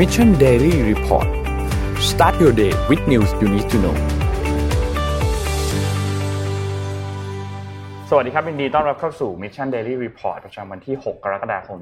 [0.00, 1.28] Mission Daily Report
[2.10, 3.96] start your day with news you need to know
[8.08, 11.78] สวัสดีครับยินดีต้อนรับเข้าสู่ Mission Daily Report ประจำวันที่ 6 กรกฎาคม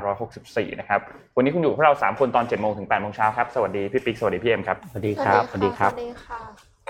[0.00, 1.00] 2564 นะครับ
[1.36, 6.40] วันนี้คุณอยู่กับพวกเรา 3 คนตอน 7 โมงถึง 8 โมงเช้าครับ สวัสดีพี่ปิ๊ก สวัสดีพี่เอ็มครับ สวัสดีครับ สวัสดีค่ะสวัสดีค่ะ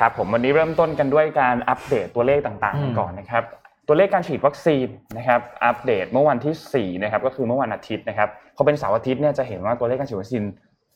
[0.00, 3.44] ครับผมวันนี้เริ่มต้นกันด้วยการอัปเดตตัวเลขต่างๆกันก่อนนะครับ
[3.86, 4.86] ตัวเลขการฉีดวัคซีน
[5.18, 10.42] นะครับอัปเดตเมื่อวันที่4นะครับก็คือเมื่อวันอาทิตย์นะครับพอเป็นเสาร์อาทิตย์เนี่ยจะเห็นว่าตัวเลขการฉีดวัคซีน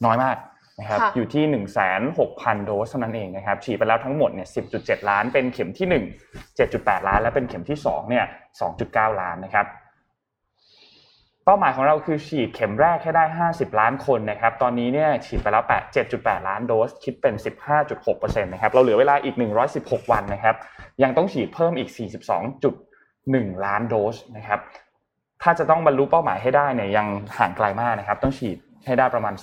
[0.05, 0.37] น้อยมาก
[0.81, 1.45] นะครับค่ะอยู่ที่
[2.05, 8.25] 1,600,000 โดสเท่านั้นเองนะครับฉีดไปแล้วทั้งหมดเนี่ย10.7 ล้าน เป็นเข็มที่ 1 7.8 ล้าน และเป็นเข็มที่2เนี่ย
[8.73, 9.67] 2.9 ล้านนะครับ
[11.49, 17.35] เป้าหมายของเราคือฉีดเข็มแรกให้ได้ 50 ล้านคนนะครับ ตอนนี้เนี่ยฉีดไปแล้ว8 7.8 ล้านโดส คิดเป็น
[17.89, 19.35] 15.6%นะครับ เราเหลือเวลาอีก
[19.73, 20.57] 116 วันนะครับ
[21.03, 21.91] ยังต้องฉีดเพิ่มอีก
[22.77, 24.61] 42.1 ล้านโดสนะครับ
[25.43, 27.07] ถ้าจะต้องบรรลุเป้าหมายให้ได้เนี่ยยัง
[27.39, 29.35] ห่างไกลมากนะครับ ต้องฉีดให้ได้ประมาณ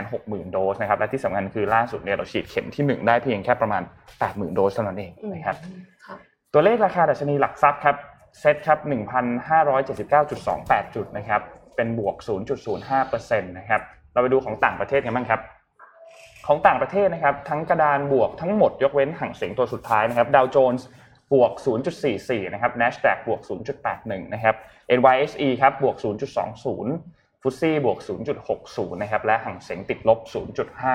[0.00, 3.82] 360,000 โดสนะครับ และที่สำคัญคือล่าสุดเนี่ยเราฉีดเข็มที่ 1 ได้เพียงแค่ประมาณ
[4.18, 5.56] 80,000 โดสเท่านั้นเองนะครับ
[6.06, 6.16] ค่ะ
[6.52, 7.96] ตัวเลขราคาดัชนีหลักทรัพย์ครับ
[8.38, 8.78] เซตครับ
[9.66, 11.42] 1,579.28 จุดนะครับ
[11.76, 12.16] เป็นบวก
[12.78, 13.80] 0.05%นะครับ
[14.12, 15.40] เราไปดูของต่างประเทศกันบ้างครับ
[16.46, 20.86] ของต่างประเทศนะครับ ทั้งกระดานบวกทั้งหมดยกเว้นห่างเสียงตัวสุดท้ายนะครับ ดาวโจนส์
[21.32, 21.52] บวก
[22.02, 23.40] 0.44 นะครับ NASDAQ บวก
[23.86, 24.56] 0.81 นะครับ
[24.98, 25.96] NYSE ครับ บวก
[26.64, 27.98] 0.20ฟุตซี่บวก
[28.50, 30.18] 0.60 นะครับ และห่างเสียงติดลบ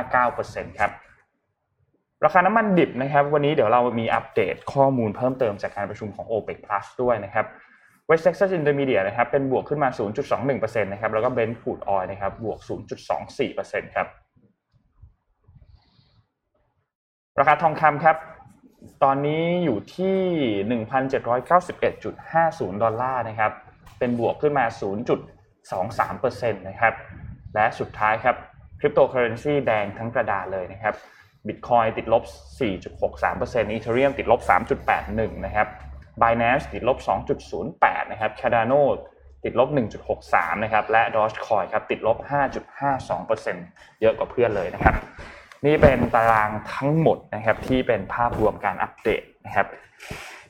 [0.01, 0.91] 0.59%ครับ
[2.23, 7.45] ราคาน้ำมันดิบนะครับ วันนี้เดี๋ยวเรามีอัปเดตข้อมูลเพิ่มเติมจากการประชุมของ OPEC Plus ด้วยนะครับ
[8.09, 9.89] West Texas Intermediate นะครับเป็นบวกขึ้นมา
[10.35, 12.59] 0.21%นะครับแล้วก็ Brent crude oil นะครับบวก
[13.27, 14.07] 0.24%ครับ
[17.39, 18.17] ราคาทองคำครับ
[19.03, 20.17] ตอนนี้อยู่ที่
[20.81, 23.51] 1,791.50 ดอลลาร์นะครับ
[23.99, 24.65] เป็นบวกขึ้นมา
[25.61, 26.93] 0.23%นะครับ
[27.55, 28.35] และสุดท้ายครับ
[28.79, 30.95] คริปโตเคอเรนซีแดงทั้งกระดานเลยนะครับ
[31.47, 32.23] Bitcoin ติดลบ
[32.99, 34.39] 4.63% Ethereum ติดลบ
[34.91, 35.67] 3.81 นะครับ
[36.21, 36.97] Binance ติดลบ
[37.55, 38.81] 2.08 นะครับ Cardano
[39.43, 39.69] ติดลบ
[40.11, 42.17] 1.63 นะครับ และ Dogecoin ครับติดลบ
[42.89, 44.95] 5.52%เยอะกว่าเพื่อนเลยนะครับ
[45.65, 49.67] นี่เป็นตารางทั้งหมดนะครับที่เป็นภาพรวมการอัปเดตนะครับ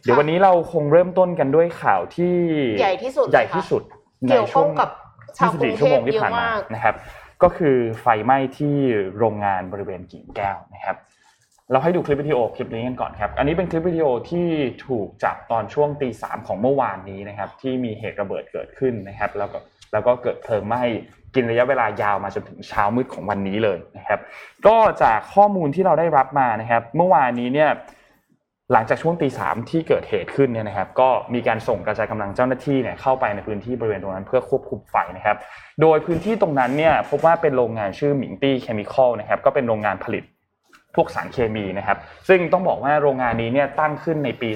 [0.04, 2.36] เดี๋ยววันนี้เราคงเริ่มต้นกันด้วยข่าวที่
[2.80, 3.84] ใหญ่ที่สุดใหญ่ที่สุด
[4.28, 4.90] ในเกี่ยวช่ข้วองงกับ
[5.38, 6.96] ชาวกรุง24เทชั่วโมพงที่เยอะผ่านมามากนะครับ
[7.44, 8.76] ก็คือไฟไหม้ที่
[9.18, 10.98] โรงงานบริเวณกิ่งแก้วนะครับ
[11.72, 14.48] เราให้ดูคลิปวิดีโอคลิปนี้กันก่อนครับ อันนี้เป็นคลิปวิดีโอที่
[14.88, 19.58] ถูกจับตอนช่วงตีสามของเมื่อวานนี้นะครับ ที่มีเหตุระเบิดเกิดขึ้นนะครับ แล้วก็
[19.94, 20.84] แล้วก็เกิดเพลิงไหม้
[21.36, 24.20] กินระยะเวลายาวมาจนถึงเช้ามืดของวันนี้เลยนะครับ
[24.68, 27.70] ก็จากข้อมูลที่เราได้รับมานะครับ เมื่อวานนี้เนี่ย
[28.74, 35.38] หลังจากช่วงตีสามที่เกิดเหตุขึ้นเนี่ยนะครับ ก็มีการส่งกระจายกำลังเจ้าหน้าที่เนี่ยเข้าไปในพื้นที่บริเวณตรงนั้นเพื่อควบคุมไฟนะครับ
[35.82, 40.24] โดยพื้นที่ตรงนั้นเนี่ยพบว่าเป็นโรงงานชื่อหมิงตี้เคมีคอลนะครับก็เป็นโรงงานผลิต
[40.96, 44.50] พวกสารเคมีนะครับ ซึ่งต้องบอกว่าโรงงานนี้เนี่ยตั้งขึ้นในปี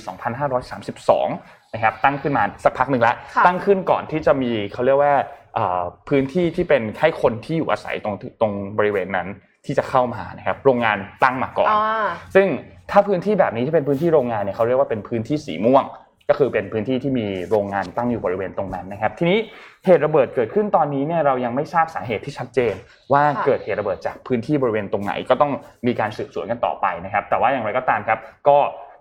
[0.80, 5.16] 2532 นะครับ ตั้งขึ้นมาสักพักหนึ่งแล้วค่ะตั้งขึ้นก่อนที่จะมีเขาเรียกว่า
[5.56, 9.28] เอ่อพื้นที่ที่เป็นให้คนที่อยู่อาศัยตรงตรงบริเวณนั้น
[9.66, 12.48] ที่จะเข้ามานะครับโรงงานตั้งมาก่อนอ่าซึ่ง
[12.92, 15.86] ถ้าพื้นที่แบบนี้ที่เป็นพื้นที่โรงงานเนี่ยเขาเรียกว่าเป็นพื้นที่สีม่วง
[16.30, 19.38] ก็คือเป็นพื้นที่ที่มีโรงงานตั้งอยู่บริเวณตรงนั้นนะครับ ทีนี้
[19.86, 22.74] เหตุระเบิดเกิดขึ้นตอนนี้เนี่ยเรายังไม่ทราบสาเหตุที่ชัดเจน
[23.14, 25.52] ว่าค่ะเกิดเหตุระเบิดจากพื้นที่บริเวณตรงไหนก็ต้อง
[25.88, 28.58] มีการสืบสวนกันต่อไปนะครับ แต่ว่าอย่างไรก็ตามครับ ก็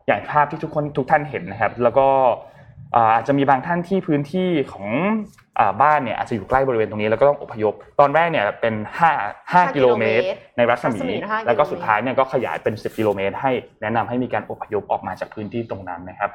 [0.06, 2.08] อย่างภาพที่ทุกคนทุกท่านเห็นนะครับ แล้วก็
[2.94, 4.88] อ่าอาจจะมีบางท่านที่พื้นที่ของ
[5.59, 8.75] อ่าบ้านเนี่ยอาจจะอยู่ใกล้บริเวณตรงนี้แล้วก็ต้องอพยพ ตอนแรกเนี่ยเป็น
[9.15, 10.25] 5 5 กิโลเมตร
[10.56, 16.31] ในรัศมีรัศมีห้ากิโลเมตรแล้วก็สุดท้ายเนี่ยก็ขยายเป็น 10 กิโลเมตร ให้แนะนำให้มีการอพยพออกมาจากพื้นที่ตรงนั้นนะครับ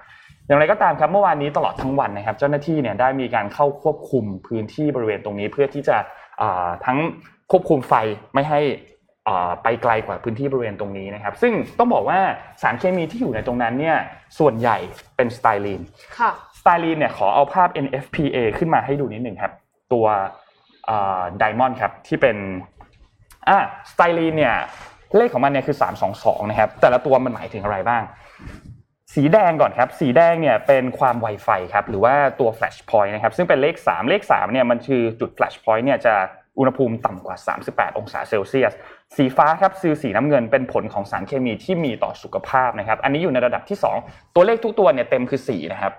[0.47, 5.97] อย่างไรก็ตามครับเมื่อวานนี้ตลอดทั้งวันนะครับ เจ้าหน้าที่เนี่ยได้มีการเข้าควบคุมพื้นที่บริเวณตรงนี้ เพื่อที่จะ
[6.41, 6.97] อ่าทั้ง
[7.51, 7.93] ควบคุมไฟ
[8.33, 8.92] ไม่ให้อ่า
[9.63, 12.19] ไปไกลกว่าพื้นที่บริเวณตรงนี้นะครับ ซึ่งต้องบอกว่า
[12.61, 13.97] สารเคมีที่อยู่ในตรงนั้นเนี่ย
[14.39, 14.77] ส่วนใหญ่
[15.15, 15.81] เป็นสไตรีน
[16.19, 19.53] ค่ะสไตรีนเนี่ยขอเอาภาพ NFPA ขึ้นมาให้ดูนิดหนึ่งครับ
[19.93, 20.05] ตัว
[21.37, 22.37] diamond ครับที่เป็น
[23.49, 23.57] อ่า
[23.91, 24.55] สไตรีนเนี่ย
[25.17, 25.77] เลขของมันเนี่ยคือ
[26.13, 28.03] 322 นะครับ แต่ละตัวมันหมายถึงอะไรบ้าง
[29.15, 36.15] สีแดงก่อนครับ สีแดงเนี่ยเป็นความไวไฟครับ หรือว่าตัว flash point นะครับ ซึ่งเป็นเลข 3 เลข3เนี่ยมันคือจุด flash point เนี่ยจะ
[36.57, 38.73] อุณหภูมิต่ำกว่า 38 องศาเซลเซียส
[39.15, 45.93] สีฟ้าครับซือสีน้ำเงินเป็นผลของสารเคมีที่มีต่อสุขภาพนะครับ อันนี้อยู่ในระดับที่ 2 ตัวเลขทุกตัวเนี่ยเต็มคือ 4 นะครับ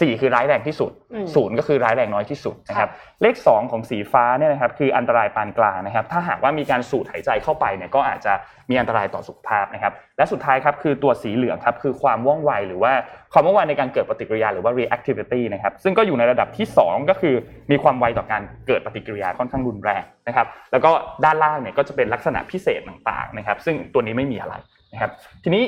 [0.00, 2.90] สี่คือร้ายแรงที่สุดอืมศูนย์ก็คือร้ายแรงน้อยที่สุดนะครับ
[3.22, 8.32] เลข 2 ของสีฟ้าเนี่ยนะครับคืออันตรายปานกลางนะครับ ถ้าหากว่ามีการสูดหายใจเข้าไปเนี่ยก็อาจจะ
[8.70, 12.92] มีอันตรายต่อสุขภาพนะครับและสุดท้ายครับคือตัวสีเหลืองครับคือความว่องไวหรือว่า
[13.32, 17.34] ความว่องไวในการเกิดปฏิกิริยาหรือว่า reactivity นะครับซึ่งก็อยู่ในระดับที่ 2 ก็คือ
[17.70, 20.90] มีความไวต่อการเกิดปฏิกิริยาค่อนข้างรุนแรงนะครับแล้วก็
[21.24, 24.54] ด้านล่างเนี่ยก็จะเป็นลักษณะพิเศษต่างๆนะครับซึ่งตัวนี้ไม่มีอะไร
[24.92, 25.10] นะครับ
[25.44, 25.64] ทีนี้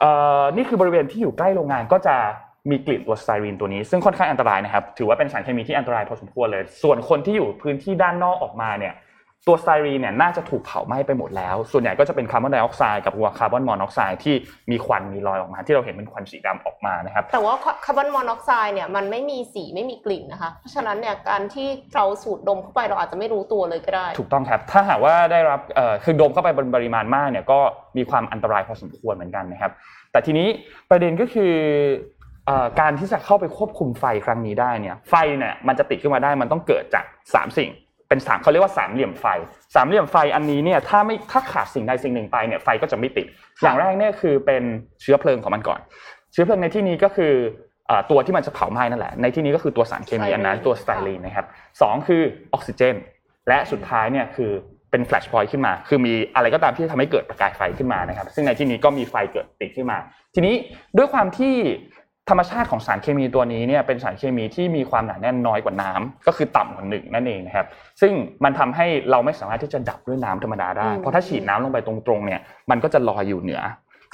[0.00, 2.16] เอ่อนี่คือบริเวณที่อยู่ใกล้โรงงานก็จะ
[2.70, 8.94] มีกลิ่นตัวสไตรีนตัวนี้ ซึ่งค่อนข้างอันตรายนะครับ ถือว่าเป็นสารเคมีที่อันตรายพอสมควรเลย ส่วนคนที่อยู่พื้นที่ด้านนอกออกมาเนี่ย
[9.48, 14.34] ตัวสไตรีนเนี่ยน่าจะถูกเผาไหม้ไปหมดแล้ว ส่วนใหญ่ก็จะเป็นคาร์บอนไดออกไซด์กับตัวคาร์บอนมอนอกไซด์ที่
[14.70, 17.54] มีควันมีลอยออกมา ที่เราเห็นเป็นควันสีดำออกมานะครับ แต่ว่า
[17.84, 27.58] คาร์บอนมอนอกไซด์เนี่ยมันไม่มีสีไม่มีกลิ่นนะคะ เพราะฉะนั้นเนี่ยการที่เราสูดดมเข้าไปเราอาจจะไม่รู้ตัวเลยก็ได้ ถูกต้องครับ ถ้าหากว่าได้รับเอ่อคือดมเข้าไปบนปริมาณมากเนี่ยก็
[27.96, 29.72] มีความอันตรายพอสมควรเหมือนกันนะครับ
[30.12, 30.48] แต่ทีนี้
[30.90, 32.19] ประเด็นก็คือเอ่อ
[32.80, 37.70] การที่จะเข้าไปควบคุมไฟครั้งนี้ได้เนี่ยไฟเนี่ยมันจะติดขึ้นมาได้มันต้องเกิดจาก 3 สิ่ง
[38.08, 39.26] เป็นสามเขาเรียกว่าสามเหลี่ยมไฟ
[39.74, 43.26] สามเหลี่ยมไฟอันนี้เนี่ยถ้าไม่ถ้าขาดสิ่งใดสิ่งหนึ่งไปเนี่ยไฟก็จะไม่ติด
[43.62, 44.62] อย่างแรกเนี่ยคือเป็น
[45.02, 45.80] เชื้อเพลิงของมันก่อน
[46.32, 47.32] เชื้อเพลิงในที่นี้ก็คือ
[47.86, 51.46] เอ่อตัวที่มันจะเผาไหม้นั่นแหละ ในที่นี้ก็คือตัวสารเคมีอันนั้นตัวสไตรีนนะครับ
[51.80, 52.94] สองคือออกซิเจน
[53.48, 54.50] และสุดท้ายเนี่ยคือ
[54.90, 59.98] เป็น flash point ขึ้นมา คือมีอะไรก็ตามที่ทำให้เกิดประกายไฟขึ้นมานะครับ ซึ่งในที่นี้ก็มีไฟเกิดติดขึ้นมา
[60.34, 60.54] ทีนี้
[60.96, 61.54] ด้วยความที่
[62.30, 67.66] ธรรมชาติของสารเคมีตัวนี้เนี่ยเป็นสารเคมีที่มีความหนาแน่นน้อยกว่าน้ำก็คือต่ำกว่าหนึ่งนั่นเองนะครับ
[68.00, 68.12] ซึ่ง
[68.44, 72.40] มันทำให้เราไม่สามารถที่จะดับด้วยน้ำธรรมดาได้อืมเพราะถ้าฉีดน้ำลงไปตรงๆเนี่ย
[72.70, 73.62] มันก็จะลอยอยู่เหนือ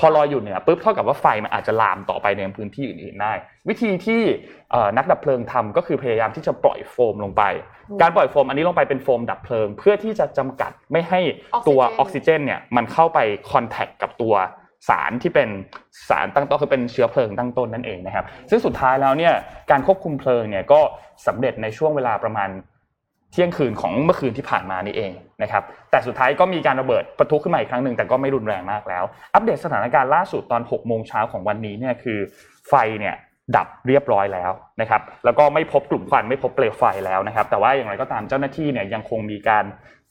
[0.01, 3.33] พอลอยอยู่เหนือปุ๊บเท่ากับว่าไฟมันอาจจะลามต่อไปในพื้นที่อื่นๆได้
[3.69, 4.23] วิธีที่
[4.71, 7.43] เอ่อนักดับเพลิงทำก็คือพยายามที่จะปล่อยโฟมลงไป
[8.01, 11.21] การปล่อยโฟมอันนี้ลงไปเป็นโฟมดับเพลิง เพื่อที่จะจำกัดไม่ให้
[11.69, 13.19] ตัวออกซิเจนเนี่ยมันเข้าไป
[13.51, 14.35] คอนแทคกับตัว
[14.89, 15.49] สารที่เป็น
[16.09, 19.33] สารตั้งต้นคือเป็นเชื้อเพลิงตั้งต้นนั่นเองนะครับ ซึ่งสุดท้ายแล้วเนี่ย
[19.71, 20.81] การควบคุมเพลิงเนี่ยก็
[21.27, 22.51] สำเร็จในช่วงเวลาประมาณ
[23.33, 25.13] เที่ยงคืนของเมื่อคืนที่ผ่านมานี่เอง
[25.43, 32.19] นะครับ แต่สุดท้ายก็มีการระเบิดปะทุขึ้นมาอีกครั้งหนึ่งแต่ก็ไม่รุนแรงมากแล้ว อัปเดตสถานการณ์ล่าสุดตอน6โมงเช้าของวันนี้เนี่ยคือ
[32.69, 33.17] ไฟเนี่ย
[33.57, 34.51] ดับเรียบร้อยแล้ว
[34.81, 39.65] นะครับ แล้วก็ไม่พบกลุ่มควันไม่พบเปลวไฟแล้วนะครับ แต่ว่าอย่างไรก็ตามเจ้าหน้าที่เนี่ยยังคงมีการ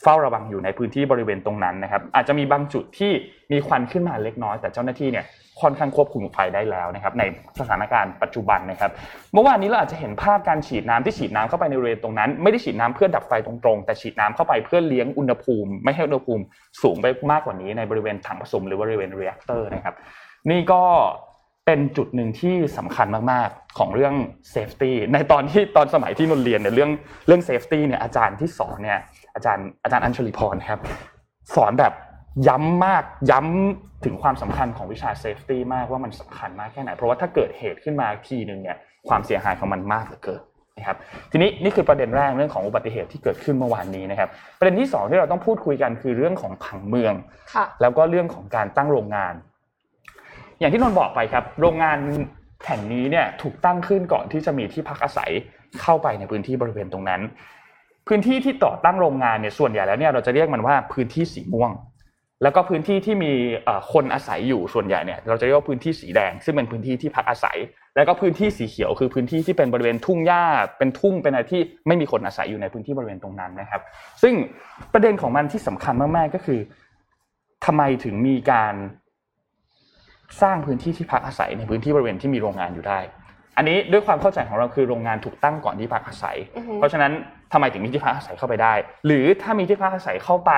[0.04, 3.12] เฝ้าระวังอยู่ในพื้นที่บริเวณตรงนั้นนะครับ อาจจะมีบางจุดที่
[3.52, 5.26] มีควันขึ้นมาเล็กน้อย แต่เจ้าหน้าที่เนี่ย
[5.62, 7.24] ค่อนข้างควบคุมไฟได้แล้วนะครับ ใน
[7.60, 8.92] สถานการณ์ปัจจุบันนะครับ
[9.34, 16.44] เมื่อวานนี้เราอาจจะเห็นภาพการฉีดน้ำที่ฉีดน้ำเข้าไปในบริเวณตรงนั้น ไม่ได้ฉีดน้ำเพื่อดับไฟตรงๆแต่ฉีดน้ำเข้าไปเพื่อเลี้ยงอุณหภูมิ ไม่ให้อุณหภูมิ
[16.82, 19.96] สูงไปมากกว่านี้ในบริเวณถังผสมหรือบริเวณ reactor นะครับ
[20.50, 20.84] นี่ก็
[21.66, 24.14] เป็นจุดหนึ่งที่สำคัญมากๆของเรื่อง
[24.52, 26.92] safety ในตอนที่ตอนสมัยที่นนเรียนเนี่ยเรื่อง
[27.28, 29.00] เรื่อง safety เนี่ยอาจารย์ที่สอนเนี่ย
[29.36, 30.80] อาจารย์อาจารย์อัญชลีพรครับ
[31.56, 31.94] สอนแบบ
[32.48, 38.78] ย้ำมากย้ำถึงความสำคัญของวิชา safety มากว่ามันสำคัญมากแค่ไหน เพราะว่าถ้าเกิดเหตุขึ้นมาทีหนึ่งเนี่ย
[39.08, 40.42] ความเสียหายของมันมากเหลือเกิน
[40.78, 40.98] นะครับ
[41.32, 44.30] ทีนี้นี่คือประเด็นแรกเรื่องของอุบัติเหตุที่เกิดขึ้นเมื่อวานนี้นะครับ
[44.60, 47.14] ประเด็นที่สองที่เราต้องพูดคุยกันคือเรื่องของผังเมือง
[47.54, 49.34] ค่ะแล้วก็เรื่องของการตั้งโรงงาน
[50.60, 51.98] อย่างที่นนท์บอกไปครับ โรงงาน
[52.68, 55.32] แห่งนี้เนี่ยถูกตั้งขึ้นก่อนที่จะมีที่พักอาศัย
[55.82, 57.22] เข้าไปในพื้นที่บริเวณตรงนั้น
[58.08, 61.72] พื้นที่ที่ต่อตั้งโรงงานเนี่ยส่วนใหญ่แล้วเนี่ยเราจะเรียกมันว่าพื้นที่สีม่วง
[62.44, 63.32] แล้วก็พื้นที่ที่มี
[63.64, 67.58] เอ่อคนอาศัยอยู่ส่วนใหญ่เนี่ยเราจะเรียกว่าพื้นที่สีแดง ซึ่งเป็นพื้นที่ที่พักอาศัย
[67.96, 70.44] แล้วก็พื้นที่สีเขียวคือพื้นที่ที่เป็นบริเวณทุ่งหญ้า
[70.78, 73.82] เป็นทุ่งเป็นอะไรที่ไม่มีคนอาศัยอยู่ในพื้นที่บริเวณตรงนั้นนะครับ
[74.22, 74.34] ซึ่ง
[74.94, 76.60] ประเด็นของมันที่สำคัญมากๆก็คือ
[77.66, 78.76] ทำไมถึงมีการ
[80.42, 83.00] สร้างพื้นที่ที่พักอาศัยในพื้นที่บริเวณที่มีโรงงานอยู่ได้
[83.58, 87.12] อันนี้ด้วยความเข้าใจของเราคือโรงงานถูกตั้งก่อนที่พักอาศัยอือฮึเพราะฉะนั้น
[87.54, 88.74] ทำไมถึงมีที่พักอาศัยเข้าไปได้
[89.06, 90.52] หรือถ้ามีที่พักอาศัยเข้าไป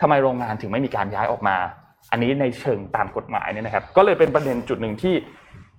[0.00, 1.56] ทำไมโรงงานถึงไม่มีการย้ายออกมา
[2.10, 5.14] อันนี้ในเชิงตามกฎหมายเนี่ยนะครับ ก็เลยเป็นประเด็นจุดหนึ่งที่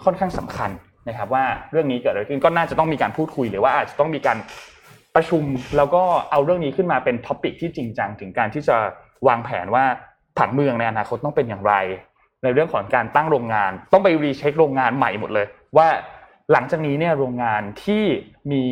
[0.03, 0.70] ค่อนข้างสำคัญ
[1.08, 4.38] นะครับ ว่าเรื่องนี้เกิดอะไรขึ้นก็น่าจะต้องมีการพูดคุยหรือว่าอาจจะต้องมีการ
[5.15, 5.44] ประชุม
[5.77, 8.77] แล้วก็เอาเรื่องนี้ขึ้นมาเป็น topic ที่จริงจังถึงการที่จะ
[9.27, 9.86] วางแผนว่า
[10.38, 11.74] ผังเมืองในอนาคตต้องเป็นอย่างไร
[12.44, 15.88] ในเรื่องของการตั้งโรงงาน ต้องไป recheck โรงงานใหม่หมดเลย ว่า
[16.51, 18.03] หลังจากนี้เนี่ยโรงงานที่
[18.51, 18.63] มี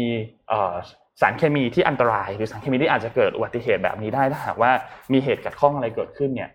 [1.22, 4.72] สารเคมีที่อันตราย หรือสารเคมีที่อาจจะเกิดอุบัติเหตุแบบนี้ได้ถ้าหากว่า
[5.14, 6.50] มีเหตุขัดข้องอะไรเกิดขึ้นเนี่ย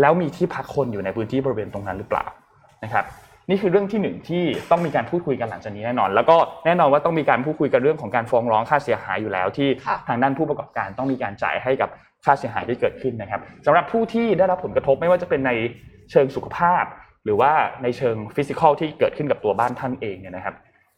[0.00, 2.26] แล้วมีที่พักคนอยู่ในพื้นที่บริเวณตรงนั้นหรือเปล่า
[2.84, 3.04] นะครับ
[3.50, 11.90] นี่คือเรื่องที่หนึ่งที่ต้องมีการพูดคุยกันหลังจากนี้แน่นอน แล้วก็แน่นอนว่าต้องมีการพูดคุยกันเรื่องของการฟ้องร้องค่าเสียหายอยู่แล้ว ที่ค่ะทางด้านผู้ประกอบการต้องมีการจ่ายให้กับ
[12.24, 15.52] ค่าเสียหายที่เกิดขึ้นนะครับสำหรับผู้ที่ได้รับผลกระทบไม่ว่าจะเป็นใน
[16.10, 16.84] เชิงสุขภาพ
[17.24, 20.54] หรือว่าในเชิง physical ที่เกิดขึ้นกับตัวบ้านท่านเองเนี่ยนะครับ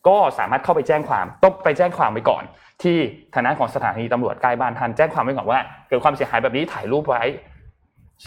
[0.08, 2.42] ก็สามารถเข้าไปแจ้งความต้องไปแจ้งความไว้ก่อน
[2.82, 2.96] ที่
[3.34, 7.22] ฐานะของสถานีตำรวจใกล้บ้านท่านแจ้งความไว้ก่อนว่าเกิดความเสียหายแบบนี้ถ่ายรูปไว้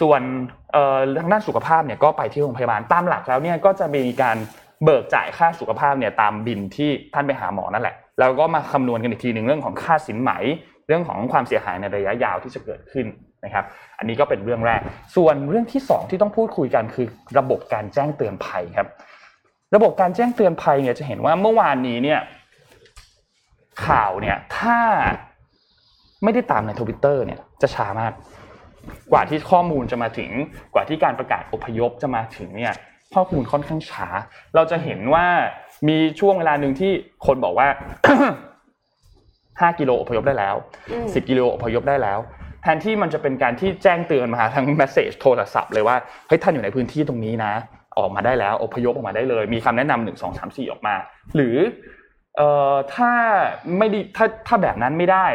[0.00, 0.20] ส่วน
[1.18, 4.36] ทางด้านสุขภาพเนี่ยก็ไปที่โรงพยาบาลตามหลักแล้วเนี่ยก็จะมีการ
[4.84, 10.30] เบิกจ่ายค่าสุขภาพเนี่ยตามบินที่ท่านไปหาหมอนั่นแหละ แล้วก็มาคำนวณกันอีกทีหนึ่งเรื่องของค่าสินไหม
[10.86, 13.06] เรื่องของความเสียหายในระยะยาวที่จะเกิดขึ้น
[13.44, 13.64] นะครับ
[13.98, 14.80] อันนี้ก็เป็นเรื่องแรก
[15.16, 17.06] ส่วนเรื่องที่สองที่ต้องพูดคุยกันคือ
[17.38, 18.88] ระบบการแจ้งเตือนภัยครับ
[19.74, 22.20] ระบบการแจ้งเตือนภัยเนี่ยจะเห็นว่าเมื่อวานนี้เนี่ย
[23.86, 24.78] ข่าวเนี่ยถ้า
[26.24, 28.12] ไม่ได้ตามในทวิตเตอร์เนี่ยจะช้ามาก
[29.12, 30.30] กว่าที่ข้อมูลจะมาถึง
[30.74, 32.74] กว่าที่การประกาศอพยพจะมาถึงเนี่ย
[33.14, 34.06] ข้อมูลค่อนข้างช้า
[34.54, 35.26] เราจะเห็นว่า
[35.88, 36.92] มีช่วงเวลาหนึ่งที่
[37.26, 37.68] คนบอกว่า
[38.68, 40.54] 5กิโลอพยพได้แล้ว
[40.90, 42.18] อืม10กิโลอพยพได้แล้ว
[42.62, 45.96] แทนที่มันจะเป็นการที่แจ้งเตือนมาทางเมสเซจโทรศัพท์เลยว่า
[46.28, 47.52] เฮ้ยท่านอยู่ในพื้นที่ตรงนี้นะ
[47.98, 50.94] ออกมาได้แล้วอพยพออกมาได้เลย มีคำแนะนำหนึ่งสองสามสี่ออกมา
[51.36, 51.56] หรือ
[52.36, 53.10] เอ่อถ้า
[53.78, 55.26] ไม่ได้ถ้าถ้าแบบนั้นไม่ได้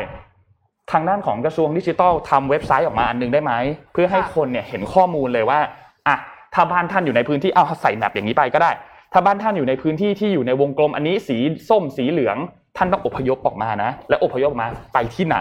[0.91, 3.53] ทางด้านของกระทรวงดิจิทัลทำเว็บไซต์ออกมาอันหนึงได้ไหม
[3.93, 5.59] เพื่อให้ค่ะคนเนี่ยเห็นข้อมูลเลยว่า
[6.07, 6.17] อะ
[6.53, 8.71] ถ้าบ้านท่านอยู่ในพื้นที่เอาใส่แมปอย่างนี้ไปก็ได้
[9.13, 11.37] ถ้าบ้านท่านอยู่ในพื้นที่ที่อยู่ในวงกลมอันนี้สี
[11.69, 12.37] ส้มสีเหลือง
[12.77, 15.37] ท่านต้องอพยพออกมานะ และอพยพออกมาไปที่ไหน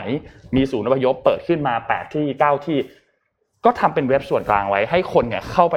[0.56, 2.76] มีศูนย์อพยพเปิดขึ้นมา 8 ที่ 9 ที่
[3.66, 5.76] ก็ทำเป็นเว็บส่วนกลางไว้ให้คนเนี่ยเข้าไป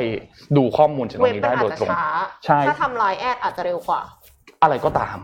[0.58, 2.08] ดูข้อมูลจากตรเว็บงนี้มันได้อาโดจยจะตรงช้า
[2.46, 4.01] ใช่ถ้าทำไลน์แอดอาจจะเร็วกว่า
[4.62, 5.17] อะไรก็ตาม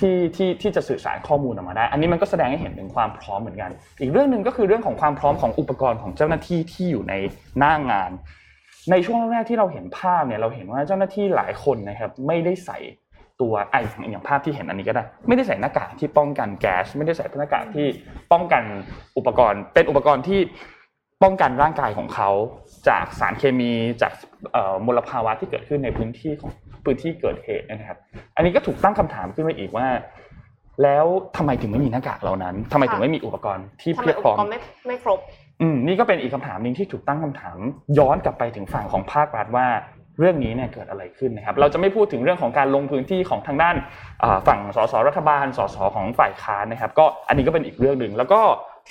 [0.00, 7.14] ที่ที่ที่จะสื่อสารข้อมูลออกมาได้ อันนี้มันก็แสดงให้เห็นถึงความพร้อมเหมือนกัน อีกเรื่องหนึ่งก็คือเรื่องของความพร้อมของอุปกรณ์ของเจ้าหน้าที่ที่อยู่ใน
[7.58, 8.10] หน้างาน
[8.90, 12.78] ในช่วงแรกๆที่เราเห็นภาพเนี่ยเราเห็นว่าเจ้าหน้าที่หลายคนนะครับ ไม่ได้ใส่
[13.40, 13.76] ตัวไอ
[14.10, 17.86] อย่างภาพที่เห็นอันนี้ก็ได้ ไม่ได้ใส่หน้ากากที่ป้องกันแก๊สไม่ได้ใส่หน้ากากที่
[18.32, 18.62] ป้องกัน
[19.16, 20.40] อุปกรณ์ เป็นอุปกรณ์ที่
[21.22, 22.30] ป้องกันร่างกายของเขา
[22.88, 24.12] จากสารเคมีจาก
[24.52, 26.50] เอ่อมลภาวะที่เกิดขึ้นในพื้นที่ของ
[26.84, 27.98] พื้นที่เกิดเหตุนะครับ
[28.36, 29.86] อันนี้ก็ถูกตั้งคำถามขึ้นมาอีกว่า
[30.82, 31.06] แล้ว
[31.36, 35.18] ทำไมถึงไม่มีหน้ากากเหล่านั้นทำไมถึงไม่มีอุปกรณ์ที่ทำไมเพียบอุพปร้อมกรณ์ไม่ไม่ครบ
[35.60, 37.58] อืมนี่ก็เป็นอีกคำถามหนึ่งที่ถูกตั้งคำถาม
[37.98, 39.66] ย้อนกลับไปถึงฝั่งของภาครัฐว่า
[40.18, 43.76] เรื่องนี้เนี่ยเกิดอะไรขึ้นนะครับ เราจะไม่พูดถึงเรื่องของการลงพื้นที่ของทางด้าน
[44.22, 48.40] อ่าฝั่งสสรัฐบาลสสของฝ่ายค้านนะครับ ก็อันนี้ก็เป็นอีกเรื่องหนึ่งแล้วก็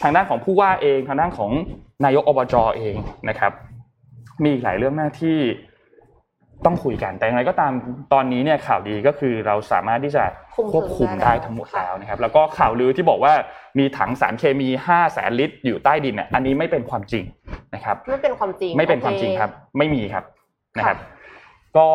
[0.01, 1.51] ทางด้านของผู้ว่าเองทางด้านของ
[2.05, 2.95] นายกอบจเอง
[3.29, 3.51] นะครับ
[4.43, 5.39] มีอีกหลายเรื่องหน้าที่
[6.65, 7.71] ต้องคุยกันแต่อย่างไรก็ตาม
[8.13, 10.23] ตอนนี้เนี่ยข่าวดีก็คือเราสามารถที่จะ
[10.55, 13.33] คุมควบคุมเพลิงได้ได้แล้วทั้งหมดค่ะแล้วนะครับ แล้วก็ข่าวลือที่บอกว่า
[13.79, 17.23] มีถังสารเคมี5แสนลิตรอยู่ใต้ดินเนี่ยอันนี้ไม่เป็นความจริง
[17.75, 20.23] นะครับ ไม่เป็นความจริงไม่เป็นความโอจริงครับ ไม่มีครับ
[20.77, 21.89] นะครับค่ะก็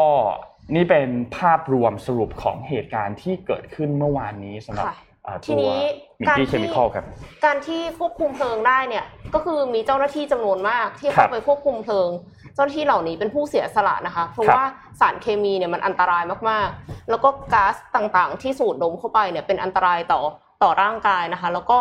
[0.76, 5.07] นี่เป็นภาพรวมสรุปของเหตุการณ์ที่เกิดขึ้นเมื่อวานนี้สำหรับค่ะอ่า
[5.46, 5.80] ทีตัวนี้
[6.20, 7.04] มิการตี้ที่เคมีคอลครับ
[7.44, 9.04] การที่ควบคุมเพลิงได้เนี่ย
[9.34, 12.08] ก็คือมีเจ้าหน้าที่จำนวนมากที่ครัเข้าบไปควบคุมเพลิง
[12.54, 14.66] เจ้าหน้าที่เหล่านี้เป็นผู้เสียสละนะคะ เพราะครับว่า
[15.00, 20.20] สารเคมีเนี่ยมันอันตรายมากๆ แล้วก็ก๊าซต่างๆ ที่สูดดมเข้าไปเนี่ยเป็นอันตรายต่อ
[20.62, 21.78] ต่อร่างกายนะคะ แล้วก็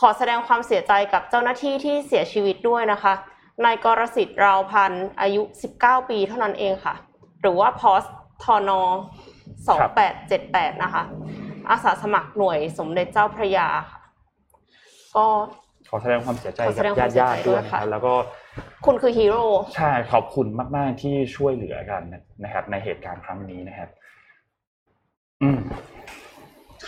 [0.00, 3.12] ขอแสดงความเสียใจกับเจ้าหน้าที่ที่เสียชีวิตด้วยนะคะ
[3.64, 5.42] นายกรสิทธิ์ราวพันธ์อายุ
[5.76, 6.94] 19 ปีเท่านั้นเองค่ะ
[7.40, 8.04] หรือว่าพอส
[8.42, 8.82] ทอนอ
[10.02, 11.02] 2878 นะคะ
[11.70, 14.00] อาสาสมัครหน่วยสมเด็จเจ้าพระยาค่ะ
[15.16, 15.26] ก็
[15.90, 18.14] ขอแสดงความเสียใจขอแสกับดงความญาติเสียใจญาติๆด้วยด้วยนะคค่ะรับแล้วก็
[18.86, 19.44] คุณคือฮีโร่
[19.76, 22.02] ใช่ขอบคุณมาก ๆ ที่ช่วยเหลือกัน
[22.44, 23.88] นะครับ ในเหตุการณ์ครั้งนี้นะครับ
[25.42, 25.58] อืม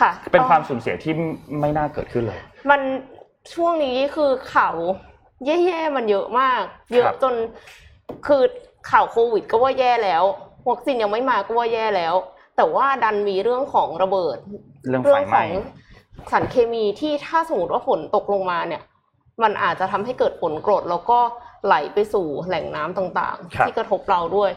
[0.00, 1.14] ค่ะ เป็นความก็สูญเสียที่
[1.60, 2.40] ไม่น่าเกิดขึ้นเลย
[2.70, 2.80] มัน
[3.54, 4.74] ช่วงนี้คือข่าว
[5.46, 6.62] แย่ๆมันเยอะมาก
[6.94, 7.34] เยครัอะบจน
[8.26, 8.42] คือ
[8.90, 10.22] ข่าวโควิด ก็ว่าแย่แล้ว
[10.70, 12.14] วัคซีนยังไม่มาก็ว่าแย่แล้ว
[12.56, 14.38] แต่ว่าดันมีเรื่องของระเบิด
[14.88, 15.64] เรื่องเรื่ไฟองไหขม้อง
[16.32, 18.82] สารเคมีที่ถ้าสมมติว่าฝนตกลงมาเนี่ย
[19.42, 21.18] มันอาจจะทำให้เกิดฝนกรดแล้วก็
[21.66, 24.50] ไหลไปสู่แหล่งน้ำต่างครับๆที่กระทบเราด้วย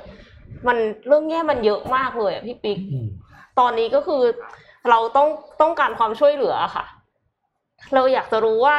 [0.67, 0.77] มัน
[1.07, 2.77] เรื่องแย่มันเยอะมากเลยอะพี่ปิ๊ก
[3.59, 4.21] ตอนนี้ก็คือ
[4.89, 5.27] เราต้อง
[5.61, 6.85] ต้องการความช่วยเหลือค่ะ
[7.93, 8.75] เราอยากจะรู้ว่า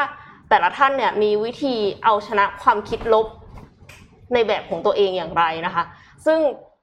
[0.50, 3.26] แต่ละท่านเนี่ยมีวิธีเอาชนะความคิดลบ
[4.34, 5.84] ในแบบของตัวเองอย่างไรนะคะ
[6.26, 6.38] ซึ่ง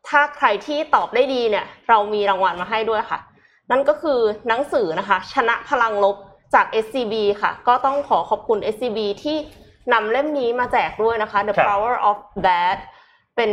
[0.10, 3.20] ถ้าใครที่ตอบได้ดีเนี่ย เรามีรางวัลมาให้ด้วยค่ะ
[3.72, 6.16] นั่นก็คือหนังสือนะคะ ชนะพลังลบ
[6.56, 9.38] จาก SCB ค่ะ ก็ต้องขอขอบคุณ SCB ที่
[9.94, 12.78] นำเล่มนี้มาแจกด้วยนะคะ The ครับ Power of Bad
[13.36, 13.50] เป็น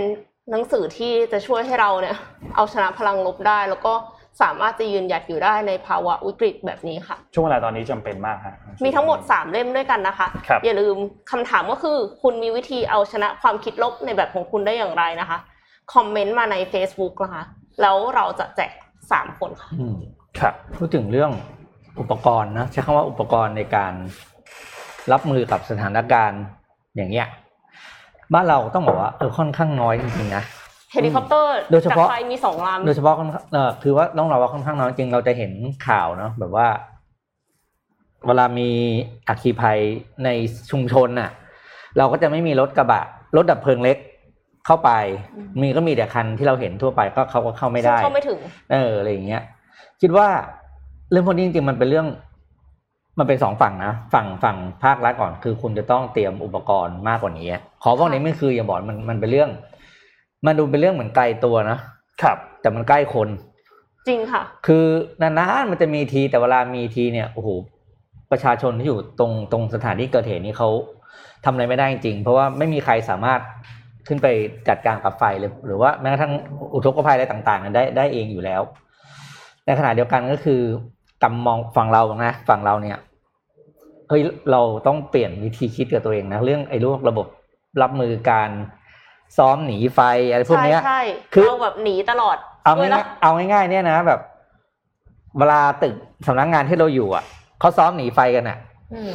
[0.51, 2.17] หนังสือที่จะช่วยให้เราเนี่ย
[2.57, 3.95] เอาชนะพลังลบได้ แล้วก็
[4.43, 8.55] สามารถจะยืนหยัดอยู่ได้ในภาวะวิกฤตแบบนี้ค่ะ ช่วงเวลาตอนนี้จำเป็นมากฮะ
[8.85, 10.97] มีทั้งหมด 3 เล่มด้วยกันนะคะครับอย่าลืม
[11.31, 15.39] คำถามก็คือ คุณมีวิธีเอาชนะความคิดลบในแบบของคุณได้อย่างไรนะคะ
[15.95, 17.45] คอมเมนต์มาใน Facebook นะคะ
[17.81, 18.71] แล้วเราจะแจก
[19.07, 19.97] 3คนค่ะอืม
[20.41, 21.31] ครับพูดถึงเรื่อง
[22.01, 23.93] อุปกรณ์นะใช้คำว่าอุปกรณ์ในการ
[25.13, 26.41] รับมือกับสถานการณ์
[26.97, 27.27] อย่างเงี้ย
[28.35, 30.45] บ้านเราต้องบอกว่าเออค่อนข้างน้อยจริงๆนะ
[30.93, 35.53] เฮลิคอปเตอร์โดยเฉพาะจากไฟมีสองลำโดยเฉพาะค่อนข้างเออคือว่าต้องเราว่าค่อนข้างน้อยจริงเราจะเห็น
[35.87, 36.69] ข่าวเนาะแบบว่า
[38.27, 38.69] เวลามี
[39.29, 39.79] อัคคีภัย
[40.25, 40.29] ใน
[40.71, 41.31] ชุมชนน่ะ
[41.99, 43.03] เราก็จะไม่มีรถกระบะ
[43.37, 43.97] รถดับเพลิงเล็ก
[44.67, 44.91] เข้าไป
[45.37, 48.39] อืมมีก็มีแต่คันที่เราเห็นทั่วไปก็เขาก็เข้าไม่ได้ซึ่งเข้าไม่ถึง
[48.73, 49.43] เอออะไรอย่างเงี้ย
[50.01, 50.29] คิดว่า
[51.11, 52.09] เรื่องพวกนี้จริงๆมันเป็นเรื่อง
[53.19, 57.49] มันเป็นสองฝั่งนะฝั่งฝั่งภาครัฐก่อน คือคุณจะต้องเตรียมอุปกรณ์มากกว่านี้
[57.83, 59.51] ขอพวกนี้ไม่คืออย่าบอกมันมันเป็นเรื่อง
[60.47, 61.79] มันดูเป็นเรื่องเหมือนไกลตัวนะ
[62.23, 63.29] ครับ แต่มันใกล้คน
[64.09, 64.87] จริงค่ะ คือ
[65.23, 67.49] นานๆมันจะมีทีแต่เวลามีทีเนี่ยโอ้โห
[68.31, 70.69] ประชาชนที่อยู่ตรงตรงสถานที่เกิดเหตุนี้เขา
[71.45, 73.41] ทำอะไรไม่ได้จริงเพราะว่าไม่มีใครสามารถ
[74.07, 74.27] ขึ้นไป
[74.69, 76.33] จัดการกับไฟเลยหรือว่าแม้กระทั่ง
[76.75, 78.63] อุทกภัยอะไรต่างๆเนี่ยได้ได้เองอยู่แล้ว
[79.67, 80.61] ในขณะเดียวกันก็คือ
[81.23, 82.99] กำมองฝั่งเรานะฝั่งเราเนี่ย
[84.09, 87.27] เฮ้ยเราต้องเปลี่ยนวิธีคิดกับตัวเองนะเรื่องไอ้เรื่องระบบ
[87.83, 88.51] รับมือการ
[89.37, 94.21] ซ้อมหนีไฟอะไรพวกใช่เนี้ยใช่คือเราแบบหนีตลอด เอาด้วยง่ายนะๆเอาง่ายๆเนี่ยนะแบบ
[95.39, 95.95] เวลาตึก
[96.27, 97.25] สำนักงานที่เราอยู่อะ
[97.61, 98.59] เขาซ้อมหนีไฟกันอะ
[98.95, 99.13] อืม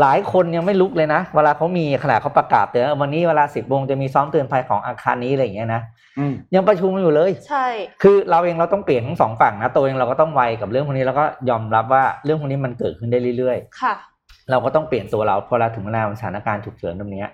[0.00, 5.82] หลายคนยังไม่ลุกเลยนะ เวลาเขามีขนาดเขาประกาศเตือนเออวันนี้เวลาสิบโมงจะมีซ้อมเตือนภัยของอาคารนี้อะไรอย่างเงี้ยนะ
[6.18, 7.66] อืมยังประชุมอยู่เลย ใช่
[8.02, 17.28] คือเราเองเราต้องเปลี่ยนทั้งสองฝั่งนะตัวเองเราก็ต้องไวกับเรื่องพวกนี้แล้วก็ยอมรับว่าเรื่องพวกนี้มันเกิดขึ้นได้เรื่อยค่ะๆเราก็ต้องเปลี่ยนตัวเราพอเราถึงเวลาสถานการณ์ฉุกเฉินตรงเนี้ย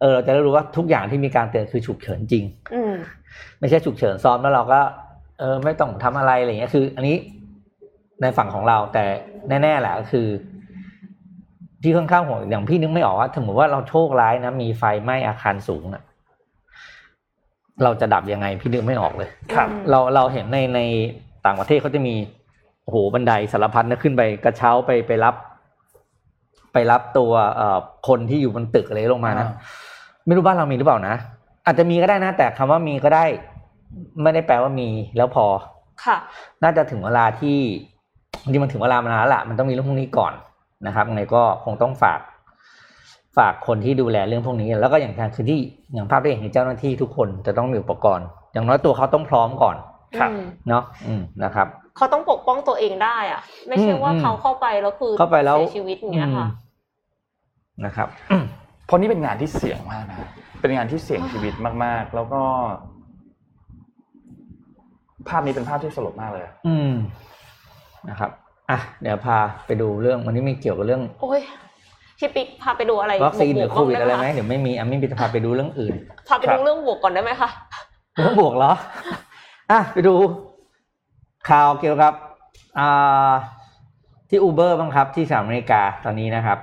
[0.00, 2.94] เออเราจะได้รู้ว่าทุกอย่างที่มีการเตือนคือฉุกเฉินจริง อืม
[3.60, 4.80] ไม่ใช่ฉุกเฉินซ้อมแล้วเราก็
[5.38, 7.16] เออไม่ต้องทำอะไรอะไรเงี้ยคือ อันนี้
[8.22, 9.04] ในฝั่งของเราแต่
[9.62, 10.26] แน่ ๆแหละก็คือ
[11.84, 16.02] ที่ค่อนข้างห่วงอย่างพี่นึกไม่ออกว่าสมมติว่าเราโชคร้ายนะมีไฟไหม้อาคารสูงอะ
[17.82, 20.80] เราจะดับยังไงพี่นึกไม่ออกเลย ครับอืมเราเราเห็นในใน
[21.46, 22.14] ต่างประเทศเขาจะมี
[22.84, 25.34] โอ้โหบันไดสารพัดนะขึ้นไปกระเช้าไปไปรับ
[26.72, 29.54] ไปรับตัวเอ่อคนที่อยู่บนตึกอะไรลงมานะอ่า
[30.26, 31.16] ไม่รู้บ้านเรามีหรือเปล่านะ
[31.66, 33.24] อาจจะมีก็ได้นะ แต่คำว่ามีก็ได้
[34.22, 35.46] ไม่ได้แปลว่ามีแล้วพอ
[36.04, 36.16] ค่ะ
[36.62, 37.58] น่าจะถึงเวลาที่
[38.42, 40.32] จริงๆมันถึงเวลามานานแล้วล่ะ มันต้องมีเรื่องพวกนี้ก่อน
[40.86, 42.20] นะครับยังไงก็คงต้องฝาก
[43.36, 45.60] ฝากคนที่ดูแลเรื่องพวกนี้ แล้วก็อย่างการคือที่
[45.94, 49.76] อย่างภาพที่เห็นเจ้าหน้าที่ทุกคนจะต้องมีอุปกรณ์ อย่างน้อยตัวเขาต้องพร้อมก่อน
[50.18, 58.08] ครับอืมเนาะอืมนะครับ เขาต้องปกป้องตัวเองได้อะไม่ใช่ว่าอืมเขาเข้าไปแล้วคือเข้าไปแล้วเสียชีวิตอย่างเงี้ยค่ะอืมนะครับ
[58.86, 60.28] เพราะนี่เป็นงานที่เสี่ยงมากนะ
[60.60, 62.42] เป็นงานที่เสี่ยงชีวิตมาก ๆ แล้วก็
[65.28, 66.92] ภาพนี้เป็นภาพที่สลดมากเลย อืม
[68.10, 68.30] นะครับ
[68.70, 71.40] อะเดี๋ยวพาไปดูเรื่องวันนี้มีเกี่ยวกับเรื่องโอ้ย
[72.18, 75.94] พี่ปิ๊กพาไปดูอะไรวัคซีนหรือโควิดบกๆอะไรบ้างไหมด้เดี๋ยวไม่มีอะไม่มีจะพาไปดูเรื่องอื่น
[76.28, 77.48] พาไปครัดูบเรื่องบวกก่อนได้ไหมคะ
[78.16, 78.72] เรื่องบวกเหรอ
[79.70, 80.14] อะไปดู
[81.48, 82.12] ข่าวเกี่ยวกับ
[82.78, 83.32] อ่า
[84.30, 86.58] ที่ Uber บ้างครับที่สหรัฐอเมริกาตอนนี้นะครับ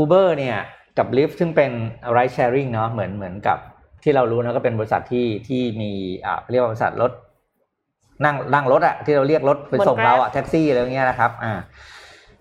[0.00, 0.56] Uber เนี่ย
[0.98, 1.70] กับ Lyft ซึ่งเป็น
[2.16, 3.58] ride sharing เนาะเหมือนเหมือนกับ
[4.02, 5.90] ที่เรารู้นะก็เป็นบริษัทที่ที่มี
[6.24, 7.12] อ่าเรียกว่าบริษัทรถ
[8.24, 11.54] นั่งนั่งรถอะที่เราเรียกรถไปส่งเหมือน Grab เราอะแท็กซี่อะไรอย่างเงี้ยนะครับอ่า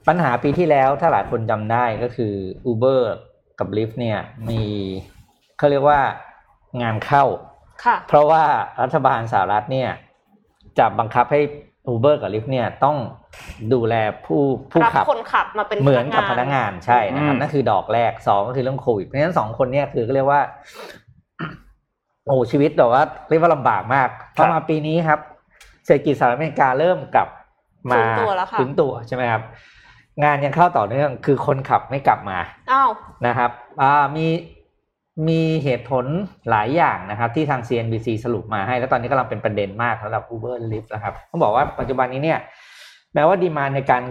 [0.08, 2.34] ปัญหาปีที่แล้วถ้าหลายคนจำได้ก็คือ
[2.72, 3.02] Uber
[3.60, 4.64] กับ Lyft เนี่ยมี
[5.58, 6.00] เขาเรียกว่า
[6.82, 7.24] งานเข้า
[7.86, 8.44] ค่ะเพราะว่า
[8.82, 9.90] รัฐบาลสหรัฐเนี่ย
[10.80, 11.42] จะบังคับให้
[11.94, 12.98] Uber กับ Lyft เนี่ยต้อง
[13.74, 20.42] ดูแลผู้ผู้รับขับคนขับมาเป็นเหมือนกับพนักงานใช่นะครับอืมนั่นคือดอกแรกสองก็คือเรื่องโควิดเพราะฉะนั้นสองคนเนี่ยคือก็เรียกว่า
[22.28, 27.28] โอ้ชีวิตแบบว่าเรียกว่าลำบากมากพอมาปีนี้ครับเศรษฐกิจสหรัฐอเมริกาเริ่มกลับ
[27.92, 29.42] มาฟื้นตัวแล้วค่ะถึงตัวใช่ไหมครับ
[30.24, 32.38] งานยังเข้าต่อเนื่องคือคนขับไม่กลับมา
[32.72, 32.92] อ้าว
[33.28, 34.28] นะครับอ่ามี
[35.28, 36.06] มีเหตุผล
[36.50, 42.40] หลายอย่างนะครับ ที่ทาง CNBC สรุปมาให้ แล้วตอนนี้กำลังเป็นประเด็นมากสำหรับ Uber Lyft นะครับต้องบอกว่าปัจจุบันนี้เนี่ย
[43.14, 44.04] แม้ว่าดีมานในการ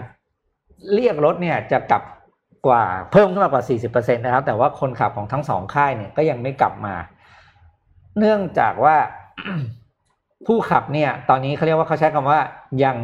[0.94, 2.02] เรียกรถเนี่ยจะกลับ
[2.66, 6.94] กว่าเพิ่มขึ้นมากว่า 40%นะครับ แต่ว่าคนขับของทั้งสองค่ายเนี่ยก็ยังไม่กลับมา
[8.18, 8.96] เนื่องจากว่า
[10.46, 12.40] ผู้ขับเนี่ยตอนนี้เขาเรียกว่าเขาใช้คำว่า
[12.84, 12.96] ยัง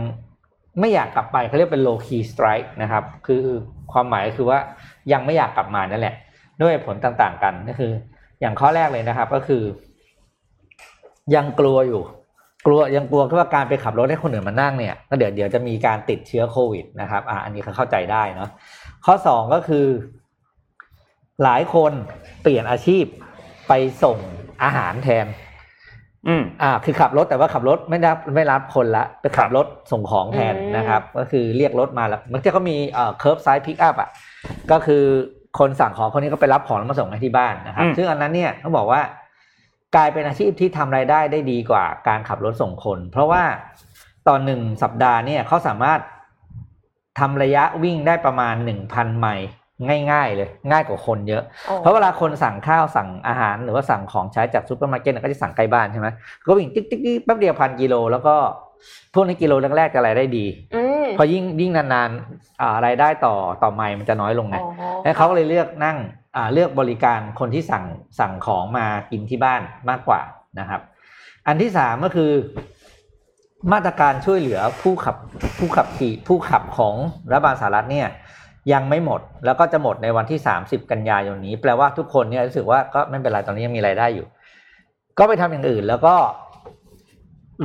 [0.81, 3.43] ไม่อยากกลับไปเขาเรียกเป็น low key strike นะครับ คือ
[3.93, 4.59] ความหมายคือว่า
[5.13, 6.15] ยังไม่อยากกลับมานั่นแหละ
[6.63, 7.93] ด้วยผลต่างๆ กันก็คือ
[8.41, 9.63] อย่างข้อแรกเลยนะครับ ก็คือ
[11.35, 12.03] ยังกลัวอยู่
[12.67, 18.51] กลัวยังกลัวว่าการไปขับรถให้คนอื่นมานั่งเนี่ยก็เดี๋ยวเดี๋ยวจะมีการติดเชื้อโควิดนะครับอะอันนี้เขาเข้าใจได้เนาะ
[19.07, 19.87] ข้อสองก็คือ
[21.43, 21.93] หลายคน
[22.43, 23.05] เปลี่ยนอาชีพ
[23.69, 24.19] ไปส่ง
[24.63, 25.27] อาหารแทน
[26.29, 34.09] อืมอ่าคือขับรถแต่ว่าขับรถไม่รับไม่รับคนละไปขับรถส่งของแทนอืมนะครับ ก็คือเรียกรถมาแล้วมันจะเขามีเอ่อ curbside pickup อะ
[34.71, 35.03] ก็คือ
[35.59, 39.03] คนสั่งของคนนี้ก็ไปรับของแล้วมาส่งให้ที่บ้านนะครับอืมซึ่งอันนั้นเนี่ยต้องบอกว่า
[39.97, 43.43] กลายเป็นอาชีพที่ทำรายได้ได้ดีกว่าการขับรถส่งคน เพราะว่า
[44.29, 46.01] ตอนหนึ่งสัปดาห์เนี่ยเขาสามารถ
[47.19, 49.49] ทำระยะวิ่งได้ประมาณหนึ่งพันไมล์
[50.11, 56.09] ง่ายๆ เลย ง่ายกว่าคนเยอะอ๋อเพราะเวลาคนสั่งข้าวสั่งอาหารหรือว่าสั่งของใช้จากซูเปอร์มาร์เก็ตเนี่ยก็จะสั่งใกล้บ้านใช่ไหม
[56.47, 58.35] ก็วิ่งติ๊กติ๊กติ๊กแป๊บเดียวพันกิโลแล้วก็
[59.15, 65.99] พวกในกิโลแรกๆจะรายได้ดีอืมพอยิ่งยิ่งนานๆอ่ารายได้ต่อต่อไมล์มันจะน้อยลงไงอ๋อแล้วเขาก็เลยเลือกนั่ง
[66.37, 67.85] อ่าเลือกบริการคนที่สั่ง
[68.21, 69.61] สั่งของมากินที่บ้าน
[69.91, 70.21] มากกว่า
[70.61, 70.81] นะครับ
[71.47, 72.33] อันที่สามก็คือ
[73.73, 75.17] มาตรการช่วยเหลือผู้ขับ
[75.59, 76.95] ผู้ขับขี่ผู้ขับของ
[77.31, 78.09] รัฐบาลสหรัฐเนี่ย
[78.73, 84.27] ยังไม่หมดแล้วก็จะหมดในวันที่ 30 กันยายนนี้ แปลว่าทุกคนเนี่ยรู้สึกว่าก็ไม่เป็นไรตอนนี้ยังมีรายได้อยู่
[85.19, 86.15] ก็ไปทำอย่างอื่น แล้วก็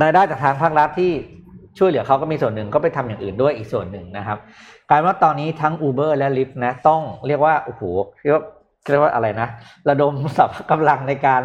[0.02, 1.12] รายได้จากทางภาครัฐที่
[1.78, 4.38] ช่วยเหลือเขาก็มีส่วนหนึ่งก็ไปทำอย่างอื่นด้วยอีกส่วนหนึ่งนะครับ
[4.90, 7.82] กลายเป็นว่าตอนนี้ทั้ง Uber และ Lyft นะ ต้องเรียกว่าโอ้โห
[8.22, 8.44] เรียกว่า
[8.90, 9.48] เรียกว่าอะไรนะ
[9.88, 11.42] ระดมสัพกำลังในการ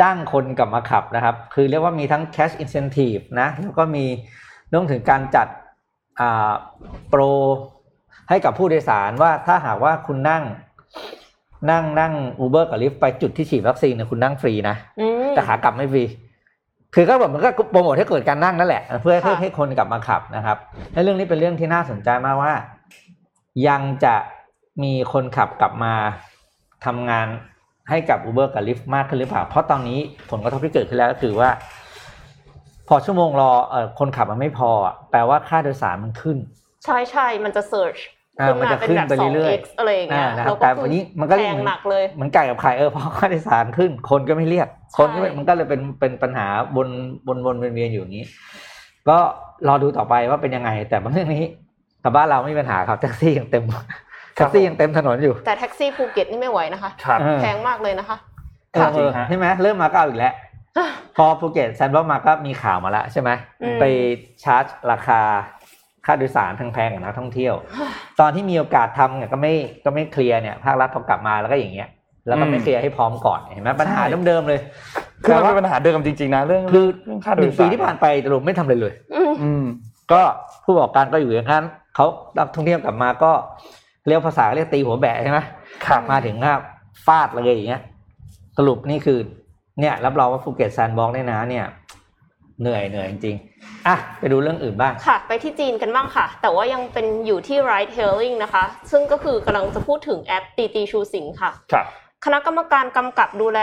[0.00, 4.04] จ้างคนกลับมาขับนะครับ คือเรียกว่ามีทั้ง cash incentive นะแล้วก็มี
[4.68, 5.46] เรื่องถึงการจัด
[7.08, 7.22] โปร
[8.28, 10.42] ให้กับผู้โดยสารว่าถ้าหากว่าคุณนั่ง
[11.70, 12.12] นั่งนั่ง
[12.44, 16.04] Uber กับ Lyft ไปจุดที่ฉีดวัคซีนเนี่ยคุณนั่งฟรีนะอืมแต่ขากลับไม่ฟรี
[16.94, 20.56] คือก็แบบมันก็โปรโมทให้เกิดการนั่งนั่นแหละ เพื่อให้ค่ะให้คนกลับมาขับนะครับ
[20.92, 22.52] และเรื่องนี้เป็นเรื่องที่น่าสนใจมากว่า
[23.68, 24.14] ยังจะ
[24.82, 25.94] มีคนขับกลับมา
[26.84, 27.26] ทำงาน
[27.90, 29.98] ให้กับ Uber กับ Lyft มากขึ้นหรือเปล่า เพราะตอนนี้
[30.30, 31.50] ผลกระทบที่เกิดขึ้นแล้วก็คือว่า
[32.88, 36.38] พอชั่วโมงรอเอ่อคนขับมันไม่พออะแปลว่าค่าโดยสารมันขึ้น
[36.84, 38.00] ใช่ใช่มันจะ search
[38.40, 46.88] อ่ามันจะขึ้นไปเรื่อยๆๆอะไรอย่างเงี้ยอ่านะครับแล้วก็แต่วันนี้มันก็แพงหนักเลยเหมือนไก่กับไข่เออพอค่าโดยสารขึ้น คนก็ไม่เรียก คนก็ไม่ใช่มันก็เลยเป็นเป็นปัญหาบน
[47.26, 48.26] บนบนเวียนๆอยู่อย่างนี้
[49.08, 49.18] ก็
[49.68, 51.44] รอดูต่อไปว่าเป็นยังไง แต่บางเรื่องนี้
[52.04, 53.64] กับบ้านเราไม่มีปัญหาครับแท็กซี่ยังเต็ม
[54.36, 58.16] แท็กซี่ยังเต็มถนนอยู่ แต่แท็กซี่ภูเก็ตนี่ไม่ไหวนะคะครับเออแพงมากเลยนะคะ
[58.72, 60.34] เออจริงฮะใช่ไหมเริ่มมาก็เอาอีกแล้ว
[61.16, 63.30] พอภูเก็ตแซนด์บ็อกซ์มาก็มีข่าวมาแล้วใช่ไหม
[63.62, 63.84] อืมไป
[64.44, 65.20] ชาร์จราคา
[66.06, 67.54] ค่าโดยสารแพงๆกับนักท่องเที่ยว
[68.20, 69.52] ตอนที่มีโอกาสทำเนี่ยก็ไม่
[69.84, 71.88] ก็ไม่เคลียร์เนี่ยภาครัฐพอกลับมาแล้วก็อย่างเงี้ย
[72.28, 74.60] แล้วก็ไม่อืมเคลียร์ให้พร้อมก่อนเห็นไหมปัญหาเดิมๆเลย
[75.24, 79.64] คือมันเป็นปัญหาเดิมจริงๆนะเรื่องคือเรื่องค่าโดหยนึ่งสารปีที่ผ่านไปตลุไม่ทำเลยเลยอืมอืม
[80.12, 80.20] ก็
[80.64, 82.06] ผู้ประกอบการก็อยู่อย่างนั้นเขา
[82.38, 83.32] นักท่องเที่ยวกลับมาก็
[84.08, 85.38] เรียกภาษาเรียกตีหัวแบะใช่ไหม
[85.84, 86.52] ครับมาถึงก็
[87.06, 87.82] ฟาดเลยอย่างเงี้ย
[88.58, 89.18] สรุปนี่คือ
[89.80, 91.64] เนี่ยรับรองว่าภูเก็ตแซนด์บ็อกซ์เนี่ยนะเนี่ย
[92.62, 101.86] เหนื่อยเหนื่อยจริงๆอะไปดูเรื่องอื่นบ้างค่ะ ไปที่จีนกันบ้างค่ะ แต่ว่ายังเป็นอยู่ที่ ride hailing นะคะ ซึ่งก็คือกำลังจะพูดถึงแอปตีตีชูสิงค่ะครับ
[102.24, 103.58] คณะกรรมการกำกับดูแล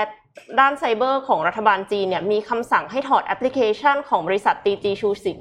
[0.59, 5.39] ด้านไซเบอร์ของรัฐบาลจีนเนี่ยมีคำสั่งให้ถอดแอปพลิเคชันของบริษัทตีตีชูสิง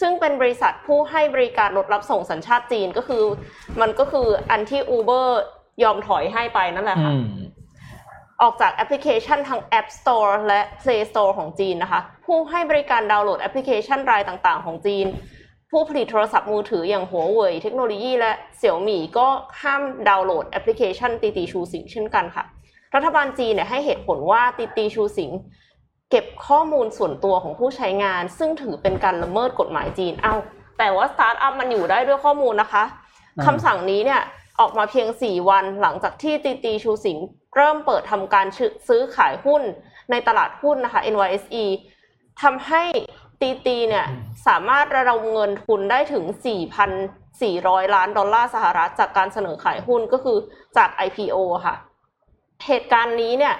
[0.00, 3.24] ซึ่งเป็นบริษัทผู้ให้บริการรถรับส่งสัญชาติจีนก็คือ
[3.80, 5.26] มันก็คืออันที่ Uber
[5.82, 7.24] ยอมถอยให้ไปนั่นแหละอืมค่ะ
[8.42, 15.06] ออกจากแอปพลิเคชันทั้ง App Store และ Play Store ของจีนนะคะ ผู้ให้บริการดาวน์โหลดแอปพลิเคชันรายต่างๆ ของจีน
[15.70, 19.26] ผู้ผลิตโทรศัพท์มือถืออย่างหัวเว่ยเทคโนโลยีและเสี่ยวหมี่ก็
[19.62, 22.44] ห้ามดาวน์โหลดแอปพลิเคชันตีตีชูสิงเช่นกันค่ะ
[22.94, 25.30] รัฐบาลจีนเนี่ยให้เหตุผลว่าตีตีชูสิง
[26.10, 30.34] เก็บข้อมูลส่วนตัวของผู้ใช้งาน ซึ่งถือเป็นการละเมิดกฎหมายจีน เอา
[30.78, 32.84] แต่ว่าสตาร์ทอัพมันอยู่ได้ด้วยข้อมูลนะคะ
[33.38, 34.20] อ่าคำสั่งนี้เนี่ย
[34.60, 37.18] ออกมาเพียง 4 วันหลังจากที่ตีตีชูสิง
[37.56, 38.46] เริ่มเปิดทำการ
[38.88, 39.62] ซื้อขายหุ้น
[40.10, 41.64] ในตลาดหุ้นนะคะ NYSE
[42.42, 42.84] ทำให้
[43.40, 44.06] ตีตีเนี่ย
[44.46, 46.24] สามารถระดมเงินทุนได้ถึง
[47.10, 50.38] 4,400 ล้านดอลลาร์สหรัฐจากการเสนอขายหุ้นก็คือ
[50.76, 51.36] จาก IPO
[51.66, 51.74] ค่ะ
[52.66, 53.54] เหตุการณ์นี้เนี่ย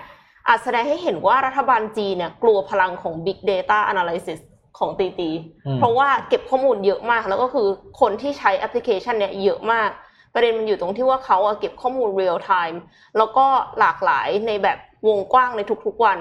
[0.49, 4.41] อาจแสดงให้เห็นว่ารัฐบาลจีนเนี่ยกลัวพลังของ Big Data Analysis
[4.79, 5.31] ของตีตี
[5.67, 7.69] อืมเพราะว่าเก็บข้อมูลเยอะมากแล้วก็คือ
[8.01, 9.91] คนที่ใช้แอปพลิเคชันเนี่ยเยอะมาก
[10.35, 12.77] ประเด็นมันอยู่ตรงที่ว่าเขาอะเก็บข้อมูล real time
[13.17, 13.47] แล้วก็
[13.79, 16.19] หลากหลายในแบบวงกว้างในทุกๆวัน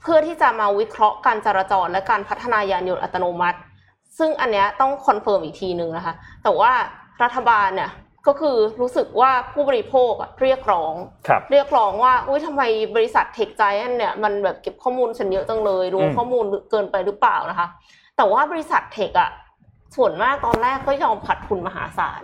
[0.00, 3.58] เพื่อที่จะมาวิเคราะห์การจราจรและการพัฒนายานยนต์อัตโนมัติ
[4.18, 6.72] ซึ่งอันเนี้ยต้อง confirm อีกทีนึงนะคะ แต่ว่า
[7.22, 7.90] รัฐบาลเนี่ย
[8.26, 10.94] ก็คือรู้สึกว่าผู้บริโภคอะเรียกร้อง
[11.28, 12.62] ครับเรียกร้องว่าอุ้ยทำไม
[12.94, 17.66] บริษัท tech giant เนี่ยมันแบบเก็บข้อมูลฉันเยอะจังเลยรู้อืมข้อมูลเกินไปหรือเปล่านะคะ
[18.16, 19.30] แต่ว่าบริษัท tech อะ
[19.96, 22.22] ส่วนมากตอนแรกก็ยอมขาดทุนมหาศาล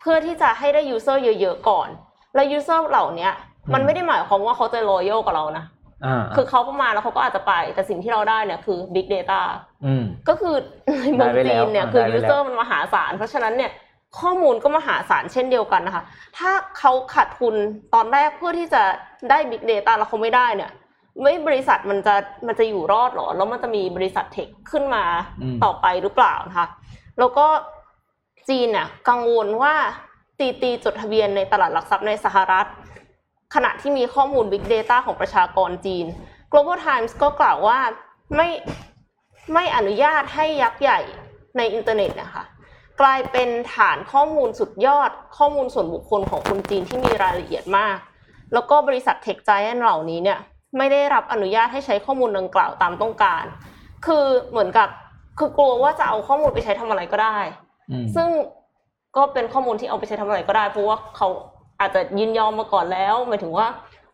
[0.00, 1.88] เพื่อที่จะให้ได้ user เยอะๆก่อน
[2.34, 3.32] แล้ว user เหล่าเนี้ย
[3.74, 5.64] มันไม่ได้หมายความว่าเขาจะ loyal กับเรานะ
[6.06, 9.40] อ่าคือเขาประมาณแล้วเขาก็อาจจะไป แต่สิ่งที่เราได้เนี่ยคือ Big Data
[9.84, 10.54] อืมก็คือ
[11.00, 13.70] ในเมืองได้ไปแล้จีวนเนี่ยอ่าคือได้ไปยูแล้วเซอร์มันมหาศาล เพราะฉะนั้นเนี่ย
[14.20, 16.02] ข้อมูลก็มหาศาลเช่นเดียวกันนะคะ
[16.38, 17.54] ถ้าเขาขาดทุน
[17.94, 18.82] ตอนแรกเพื่อที่จะ
[19.30, 20.70] ได้ Big Data แล้วเขาไม่ได้เนี่ย
[21.22, 22.14] ไม่บริษัทมันจะ
[22.46, 25.04] มันจะอยู่รอดเหรอ แล้วมันจะมีบริษัทเทคขึ้นมา
[25.42, 26.66] อืมต่อไปหรือเปล่านะคะ
[27.18, 27.46] แล้วก็
[28.48, 29.74] จีนเนี่ยกังวลว่า
[30.38, 32.66] ตีตีจดทะเบียนในตลาดหลักทรัพย์ในสหรัฐ
[33.54, 36.06] ขณะที่มีข้อมูล Big Data ของประชากรจีน
[36.52, 37.78] Global Times ก็กล่าวว่า
[38.36, 38.48] ไม่
[39.54, 41.00] ไม่อนุญาตให้ยักษ์ใหญ่
[41.56, 42.44] ในอินเทอร์เน็ตนะคะ
[43.00, 47.96] กลายเป็นฐานข้อมูลสุดยอดข้อมูลส่วนบุคคลของคนจีนที่มีรายละเอียดมาก
[48.52, 50.38] แล้วก็บริษัทเทคไจแอนเหล่านี้เนี่ย
[50.78, 53.44] ไม่ได้รับอนุญาตให้ใช้ข้อมูลดังกล่าวตามต้องการ
[54.06, 54.88] คือเหมือนกับ
[55.38, 57.38] คือกลัวว่าจะเอาข้อมูลไปใช้ทำอะไรก็ได้
[58.16, 58.28] ซึ่ง
[59.16, 61.28] ก็เป็นข้อมูลที่เอาไปใช้ทำอะไรก็ได้ เพราะว่าเขา
[61.80, 63.66] อาจจะยินยอมมาก่อนแล้วหมายถึงว่า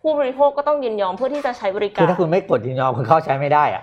[0.03, 3.83] ผู้บริโภคก็ต้องยินยอมเพื่อที่จะใช้บริกาคือรถ้าคุณไม่กดยินยอมคุณเข้าใช้ไม่ได้อะ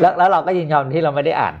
[0.00, 1.54] แล้วแล้วเราก็ยินยอมที่เราไม่ได้อ่าน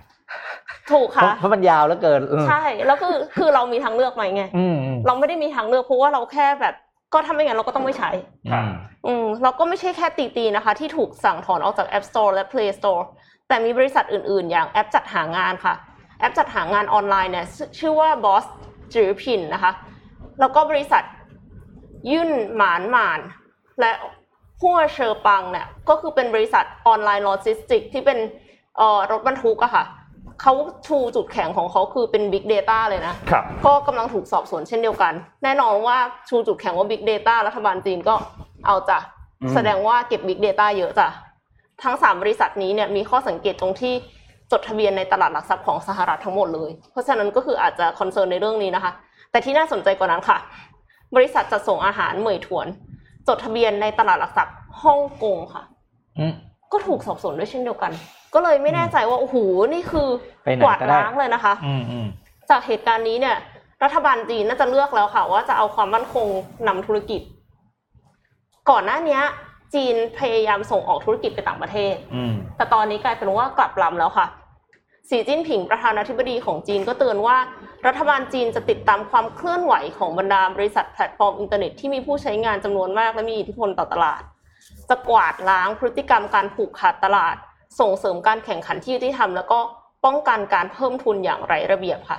[0.90, 6.74] ถูกเพราะค่ะเพราะมันยาวแล้วเกินอืมใช่ แล้วคือคือเรามีทางเลือกไหมไงอืมอืมเราไม่ได้มีทางเลือกเพราะว่าเราแค่แบบ
[7.14, 8.10] ก็ทำไม่งั้นเราก็ต้องไม่ใช้
[8.52, 8.70] อืม
[9.06, 13.02] อืมแล้วก็ไม่ใช่แค่ตีตีนะคะ ที่ถูกสั่งถอนออกจาก App Store และ Play Store
[13.48, 15.74] แต่มีบริษัทอื่น ๆ อย่างแอปจัดหางานค่ะ
[16.22, 18.44] แอปจัดหางานออนไลน์เนี่ยชื่อชื่อว่า Boss
[18.94, 19.72] จือพินนะคะ
[20.40, 21.02] แล้วก็บริษัท
[22.12, 23.20] ยุ่นหมานหมาน
[23.80, 23.90] และ
[24.60, 28.18] หัวเชอปังเนี่ยก็คือเป็นบริษัทออนไลน์โลจิสติกที่เป็น
[28.76, 29.84] เอ่อรถบรรทุกอะค่ะ
[30.40, 30.52] เขา
[30.86, 35.12] ชูจุดแข็งของเขาคือเป็น Big Data เลยนะครับก็กำลังถูกสอบสวนเช่นเดียวกัน
[35.44, 38.14] แน่นอนว่าชูจุดแข็งว่า Big Data รัฐบาลจีนก็
[38.66, 38.98] เอาจ้ะ
[39.42, 41.08] อืมแสดงว่าเก็บ Big Data เยอะจ้ะ
[41.82, 43.94] ทั้ง 3 บริษัทนี้เนี่ยมีข้อสังเกตตรงที่
[44.52, 48.92] จดทะเบียนในตลาดหลักทรัพย์ของสหรัฐทั้งหมดเลย เพราะฉะนั้นก็คืออาจจะคอนเซิร์นในเรื่องนี้นะคะ
[49.30, 50.38] แต่ที่น่าสนใจกว่านั้นค่ะ
[51.16, 52.66] บริษัทจัดส่งอาหารเหมยถวน
[53.28, 55.62] จดทะเบียนในตลาดหลักทรัพย์ฮ่องกงค่ะ
[56.18, 56.32] อืม
[56.72, 57.92] ก็ถูกสอบสวนด้วยเช่นเดียวกัน
[58.34, 59.36] ก็เลยไม่แน่ใจว่าโอ้โห
[59.74, 60.08] นี่คือ
[60.44, 62.06] ไปไหนกวาดก็ได้ล้างเลยนะคะอืมอืม
[62.50, 63.36] จากเหตุการณ์นี้เนี่ย
[63.82, 66.26] รัฐบาลจีนน่าจะเลือกแล้วค่ะ ว่าจะเอาความมั่นคง
[66.68, 67.20] นำธุรกิจ
[68.70, 69.22] ก่อนหน้าเนี้ย
[69.74, 74.26] จีนพยายามส่งออกธุรกิจไปต่างประเทศอืมแต่ตอนนี้กลายเป็นว่ากลับลำแล้วค่ะ
[75.08, 77.36] สีจิ้นผิงประธานาธิบดีของจีนก็เตือนว่า
[77.86, 84.22] รัฐบาลจีนจะติดตามความเคลื่อนไหวของบรรดาบริษัทแพลตฟอร์มอินเทอร์เน็ตที่มีผู้ใช้งานจำนวนมากและมีอิทธิพลต่อตลาด
[84.88, 87.36] จะกวาดล้างพฤติกรรมการผูกขาดตลาด
[87.80, 89.60] ส่งเสริมการแข่งขันที่ยุติธรรมแล้วก็
[90.04, 92.18] ป้องกันการเพิ่มทุนอย่างไรระเบียบค่ะ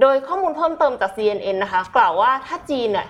[0.00, 3.06] โดยข้อมูลเพิ่มเติมจาก CNN นะคะ กล่าวว่าถ้าจีนเนี่ย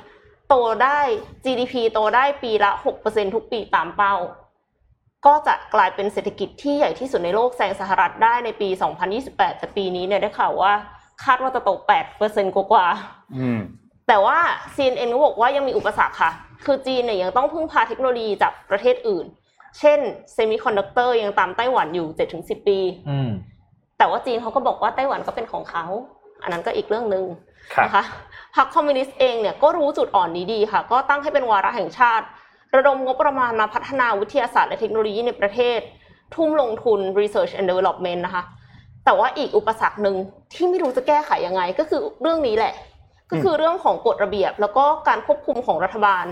[0.48, 1.00] โตได้
[1.44, 2.70] GDP โตได้ปีละ
[3.02, 4.14] 6%ทุกปีตามเป้า
[5.26, 8.68] ก็จะกลายเป็นเศรษฐกิจที่ใหญ่ที่สุดในโลกแซงสหรัฐได้ในปี
[9.14, 10.72] 2028 แต่ปีนี้เนี่ยได้ข่าวว่า
[11.24, 11.70] คาดว่าจะโต
[12.14, 13.60] 8%กว่าๆอืม
[14.08, 14.38] แต่ว่า
[14.76, 16.32] CNN ก็บอกว่ายังมีอุปสรรคค่ะ
[16.64, 19.26] คือจีนเนี่ยยังต้องพึ่งพาเทคโนโลยีจากประเทศอื่น
[19.78, 19.98] เช่น
[20.32, 22.06] เซมิคอนดักเตอร์ยังตามไต้หวันอยู่
[22.38, 22.78] 7-10 ปี
[23.10, 23.30] อืม
[23.98, 25.84] แต่ว่าจีนเขาก็บอกว่าไต้หวันก็เป็นของเขา
[26.42, 27.24] อันนั้นก็อีกเรื่องหนึ่ง
[27.74, 28.04] ครับนะคะ
[28.56, 32.26] พรรคคอมมิวนิสต์เองเนี่ยก็รู้จุดอ่อนนี้ดีค่ะ ก็ตั้งให้เป็นวาระแห่งชาติ
[32.76, 35.78] ระดมงบประมาณมาพัฒนาวิทยาศาสตร์และเทคโนโลยีในประเทศ
[36.34, 38.42] ทุ่มลงทุน research and development นะคะ
[39.04, 40.16] แต่ว่าอีกอุปสรรคหนึ่ง
[40.52, 42.74] ที่ไม่รู้จะแก้ไขยังไง ก็คือเรื่องนี้แหละ
[43.30, 46.24] ก็คือเรื่องของกฎระเบียบ แล้วก็การควบคุมของรัฐบาล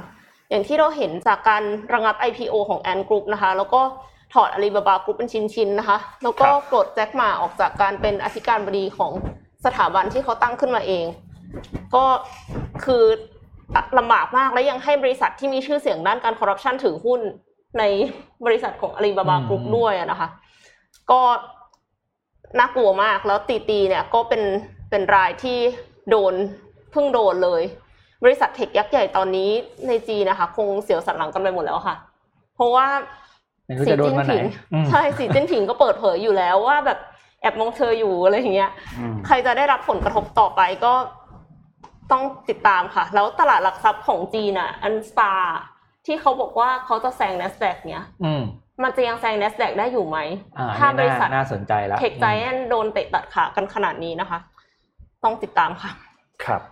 [0.51, 3.81] อย่างที่เราเห็นจากการระงับ IPO ของ Ant Group นะคะ แล้วก็
[4.35, 9.13] ถอดอาลีบาบากรุ๊ปเป็นชิ้นๆนะคะ แล้วก็ปลดแจ็คมาออกจากการเป็นอธิการบดีของ
[9.65, 11.05] สถาบันที่เขาตั้งขึ้นมาเอง
[11.95, 12.05] ก็
[12.85, 13.05] คือ
[13.99, 17.21] ลำบากมากและยังให้บริษัทที่มีชื่อเสียงด้านการคอร์รัปชันถือหุ้น
[17.79, 17.85] ใน
[18.47, 20.29] บริษัทของอาลีบาบากรุ๊ปอืมด้วยอะนะคะ
[21.11, 21.21] ก็
[22.59, 24.43] น่ากลัวมากแล้วตีตีเนี่ยก็เป็น
[24.91, 25.59] เป็นรายที่
[26.11, 26.35] โดน
[26.91, 27.63] เพิ่งโดนเลย
[28.25, 29.51] บริษัทเทคยักษ์ใหญ่ตอนนี้
[29.89, 31.97] ในจีนนะคะ คงเสียวสันหลังกันไปหมดแล้วค่ะ
[32.55, 32.87] เพราะว่า
[33.67, 36.99] ไม่รู้จะโดนมาไหนผิงอืมใช่สีจิ้นผิงก็เปิดเผยอยู่แล้วว่าแบบ
[37.41, 40.93] แอบมองเธออยู่อะไรอย่างเงี้ยอืมใครจะได้รับผลกระทบต่อไปก็
[42.13, 45.33] ต้องติดตามค่ะ แล้วตลาดหลักทรัพย์ของจีนอะ อันสตา
[46.07, 48.43] ที่เขาบอกว่าเขาจะแซง n a s d a q เนี้ยอืม
[48.83, 50.19] มันจะยังแซง n a s d a q ได้อยู่ไหม
[50.59, 54.39] อ่าถ้านี่บริษัทน่าน่าสนใจแล้วเทคไจแอนโดนเตะตัดขากันขนาดนี้นะคะ
[55.25, 55.91] ต้องติดตามค่ะ
[56.45, 56.63] ครับ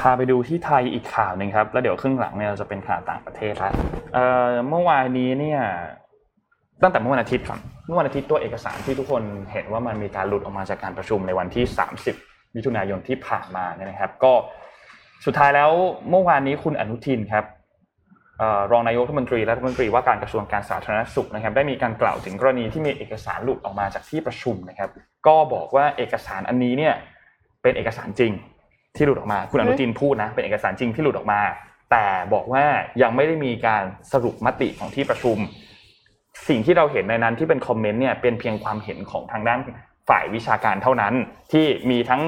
[0.00, 3.72] พาไปดูที่ไทยอีกข่าวหนึ่งครับ แล้วเดี๋ยวครึ่งหลังเนี่ยเราจะเป็นข่าวต่างประเทศละ
[4.14, 5.60] เอ่อเมื่อวานนี้เนี่ย
[6.82, 9.22] ตั้งแต่เมื่อวันอาทิตย์ก่อนเมื่อวันอาทิตย์ตัวเอกสารที่ทุกคน
[9.52, 11.64] เห็นว่ามันมีการหลุดออกมาจากการประชุมในวันที่
[12.02, 12.27] 30
[12.58, 14.32] มิถุนายนที่ผ่านมาเนี่ยนะครับ ก็
[15.26, 15.70] สุดท้ายแล้ว
[16.10, 17.44] เมื่อวานนี้คุณอนุทินครับ
[18.72, 24.90] รองนายกรัฐมนตรีและรัฐมนตรีว่าการกระทรวงการสาธารณสุขนะครับ ได้มีการกล่าวถึงกรณีที่มีเอกสารหลุดออกมาจากที่ประชุมนะครับ
[25.26, 26.94] ก็บอกว่าเอกสารอันนี้เนี่ย
[27.62, 28.32] เป็นเอกสารจริง
[28.96, 31.40] ที่หลุดออกมา คุณอนุทินพูดนะเป็นเอกสารจริงที่หลุดออกมา
[31.90, 32.64] แต่บอกว่า
[33.02, 35.36] ยังไม่ได้มีการสรุปมติของที่ประชุม
[36.48, 39.60] สิ่งที่เราเห็นในนั้นที่เป็น comment เนี่ยเป็นเพียงความเห็นของทางด้าน
[40.08, 41.14] ฝ่ายวิชาการเท่านั้น
[41.52, 42.22] ที่มีทั้ง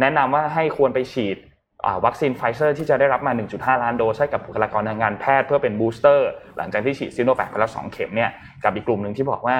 [0.00, 1.36] แนะนำว่าให้ควรไปฉีด
[2.04, 8.30] วัคซีนไฟเซอร์ที่จะได้รับมา 1.5 ล้านโดสให้กับบุคลากรทางการแพทย์เพื่อเป็น booster หลังจากที่ฉีดซีโนแวคไปแล้ว 2 เข็มเนี่ย
[8.64, 9.56] กับอีกกลุ่มหนึ่งที่บอกว่า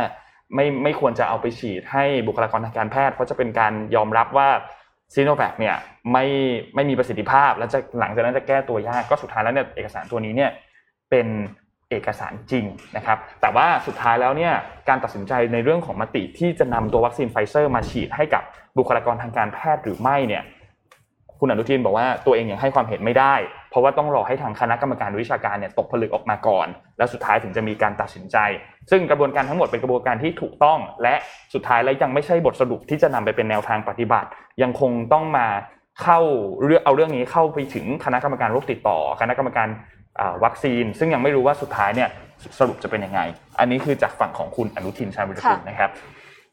[0.54, 4.48] ไม่ไม่ควรจะเอาไปฉีดให้บุคลากรทางการแพทย์ เพราะจะเป็นการยอมรับว่า
[5.14, 5.76] ซีโนแวคเนี่ย
[6.12, 6.24] ไม่
[6.74, 10.50] ไม่มีประสิทธิภาพ แล้วจะหลังจากนั้นจะแก้ตัวยากก็สุดท้ายแล้วเนี่ยเอกสารตัวนี้เนี่ย
[11.10, 11.26] เป็น
[11.90, 12.64] เอกสารจริง
[12.96, 14.52] นะครับ แต่ว่าสุดท้ายแล้วเนี่ย
[14.88, 18.42] การตัดสินใจในเรื่องของมติที่จะนำตัววัคซีนไฟเซอร์มาฉีดให้กับ
[18.78, 20.42] บุคลากรทางการแพทย์หรือไม่เนี่ย
[21.40, 23.34] คุณอนุทินบอกว่าตัวเองยังให้ความเห็นไม่ได้
[23.70, 26.66] เพราะว่าต้องรอให้ทางคณะกรรมการวิชาการเนี่ยตกผลึกออกมาก่อน
[26.98, 28.36] แล้วสุดท้ายถึงจะมีการตัดสินใจ
[28.90, 31.14] ซึ่งกระบวนการทั้งหมดเป็นกระบวนการที่ถูกต้อง และ
[31.54, 34.28] สุดท้ายแล้วยังไม่ใช่บทสรุปที่จะนำไปเป็นแนวทางปฏิบัติ
[34.62, 35.46] ยังคงต้องมา
[36.02, 36.20] เข้า
[36.64, 39.68] เรื่องเอาเรื่องนี้เข้าไปถึงคณะกรรมการโรคติดต่อ คณะกรรมการ
[40.44, 42.08] วัคซีน ซึ่งยังไม่รู้ว่าสุดท้ายเนี่ย
[42.58, 43.20] สรุปจะเป็นยังไง
[43.58, 45.90] อันนี้คือจากฝั่งของคุณอนุทินชาญวิรกูลนะครับ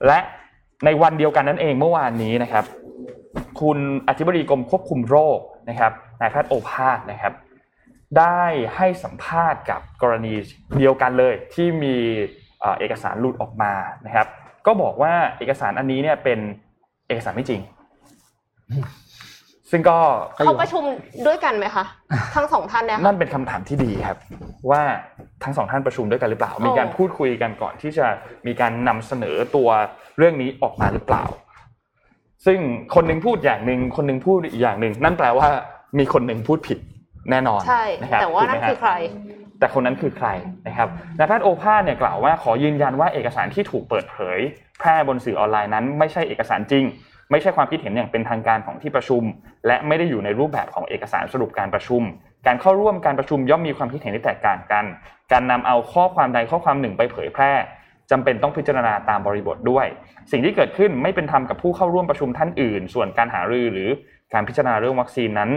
[0.06, 0.20] และ
[0.86, 2.66] ในวันเดียวกันนั่นเองเมื่อวานนี้นะครับ
[3.62, 7.34] คุณอธิบดีกรมควบคุมโรคนะครับนายแพทย์โอภาสนะครับ
[8.18, 8.44] ได้
[8.76, 10.34] ให้สัมภาษณ์กับกรณี
[10.78, 11.96] เดียวกันเลย ที่มี
[12.60, 13.74] เอ่อเอกสารหลุดออกมา
[14.06, 14.28] นะครับ
[14.66, 16.40] ก็บอกว่าเอกสารอันนี้เนี่ยเป็น
[17.08, 17.62] เอกสารไม่จริง
[19.74, 19.98] ซึ่งก็
[20.36, 20.84] เขาประชุม
[21.28, 21.86] ด้วยกันไหมคะ
[22.36, 24.18] ทั้งสองท่านเนี่ยค่ะนั่นเป็นคำถามที่ดีครับ
[24.72, 24.82] ว่า
[25.44, 28.06] ทั้งสองท่านประชุมด้วยกันหรือเปล่าโอ้มีการพูดคุยกันก่อนที่จะ
[28.48, 29.70] มีการนำเสนอตัว
[30.18, 31.24] เรื่องนี้ออกมาหรือเปล่า
[32.46, 32.60] ซึ่ง
[32.96, 35.48] คนหนึ่งพูดอย่างหนึ่งคนหนึ่งพูดอีกอย่างหนึ่งนั่นแปลว่า
[36.00, 36.80] มีคนหนึ่งพูดผิด
[37.32, 38.94] แน่นอนใช่นะครับแต่ว่าถูกไหนั่มนฮะคือใคร
[39.60, 40.28] แต่คนนั้นคือใคร
[40.68, 44.40] นะครับนายแพทย์โอภาสเนี่ยกล่าวว่าขอยืนยันว่าเอกสารที่ถูกเปิดเผย
[44.80, 46.84] แพร่บนสื่อออนไลน์นั้น ไม่ใช่เอกสารจริง
[47.34, 49.24] ไม่ใช่ความคิดเห็นอย่างเป็นทางการของที่ประชุม
[49.68, 52.02] และไม่ได้อยู่ในรูปแบบของเอกสารสรุปการประชุม
[52.48, 54.86] การเข้าร่วมการประชุมย่อมมีความคิดเห็นที่แตกต่างกัน
[55.32, 57.54] การนำเอาข้อความใดข้อความหนึ่งไปเผยแพร่
[58.12, 59.86] จำเป็นต้องพิจารณาตามบริบทด้วย
[60.32, 63.90] สิ่งที่เกิดขึ้นไม่เป็นธรรมกับผู้เข้าร่วมประชุมท่านอื่น ส่วนการหารือหรือ
[64.34, 65.52] การพิจารณาเรื่องวัคซีนนั้น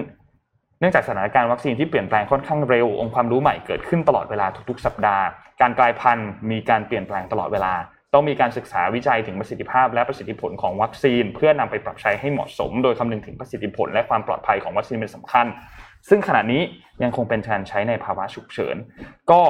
[0.80, 5.24] เนื่องจากสถานการณ์วัคซีนที่เปลี่ยนแปลงค่อนข้างเร็วองค์ความรู้ใหม่เกิดขึ้นตลอดเวลาทุกๆ สัปดาห์
[5.60, 7.72] การกลายพันธุ์มีการเปลี่ยนแปลงตลอดเวลา
[8.16, 15.46] ต้องมีการศึกษาวิจัยถึงประสิทธิภาพและประสิทธิผลของวัคซีน เพื่อนำไปปรับใช้ให้เหมาะสม โดยคำนึงถึงประสิทธิผลและความปลอดภัยของวัคซีนเป็นสำคัญ
[16.08, 16.62] ซึ่งขณะนี้
[17.02, 18.76] ยังคงเป็นการใช้ในภาวะฉุกเฉิน
[19.30, 19.42] ก็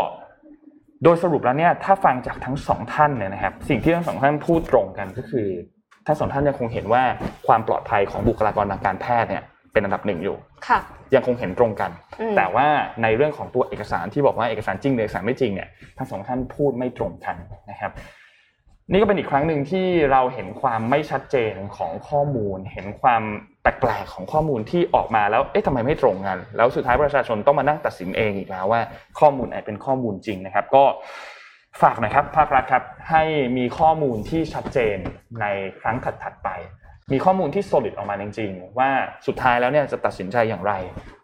[1.04, 5.48] โดยสรุปแล้วเนี่ยถ้าฟังจากทั้งสองท่านเนี่ยนะครับ สิ่งที่ทั้งสองท่านพูดตรงกันก็คือ
[6.06, 7.02] ทั้งสองท่านยังคงเห็นว่า
[7.46, 10.36] ความปลอดภัยของบุคลากรทางการแพทย์เนี่ยเป็นอันดับหนึ่งอยู่
[10.68, 10.78] ค่ะ
[11.14, 12.66] ยังคงเห็นตรงกันอืมแต่ว่า
[13.02, 17.36] ในเรื่องของตัวเอกสารที่บอกว่าเอกสารจริงหรือเอกสารไม่จริงเนี่ยทั้งสองท่านพูดไม่ตรงกัน
[17.70, 17.92] นะครับ
[18.90, 23.22] นี่ก็เป็นอีกครั้งหนึ่งที่เราเห็นความไม่ชัดเจนของข้อมูล เห็นความ
[23.62, 28.80] แปลกๆของข้อมูลที่ออกมาแล้ว เอ๊ะทำไมไม่ตรงกัน แล้วสุดท้ายประชาชนต้องมานั่งตัดสินเองอีกแล้วว่า
[29.20, 30.84] ข้อมูลไหนเป็นข้อมูลจริงนะครับ ก็
[31.82, 33.22] ฝากหน่อยครับภาครัฐครับให้
[33.58, 34.96] มีข้อมูลที่ชัดเจน
[35.40, 35.46] ใน
[35.80, 36.48] ครั้งถัดๆไป
[37.12, 38.90] มีข้อมูลที่ solid ออกมาจริงๆ ว่า
[39.26, 40.72] สุดท้ายแล้วเนี่ยจะตัดสินใจอย่างไร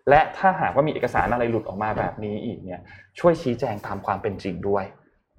[0.09, 2.81] และถ้าหากว่ามีเอกสารอะไรหลุดออกมาแบบนี้อีกเนี่ย
[3.19, 4.85] ช่วยชี้แจงตามความเป็นจริงด้วย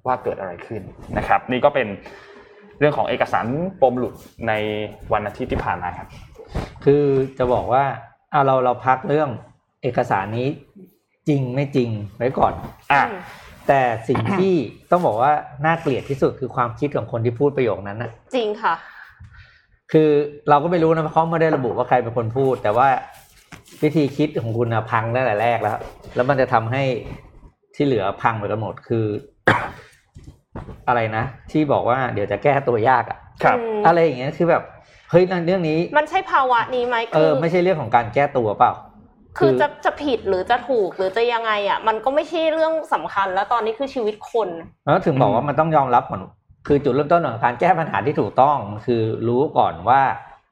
[0.08, 0.82] ว่าเกิดอะไรขึ้น
[1.18, 1.88] นะครับ นี่ก็เป็น
[2.80, 3.46] เรื่องของเอกสาร
[3.82, 4.14] ปมหลุด
[4.48, 4.54] ใน
[5.14, 6.08] วันอาทิตย์ที่ผ่านมาครับ
[6.86, 7.04] คือ
[7.38, 7.84] จะบอกว่า
[8.32, 9.30] เอาเราเราพักเรื่อง
[9.84, 10.48] เอกสารนี้
[11.28, 12.54] จริงไม่จริงไว้ก่อน
[12.92, 13.22] อะอืม
[13.68, 14.54] แต่สิ่งที่
[14.92, 15.32] ต้องบอกว่า
[15.66, 18.74] น่าเกลียดที่สุดคือความคิดของคนที่พูดประโยคนั้นนะจริงค่ะ
[19.92, 20.10] คือ
[20.50, 22.88] เราก็ไม่รู้นะเพราะเขาไม่ได้ระบุว่าใครเป็นคนพูด แต่ว่า
[23.84, 25.78] วิธีคิดของคุณนะพังตั้งแต่แรกแล้ว
[26.16, 26.84] แล้วมันจะทำให้
[27.76, 29.06] ที่เหลือพังไปกันหมดคือ
[30.88, 34.64] อะไรนะ ที่บอกว่าเดี๋ยวจะแก้ตัวยากอะครับอืมอะไรอย่างเงี้ยคือแบบ
[35.12, 38.74] เฮ้ยเรื่องนี้ มันใช่ภาวะนี้ไหมเอคืออไม่ใช่เรื่องของการแก้ตัวเปล่า
[39.38, 44.50] คือจะจะผิดหรือจะถูกหรือจะยังไงอะ มันก็ไม่ใช่เรื่องสำคัญแล้วตอนนี้คือชีวิตคน
[44.84, 46.22] แล้วถึงบอกว่ามันต้องยอมรับก่อน
[46.68, 50.02] คือจุดเริ่มต้นของการแก้ปัญหาที่ถูกต้องคือรู้ก่อนว่า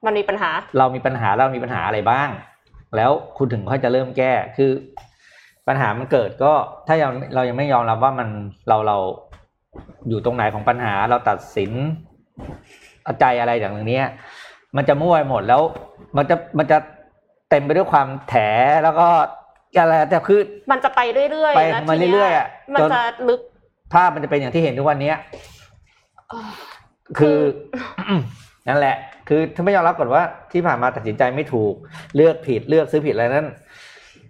[0.06, 2.30] มันมีปัญหา เรามีปัญหาเรามีปัญหาอะไรบ้าง
[2.96, 4.72] แล้วคุณถึงค่อยจะเริ่มแก้คือ
[5.68, 6.54] ปัญหามันเกิดก็
[6.88, 8.30] ถ้ายังเรายังไม่ยอมรับว่ามัน
[8.68, 8.98] เราเรา
[10.10, 11.72] อยู่ตรงไหนของปัญหาเราตัดสิน
[13.04, 14.06] เอาใจอะไรอย่างเนี้ย
[14.76, 15.62] มันจะมั่วไปหมดแล้ว
[16.18, 16.78] มันจะมันจะ
[17.50, 18.36] เต็มไปด้วยความแถ
[18.84, 19.08] แล้วก็
[19.76, 20.40] อะไรแต่คือ
[20.72, 23.40] มันจะไปเรื่อยๆไปแล้วมาทีเรื่เนี้อยๆอะมันจนจะลึก
[23.94, 25.18] ภาพมันจะเป็นอย่างที่เห็นทุกวันเนี้ย
[26.30, 26.50] เอ่อ
[27.20, 27.38] คือ
[28.68, 28.96] นั่นแหละ
[29.28, 31.74] คือถ้าไม่ยอมรับก่อนว่าที่ผ่านมาตัดสินใจไม่ถูก
[32.16, 33.48] เลือกผิดเลือกซื้อผิดอะไรนั้น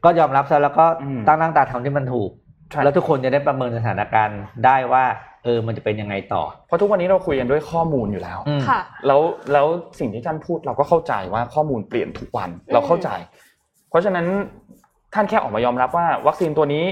[0.04, 2.30] ก็ยอมรับซะแล้วก็อืมตั้งนั่งตาทำที่มันถูก
[2.70, 5.06] ใช่แล้วทุกคนจะได้ประเมินสถานการณ์ได้ว่า
[5.44, 9.22] เออมันจะเป็นยังไงต่อ เพราะทุกวันนี้เราคุยกันด้วยข้อมูลอยู่แล้วอืมค่ะแล้ว
[9.54, 9.68] แล้ว
[10.00, 13.10] สิ่งที่ท่านพูดเราก็เข้าใจว่าข้อมูลเปลี่ยนทุกวันเราเข้าใจ
[13.90, 14.26] เพราะฉะนั้น
[15.14, 16.84] ท่านแค่ออกมายอมรับว่า วัคซีนตัวนี้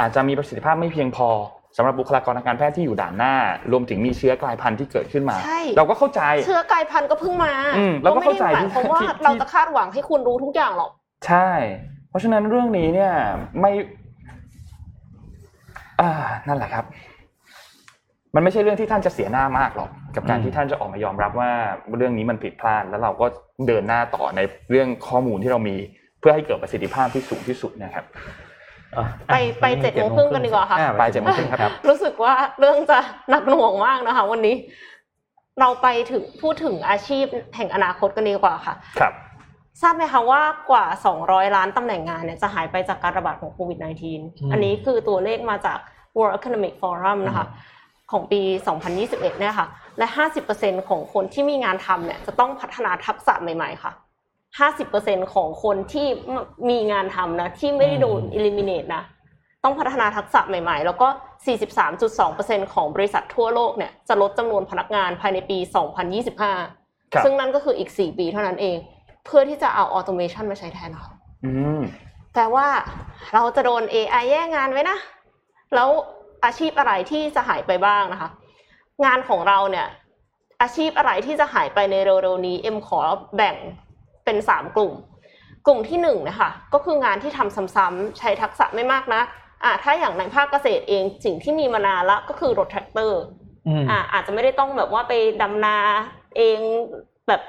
[0.00, 1.28] อาจจะมีประสิทธิภาพไม่เพียงพอ
[1.76, 3.34] สำหรับบุคลากรทางการแพทย์ที่อยู่ด่านหน้า
[3.72, 10.90] รวมถึงมีเชื้อกลายพันธุ์ที่เกิดขึ้นมาใช่เราก็เข้าใจเชื้อกลายพันธุ์ก็เพิ่งมาอืมเราก็เข้าใจไม่ได้หมายความว่าที่ที่เราจะคาดหวังให้คุณรู้ทุกอย่างหรอก
[11.26, 11.48] ใช่
[12.08, 13.12] เพราะฉะนั้นเรื่องนี้เนี่ย
[13.60, 13.72] ไม่
[16.00, 16.10] อ่า
[16.48, 16.84] นั่นแหละครับ
[18.34, 21.50] มันไม่ใช่เรื่องที่ท่านจะเสียหน้ามากหรอก กับการอืมที่ท่านจะออกมายอมรับว่า
[21.96, 23.26] เรื่องนี้มันผิดพลาด แล้วเราก็
[23.66, 25.76] เดินหน้าต่อในเรื่องข้อมูลที่เรามี
[26.20, 28.04] เพื่อให้เกิดประสิทธิภาพที่สูงที่สุดนะครับ
[28.96, 32.98] อะไปไปเจ็ดโมงครึ่งกันดีกว่าค่ะอ่ไปเจ็ดโมงครึ่งครับ รู้สึกว่าเรื่องจะ
[33.30, 34.54] หนักหน่วงมากนะคะ วันนี้
[35.60, 37.24] เราไปถึงพูดถึงอาชีพ
[37.56, 39.12] แห่งอนาคตกันดีกว่าค่ะ ครับ
[39.80, 40.84] ทราบไหมคะว่ากว่า
[41.20, 43.78] 200 ล้านตำแหน่งงานเนี่ยจะหายไปจากการระบาดของโควิด
[44.14, 45.78] -19 อันนี้คือตัวเลขมาจาก
[46.16, 47.46] World Economic Forum นะคะ
[48.12, 48.40] ของปี
[48.86, 49.66] 2021 เนี่ยค่ะ
[49.98, 50.06] และ
[50.48, 53.92] 50%ของคนที่มีงานทำเนี่ยจะต้องพัฒนาทักษะใหม่ ๆ ค่ะ
[54.62, 56.06] 50%ของคนที่
[56.70, 59.02] มีงานทำนะที่ไม่ได้โดน eliminate นะ
[59.64, 61.08] ต้องพัฒนาทักษะใหม่ๆ แล้วก็
[61.90, 65.58] 43.2%ของบริษัททั่วโลกเนี่ยจะลดจำนวนพนักงานภายในปี
[66.34, 68.76] 2025ครับซึ่งนั่นก็คืออีก 4 ปีเท่านั้นเอง
[69.24, 71.08] เพื่อที่จะเอาออโตเมชันมาใช้แทนเขา
[71.44, 71.80] อืม
[72.34, 72.66] แต่ว่า
[73.34, 74.98] เราจะโดน AI แย่งงานไว้นะ
[75.74, 75.88] แล้ว
[76.44, 78.30] อาชีพอะไรที่จะหายไปบ้างนะคะ
[79.04, 79.86] งานของเราเนี่ย
[80.62, 83.00] อาชีพอะไรที่จะหายไปในเร็วๆนี้เอ็มขอ
[83.36, 83.56] แบ่ง
[84.24, 84.92] เป็นสามกลุ่ม
[85.66, 89.22] กลุ่มที่หนึ่งนะคะก็คืองานที่ทำซ้ำๆใช้ทักษะไม่มากนะ
[89.64, 93.20] อ่าถ้าอย่างในภาคเกษตรเองสิ่งที่มีมานานละก็คือรถแทรกเตอร์
[93.68, 95.12] อืมอ่าอาจจะไม่ได้ต้องแบบว่าไป
[95.42, 95.76] ดำนา
[96.36, 96.58] เอง
[97.28, 97.42] แบบ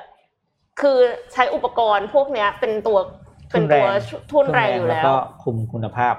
[0.82, 0.98] คือ
[1.34, 2.98] ใช้อุปกรณ์พวกเนี้ย เป็นตัว
[3.52, 3.88] เป็นตัว
[4.32, 6.16] ทุนแรงอยู่แล้วก็คุมคุณภาพ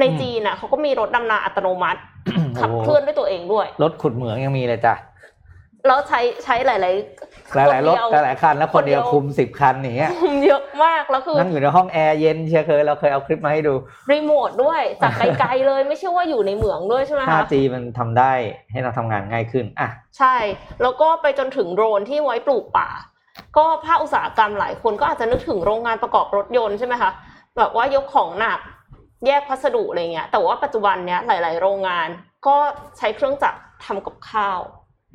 [0.00, 2.00] ในอืมจีนน่ะเขาก็มีรถดำนาอัตโนมัติ
[2.58, 4.94] ขับโอ้โหเคลื่อนด้วยตัวเองด้วย รถขุดเหมืองยังมีเลยจ้ะ
[5.86, 6.84] แล้วใช้ใช้หลายห
[7.72, 13.74] ลายๆรถคนเดียวหลายๆคันแล้วคนเดียวคนเดียวคุมสิบคันอย่างเงี้ยๆเยอะมากแล้วคือนั่งอยู่ในห้องแอร์เย็นเชียร์เคยเราเคยเอาคลิปมาให้ดู
[14.12, 18.32] รีโมทด้วยจากไกลๆเลยไม่ใช่ว่าอยู่ในเหมืองด้วยใช่ไหมคะ 5G มันทำได้
[18.72, 20.36] ให้เราทำงานง่ายขึ้นอะใช่
[20.82, 22.88] แล้วก็ไปจนถึงโดรนที่ไว้ปลูกป่า
[23.56, 27.10] ก็ภาคอุตสาหกรรมหลายคนก็อาจจะนึกถึงโรงงานประกอบรถยนต์ใช่ไหมคะ
[27.58, 28.60] แบบว่ายกของหนัก
[29.26, 32.08] แยกพัสดุอะไรเงี้ย แต่ว่าปัจจุบันเนี้ยหลาย ๆ โรงงาน
[32.46, 32.56] ก็
[32.98, 34.60] ใช้เครื่องจักรทำกับข้าว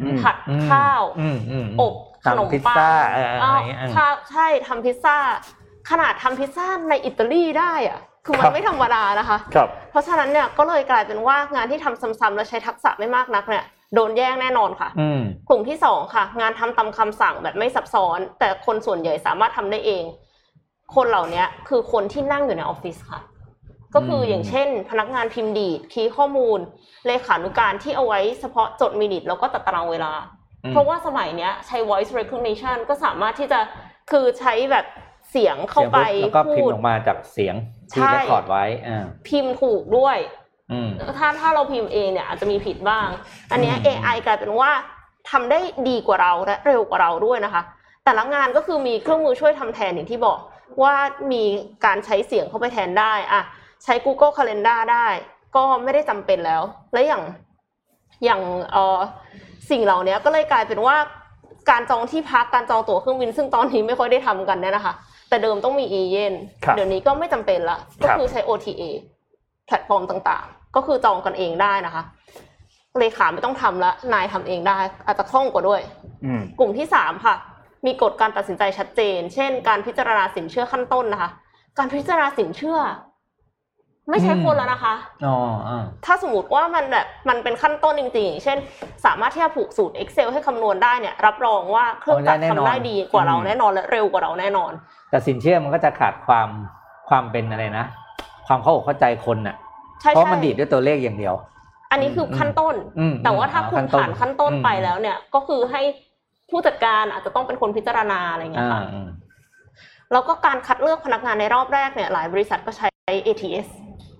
[0.01, 1.93] อืมผัดอืมข้าวอืมอืมอบ
[2.25, 5.17] ขนมทำพิซปังซ่าเอออะไรอย่างเงี้ยอ้าวใช่ใช่ทำพิซซ่า
[5.89, 13.63] ขนาดทำพิซซ่าในอิตาลีได้อะคือมัครันบไม่ธรรมดานะคะครับเพราะฉะนั้นเนี่ยก็เลยกลายเป็นว่างานที่ทำซ้ำๆและใช้ทักษะไม่มากนักเนี่ย
[13.95, 20.03] โดนแย่งแน่นอนค่ะอืมกลุ่มที่สองค่ะ งานทำตามคำสั่งแบบไม่ซับซ้อน แต่คนส่วนใหญ่สามารถทำได้เอง
[20.95, 23.19] คนเหล่านี้คือคนที่นั่งอยู่ในออฟฟิศค่ะ
[23.95, 26.59] ก็คืออย่างเช่น พนักงานพิมพ์ดีดคีย์ข้อมูล
[27.07, 30.13] เลขานุการที่เอาไว้เฉพาะจดมินิทแล้วก็ตัดตารางเวลา
[30.63, 33.59] อืมเพราะว่าสมัยเนี้ยใช้ voice recognition ก็สามารถที่จะ
[34.11, 34.85] คือใช้แบบ
[35.31, 37.55] เสียงเข้าไปสียงปุ๊บแล้วก็พิมพูพ์ดออกมาจากเสียง
[37.93, 40.17] ที่ใช่ได้คอร์ดไว้อ่าพิมพ์ถูกด้วย
[40.71, 43.07] อืมถ้าถ้าเราพิมพ์เองเนี่ยอาจจะมีผิดบ้าง
[43.51, 44.71] อันเนี้ยอืม AI กลายเป็นว่า
[45.29, 45.59] ทำได้
[45.89, 47.61] ดีกว่าเราและเร็วกว่าเราด้วยนะคะ
[48.05, 50.39] แต่ละงานก็คือมีเครื่องมือช่วยทำแทนอย่างที่บอก
[50.81, 50.93] ว่า
[51.31, 51.43] มี
[51.85, 53.41] การใช้เสียงเข้าไปแทนได้อะ
[53.83, 55.07] ใช้ Google Calendar ได้
[55.55, 56.61] ก็ไม่ได้จำเป็นแล้ว
[56.93, 57.23] และอย่าง
[58.25, 58.99] อย่างเออ
[59.69, 60.95] สิ่งเหล่านี้ก็เลยกลายเป็นว่า
[61.69, 64.93] การจองที่พักการจองตั๋วเครื่องบิน ซึ่งตอนนี้ไม่ค่อยได้ทำกันเนี่ยนะคะ
[65.29, 66.33] แต่เดิมต้องมีเอเย่น
[66.65, 68.83] ครับเดี๋ยวนี้ก็ไม่จำเป็นละก็ครับคือใช้ OTA
[69.67, 72.03] แพลตฟอร์มต่างๆ ก็คือจองกันเองได้นะคะ
[72.99, 75.81] เลขาไม่ต้องทำละนายทำเองได้ อาจจะคล่องกว่าด้วย
[76.25, 77.35] อืมกลุ่มที่สามค่ะ
[77.85, 81.29] มีกฎการตัดสินใจชัดเจน เช่น การพิจารณาสินเชื่อขั้นต้นนะคะ
[81.77, 82.77] การพิจารณาสินเชื่อ
[84.09, 84.95] ไม่ใช่คนแล้วนะคะ
[85.25, 85.35] อ๋อ
[85.67, 88.57] อ่าถ้าสมมติว่ามันแบบมันเป็นขั้นต้นจริงๆอย่างเช่น
[89.05, 94.71] สามารถที่จะผูกสูตร Excel ให้คำนวณได้เนี่ย รับรองว่าเครื่องจักรทำได้ดีกว่าเราแน่นอนและเร็วกว่าเราแน่นอน
[95.09, 96.47] แต่สินเชื่อมันก็จะขาดความ
[97.09, 97.85] ความเป็นอะไรนะ
[98.47, 99.55] ความเข้าอกเข้าใจคนน่ะ
[100.01, 101.35] ใช่เพราะใช่มันดีดด้วยตัวเลขอย่างเดียว
[101.91, 105.81] อันนี้คือขั้นต้นอืมแต่ว่าถ้าอืมคุณขั้นต้นผ่านขั้นต้นอืมไปแล้วเนี่ย ก็คือให้
[106.49, 109.09] ผู้จัดการอาจจะต้องเป็นคนพิจารณาอะไรอย่างเงี้ยอ่าค่ะอืม
[110.11, 112.87] แล้วก็การคัดเลือกพนักงานในรอบแรกเนี่ย หลายบริษัทก็ใช้
[113.27, 113.67] ATS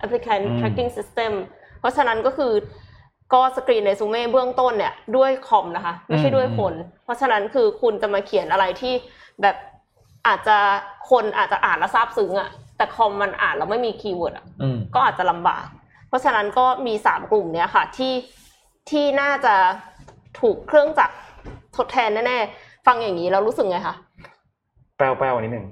[0.04, 1.34] Applicant Tracking System
[1.80, 2.54] เพราะฉะนั้นก็คือ
[3.34, 6.74] ก็สกรีนในซูเม่เบื้องต้นเนี่ยด้วยคอมนะคะ ไม่ใช่ด้วยคน
[7.04, 8.94] เพราะฉะนั้นคือคุณจะมาเขียนอะไรที่
[9.42, 9.56] แบบ
[10.28, 10.58] อาจจะ
[11.10, 15.66] คนอาจจะอ่านแล้วทราบซึ้งอะแต่คอมมันอ่านแล้วไม่มี keyword อะอืมก็อาจจะลำบาก
[16.08, 18.14] เพราะฉะนั้นก็มีสามกลุ่มเนี้ยค่ะ ที่
[18.90, 19.56] ที่น่าจะ
[20.40, 21.16] ถูกเครื่องจักร
[21.76, 23.96] ทดแทนแน่ๆฟังอย่างนี้แล้วรู้สึกไงคะ
[24.98, 25.66] แปลวแปลวๆนิดหนึ่ง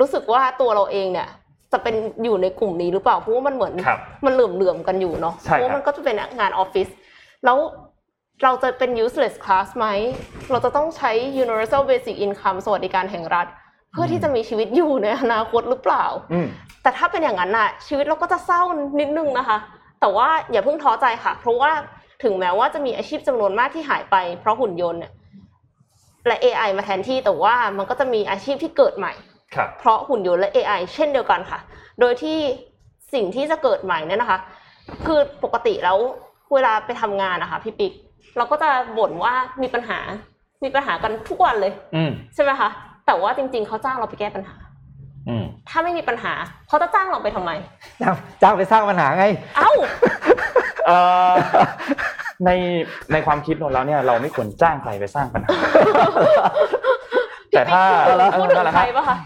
[0.00, 1.28] รู้สึกว่าตัวเราเองเนี่ย
[1.72, 1.94] จะเป็น
[2.24, 6.88] อยู่ในกลุ่มนี้หรือเปล่าเพราะว่ามันเหมือนครับมันเหลื่อมเหลื่อมๆกันอยู่เนาะใช่เพราะว่ามันก็จะเป็นงานออฟฟิศ
[7.44, 7.58] แล้ว
[8.42, 9.86] เราจะเป็น useless class ไหม
[10.50, 11.10] เราจะต้องใช้
[11.42, 13.46] universal basic income สวัสดิการแห่งรัฐ
[13.92, 16.48] เพื่อที่จะมีชีวิตอยู่ในอนาคตหรือเปล่าอืม
[16.82, 18.62] แต่ถ้าเป็นอย่างนั้นน่ะ ชีวิตเราก็จะเศร้า
[19.00, 19.58] นิดนึงนะคะ
[20.00, 21.70] แต่ว่าอย่าเพิ่งท้อใจค่ะ เพราะว่า
[22.22, 25.12] ถึงแม้ว่าจะมีอาชีพจำนวนมากที่หายไป เพราะหุ่นยนต์เนี่ย
[26.26, 29.37] และ AI มาแทนที่แต่ว่ามันก็จะมีอาชีพที่เกิดใหม่ครับ
[29.78, 31.58] เพราะหุ่นยนต์และ AI เช่นเดียวกันค่ะ
[32.00, 32.38] โดยที่
[33.14, 34.38] สิ่งที่จะเกิดใหม่เนี่ยนะคะ
[35.06, 35.98] คือปกติแล้ว
[36.54, 37.92] เวลาไปทำงานนะคะพี่ปิ๊ก
[38.36, 39.98] เราก็จะบ่นว่ามีปัญหา
[40.64, 42.68] มีปัญหากันทุกวันเลยอืมใช่ไหมคะ
[43.06, 44.56] แต่ว่าจริง ๆเขาจ้างเราไปแก้ปัญหา
[45.28, 46.32] อืมถ้าไม่มีปัญหา
[46.68, 47.50] เขาจะจ้างเราไปทำไม
[48.02, 49.26] จ้างจ้างไปสร้างปัญหาไง
[49.56, 49.72] เอ้า
[50.86, 50.98] เอ่
[51.30, 51.34] อ
[52.46, 52.50] ใน
[53.12, 55.50] ในความคิดเราแล้วเนี่ย เราไม่ควรจ้างใครไปสร้างปัญหา
[57.58, 59.16] แต่ถ้าพี่ปิ๊กพูดถึนั่นงแหละใคครรับปะคะ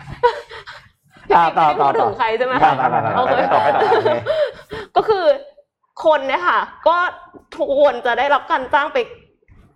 [1.28, 4.08] พี่ต่อไม่ได้ต่อพูดต่ถึองใครใช่ไหมต่อคะต่อต่อโอเคต่อไปต่อโอเค
[4.96, 5.24] ก็คือ
[6.04, 6.58] คนเนี่ยค่ะ
[6.88, 6.96] ก็
[7.56, 8.98] ทุกคนจะได้รับการจ้างไป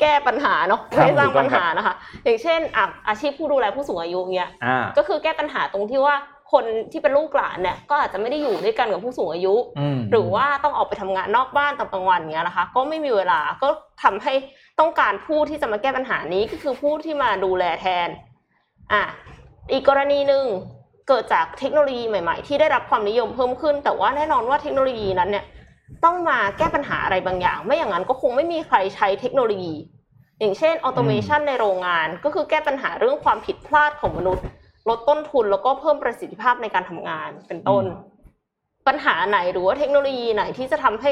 [0.00, 1.94] แก้ปัญหาเนาะครับไม่ได้สร้างถูกต้ปัองญหานะคะ
[2.24, 6.14] อย่างเช่นอะอาชีพผู้ดูแลผู้สูงอายุเนี้ยอ่าก็คือแก้ปัญหาตรงที่ว่า
[6.52, 13.68] คนที่เป็นลูกหลานเนี่ยก็อาจจะไม่ได้อยู่ด้วยกันกับผู้สูงอายุอืมหรือว่าต้องออกไปทำงานนอกบ้านตอนกลางวันเงี้ยนะคะ ก็ไม่มีเวลาก็
[14.02, 14.32] ทำให้
[14.80, 18.09] ต้องการผู้ที่จะมาแก้ปัญหานี้ก็คือผู้ที่มาดูแลแทน
[18.93, 19.03] อะ
[19.72, 20.45] อีกกรณีหนึ่ง
[21.09, 25.45] เกิดจากเทคโนโลยีใหม่ๆ ที่ได้รับความนิยมเพิ่มขึ้น แต่ว่าแน่นอนว่าเทคโนโลยีนั้นเนี่ย
[26.05, 29.74] ต้องมาแก้ปัญหาอะไรบางอย่าง ไม่อย่างนั้นก็คงไม่มีใครใช้เทคโนโลยี
[30.39, 34.45] อย่างเช่น automation ในโรงงานก็คือแก้ปัญหาเรื่องความผิดพลาดของมนุษย์
[34.89, 37.84] ลดต้นทุนแล้วก็เพิ่มประสิทธิภาพในการทำงานเป็นต้น
[38.87, 41.11] ปัญหาไหนหรือว่าเทคโนโลยีไหนที่จะทำให้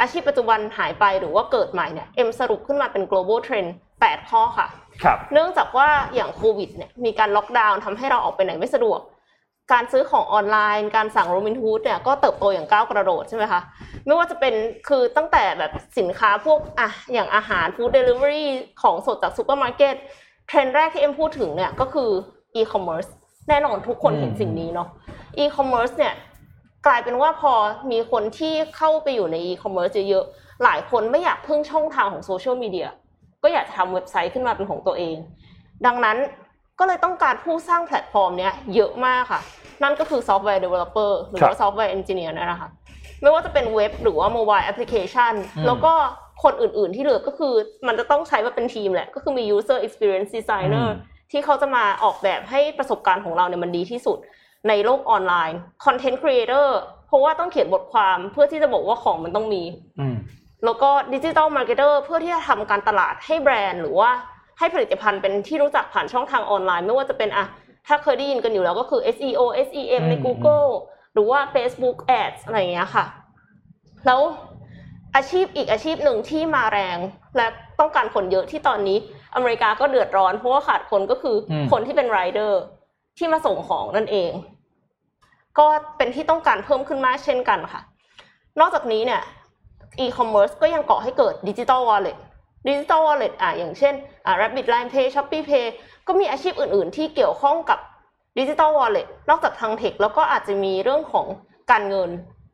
[0.00, 3.70] อาชีพปัจจุบันหายไปหรือว่าเกิดใหม่เนี่ยเอ็มสรุปขึ้นมาเป็น global trend
[4.00, 4.68] 8 ข้อค่ะ
[5.04, 9.00] ครับเนื่องจากว่าอย่างโควิดเนี่ยมีการล็อกดาวน์ทำให้เราออกไปไหนไม่สะดวก
[9.72, 13.60] การซื้อของออนไลน์ การสั่งโรบินฮูดเนี่ยก็เติบโตอย่างก้าวกระโดดใช่ไหมคะ
[14.06, 14.54] ไม่ว่าจะเป็น
[14.88, 18.50] คือตั้งแต่แบบสินค้าพวกอะอย่างอาหาร food delivery
[18.82, 19.94] ของสดจากซูเปอร์มาร์เก็ต
[20.48, 22.10] เทรนด์แรกที่เอ็มพูดถึงเนี่ยก็คือ
[22.54, 23.06] อีคอมเมิร์ซ
[23.48, 24.88] แน่นอนทุกคนเห็นสิ่งนี้เนาะ
[25.38, 26.14] อีคอมเมิร์ซเนี่ย
[26.86, 27.52] กลายเป็นว่าพอ
[27.90, 32.88] มีคนที่เข้าไปอยู่ในอีคอมเมิร์ซเยอะๆหลายคนไม่อยากพึ่งช่องทางของโซเชียลมีเดีย
[33.42, 35.16] ก็อยากจะทำเว็บไซต์ขึ้นมาเป็นของตัวเอง
[35.86, 36.16] ดังนั้น
[36.78, 39.40] ก็เลยต้องการผู้สร้างแพลตฟอร์มเนี้ยเยอะมากค่ะ
[39.82, 42.68] นั่นก็คือ software developer หรือว่า software engineer นะคะ
[43.22, 45.92] ไม่ว่าจะเป็นเว็บหรือว่า mobile application อืมแล้วก็
[46.42, 47.54] คนอื่นๆที่เหลือก็คือ
[47.86, 50.88] มันจะต้องใช้มาเป็นทีมแหละ ก็คือมี user experience designer
[51.30, 54.18] ที่เขาจะมาออกแบบให้ประสบการณ์ของเราเนี่ยมันดีที่สุด
[54.68, 56.68] ในโลกออนไลน์ content creator
[57.06, 59.62] เพราะว่าต้องเขียนบทความเพื่อที่จะบอกว่าของมันต้องมี
[60.00, 60.16] อืม
[60.64, 64.10] แล้วก็ดิจิ t a ลมาร์เก็ตเตอร์เพื่อที่จะทำการตลาดให้แบรนด์หรือว่า
[64.58, 67.46] ให้ผลิตภัณฑ์เป็นที่รู้จักผ่านช่องทางออนไลน์ ไม่ว่าจะเป็นอะ
[67.86, 70.68] ถ้าเคยได้ยินกันอยู่แล้วก็คือ SEO SEM ในอืม Google
[71.12, 73.04] หรือว่า Facebook Ads อะไรอย่างเงี้ยค่ะ
[74.06, 74.20] แล้ว
[75.16, 76.98] อาชีพอีกอาชีพหนึ่งที่มาแรง
[77.36, 77.46] และ
[77.80, 78.98] ต้องการคนเยอะที่ตอนนี้
[79.34, 82.60] อเมริกาก็เดือดร้อนเพราะว่าขาดคนก็คืออมคนที่เป็นไรเดอร์
[83.18, 84.30] ที่มาส่งของนั่นเอง
[85.58, 87.80] ก็เป็นที่ต้องการเพิ่มขึ้นมากเช่นกันค่ะ
[88.60, 89.22] นอกจากนี้เนี่ย
[90.04, 92.18] e-commerce ก็ยังก่อให้เกิดดิจิ t a ล wallet
[92.68, 93.94] digital wallet อะอย่างเช่น
[94.26, 95.66] อ่า Rabbit Line Pay Shopee Pay
[96.06, 97.78] ก็มีอาชีพอื่น ๆ ที่เกี่ยวข้องกับ
[98.38, 101.26] ดิจิ t a ล wallet นอกจากทางเทคแล้วก็อาจจะมีเรื่องของ
[101.70, 102.10] การเงิน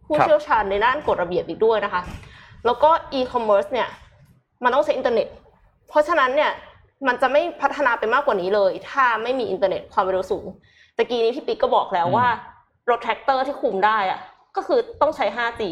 [0.07, 2.03] ผู้ครับเชี่ยวชาญในด้านกฎระเบียบอีกด้วยนะคะ
[2.67, 3.89] แล้วก็ e-commerce เนี่ย
[4.65, 5.29] มันต้องใช้อินเทอร์เน็ต
[5.89, 6.53] เพราะฉะนั้นเนี่ย
[7.07, 10.47] มันจะไม่พัฒนาไปมากกว่านี้เลย ถ้าไม่มีอินเทอร์เน็ตความเร็วสูง
[10.97, 12.27] ตะกี้นี้พี่ปิ๊กก็บอกแล้วว่า
[12.91, 14.21] รถแทรกเตอร์ที่คุมได้อะ
[14.57, 15.63] ก็คือต้องใช้ 5G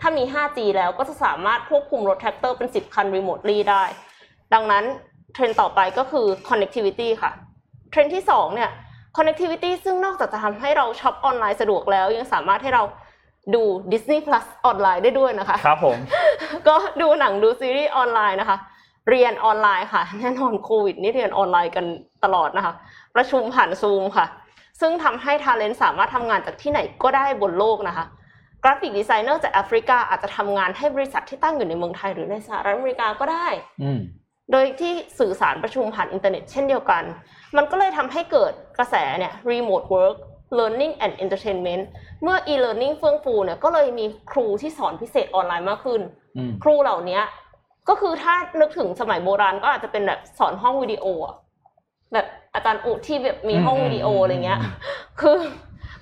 [0.00, 3.84] ถ้ามี 5G แล้วก็จะสามารถควบคุมรถแทรกเตอร์เป็น 10 คัน remotely ได้
[4.54, 4.84] ดังนั้น
[5.34, 7.30] เทรนด์ต่อไปก็คือ connectivity ค่ะ
[7.90, 8.70] เทรนด์ที่ 2 เนี่ย
[9.16, 12.82] connectivity ซึ่งนอกจากจะทำให้เราช็อปออนไลน์สะดวกแล้ว ยังสามารถให้เรา
[13.54, 15.96] ดู Disney Plus ออนไลน์ได้ด้วยนะคะ ครับผม
[16.68, 18.58] ก็ดูหนังดูซีรีส์ออนไลน์นะคะ
[19.10, 21.84] เรียนออนไลน์ค่ะ แน่นอนโควิดนี่เรียนออนไลน์กัน
[22.24, 22.74] ตลอดนะคะ
[23.16, 24.26] ประชุมผ่านซูมค่ะ
[24.80, 28.06] ซึ่งทำให้ talent สามารถทำงานจากที่ไหนก็ได้บนโลกนะคะ
[28.64, 33.46] graphic designer จากแอฟริกาอาจจะทำงานให้บริษัทที่ตั้งอยู่ในเมืองไทยหรือในสหรัฐอเมริกาก็ได้
[33.82, 34.00] อืม
[34.52, 37.02] โดยที่สื่อสารประชุมผ่านอินเทอร์เน็ตเช่นเดียวกัน
[37.56, 40.16] มันก็เลยทำให้เกิดกระแสเนี่ย remote work
[40.58, 41.82] learning and entertainment
[42.22, 46.00] เมื่อ e-learning เฟื่องฟูเนี่ยก็เลยมีครูที่สอนพิเศษออนไลน์มากขึ้น
[46.36, 47.20] อืมครูเหล่านี้
[47.88, 51.34] ก็คือถ้านึกถึงสมัยโบราณก็อาจจะเป็นแบบสอนห้องวิดีโออะ
[52.12, 54.60] แบบ อาจารย์อุที่แบบมีห้องวิดีโออะไรเงี้ย
[55.20, 55.38] คือ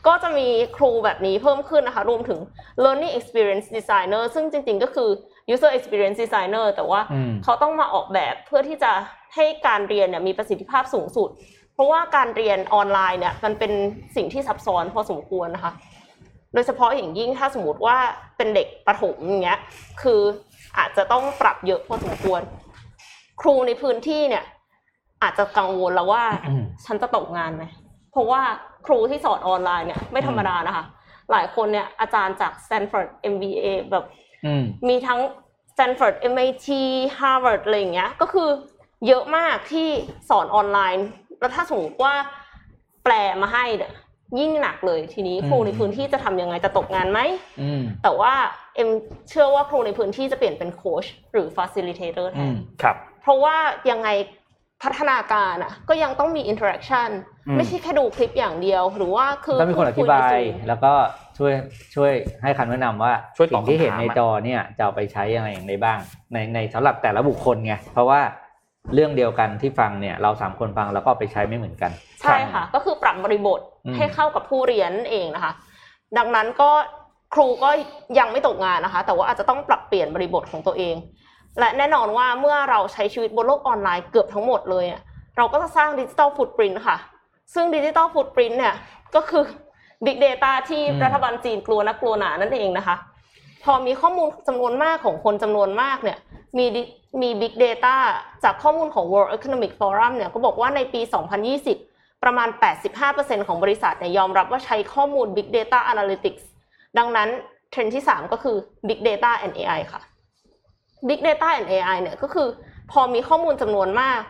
[0.07, 2.39] ก็จะมีครูแบบนี้เพิ่มขึ้นนะคะ รวมถึง
[2.85, 5.09] learning experience designer ซึ่งจริงๆก็คือ
[5.53, 8.93] user experience designer แต่ว่าอืมเขาต้องมาออกแบบเพื่อที่จะ
[9.35, 11.29] ให้การเรียนเนี่ยมีประสิทธิภาพสูงสุด
[11.75, 13.73] เพราะว่าการเรียนออนไลน์เนี่ยมันเป็น
[14.17, 15.73] สิ่งที่ซับซ้อนพอสมควรนะคะ
[16.55, 17.97] โดยเฉพาะอย่างยิ่งถ้าสมมติว่า
[18.37, 19.59] เป็นเด็กประถมอย่างเงี้ย
[20.03, 20.21] คือ
[20.79, 22.41] อาจจะต้องปรับเยอะพอสมควร
[23.41, 24.45] ครูในพื้นที่เนี่ย
[25.23, 27.65] อาจจะกังวลแล้วว่าอืมฉันจะตกงานไหม
[28.13, 28.41] เพราะว่า
[28.87, 30.85] ครูที่สอนออนไลน์เนี่ยไม่ธรรมดานะคะ
[31.31, 34.05] หลายคนเนี่ยอาจารย์จาก Stanford MBA แบบ
[34.47, 35.21] อืมมีทั้ง
[35.73, 36.69] Stanford MIT
[37.19, 38.49] Harvard อะไรอย่างเงี้ย ก็คือ
[39.07, 39.89] เยอะมากที่
[40.31, 41.07] สอนออนไลน์
[41.41, 42.15] แล้วถ้าสมมติว่า
[43.05, 43.13] แปล
[43.43, 43.93] มาให้เนี่ย
[44.39, 47.21] ยิ่งหนักเลยทีนี้ครูอืมในพื้นที่จะทำยังไงจะตกงานไหม
[47.61, 48.33] อืมแต่ว่า
[48.77, 48.91] เอ็ม
[49.29, 53.57] เชื่อว่าครูในพื้นที่จะเปลี่ยนเป็นโค้ชหรือ facilitator แทอืนมครับ เพราะว่า
[53.91, 54.09] ยังไง
[54.83, 57.11] พัฒนาการอะก็ยังต้องมี interaction
[57.49, 60.93] อืมไม่ใช่แค่ดูคลิปอย่างเดียว หรือว่าคือต้องมีคนอธิบายแล้วก็
[61.39, 61.53] ช่วย
[61.95, 62.13] ช่วย
[62.43, 65.99] ให้คำแนะนำว่าช่วยตอบสิ่งที่เห็นคำถามในอะจอเนี่ยจะเอาไปใช้ยังไงอย่างไรบ้าง
[66.33, 68.21] ในในสำหรับแต่ละบุคคลไงเพราะว่า
[68.95, 71.91] เรื่องเดียวกันที่ฟังเนี่ยเราสามคนฟังแล้วก็เอาไปใช้ไม่เหมือนกัน
[72.23, 75.53] ใช่ค่ะ ก็คือปรับรับบริบทอืมให้เข้ากับผู้เรียนนั่นเองนะคะ
[76.19, 76.71] ดังนั้นก็
[77.35, 77.71] ครูก็
[78.19, 80.95] ยังไม่ตกงานนะคะ แต่ว่าอาจจะต้องปรับเปลี่ยนบริบทของตัวเอง
[81.59, 85.01] และแน่นอนว่าเมื่อเราใช้ชีวิตบนโลกออนไลน์เกือบทั้งหมดเลยอะ
[85.37, 86.97] เราก็จะสร้างดิจิ t a ลฟุตปรินต์ค่ะ
[87.55, 88.75] ซึ่งดิจิ t a ลฟุตปรินต์เนี่ย
[89.15, 89.43] ก็คือ
[90.07, 92.97] Big Data ที่อืมรัฐบาลจีนกลัวนักกลัวหนานั่นเองนะคะ
[93.65, 96.19] พอมีข้อมูลจำนวนมากของคนจำนวนมากเนี่ย
[96.59, 96.91] มี di-
[97.23, 97.97] มี Big Data
[98.45, 101.01] จากข้อมูลของ World Economic Forum เนี่ยก็บอกว่าในปี
[101.63, 102.49] 2020 ประมาณ
[102.99, 106.43] 85%ของบริษัทเนี่ยยอมรับว่าใช้ข้อมูล Big Data Analytics
[106.99, 107.29] ดังนั้น
[107.71, 108.57] เทรนด์ที่ 3 ก็คือ
[108.89, 110.03] Big Data and AI ค่ะ
[111.09, 112.49] Big Data and AI เนี่ยก็คือ
[112.93, 114.21] พอมีข้อมูลจำนวนมาก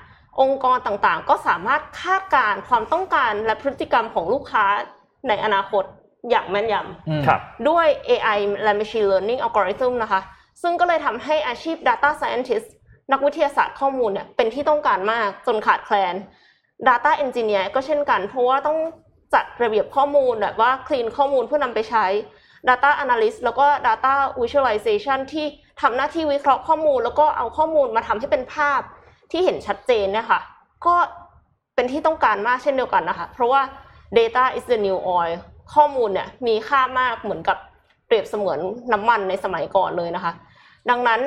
[0.41, 4.65] องค์กรต่างๆ ก็สามารถคาดการณ์ความต้องการและพฤติกรรมของลูกค้า
[5.29, 5.85] ในอนาคต
[6.31, 10.21] อย่างแม่นยำอืมครับด้วย AI และ Machine Learning Algorithm นะคะ
[10.63, 12.69] ซึ่งก็เลยทำให้อาชีพ Data Scientist
[13.13, 16.15] นักวิทยาศาสตร์ข้อมูลเนี่ยเป็นที่ต้องการมากจนขาดแคลน
[16.89, 18.79] Data Engineer ก็เช่นกัน เพราะว่าต้อง
[19.35, 22.07] จัดระเบียบข้อมูลแบบว่า clean ข้อมูลเพื่อนำไปใช้
[22.69, 25.47] Data Analyst แล้วก็ Data Visualization ที่
[25.81, 28.81] ทำหน้าที่วิเคราะห์ข้อมูล แล้วก็เอาข้อมูลมาทำให้เป็นภาพ
[29.31, 30.41] ที่เห็นชัดเจนเนี่ยค่ะ
[30.87, 30.95] ก็
[31.75, 33.63] เป็นที่ต้องการมากเช่นเดียวกันนะคะ เพราะว่า
[34.19, 35.35] data is the new oil
[35.75, 37.57] ข้อมูลเนี่ยมีค่ามากเหมือนกับ
[38.07, 38.59] เปรียบเสมือน
[38.93, 40.33] น้ำมันในสมัยก่อนเลยนะคะ
[40.91, 41.21] ดังนั้น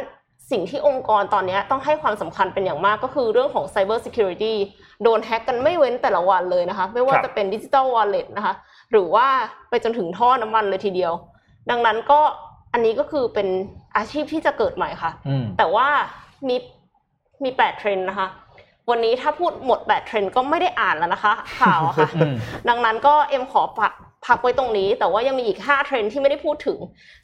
[0.51, 4.53] สิ่งที่องค์กรตอนนี้ต้องให้ความสำคัญเป็นอย่างมากก็คือเรื่องของ cyber security
[5.03, 8.53] โดนแฮ็กกันไม่เว้นแต่ละวันเลยนะคะ ไม่ว่าครับจะเป็น digital wallet นะคะ
[8.91, 9.27] หรือว่า
[9.69, 11.13] ไปจนถึงท่อน้ำมันเลยทีเดียว
[11.69, 12.19] ดังนั้นก็
[12.73, 13.47] อันนี้ก็คือเป็น
[13.97, 15.87] อาชีพที่จะเกิดใหม่ค่ะอืมแต่ว่า
[16.47, 16.55] มี
[17.43, 18.27] มีแปดเทรนด์นะคะ
[18.89, 22.35] วันนี้ถ้าพูดหมดแปดเทรนด์ก็ไม่ได้อ่านแล้วนะคะ ข่าวอะค่ะอืม
[22.69, 23.93] ดังนั้นก็เอ็มขอพัก
[24.27, 26.77] พักไว้ตรงนี้ แต่ว่ายังมีอีก5เทรนด์ที่ไม่ได้พูดถึง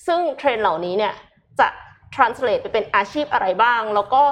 [0.07, 1.13] ซึ่งเทรนด์เหล่านี้เนี่ย
[1.59, 1.67] จะ
[2.15, 4.23] translate ไปเป็นอาชีพอะไรบ้าง แล้วก็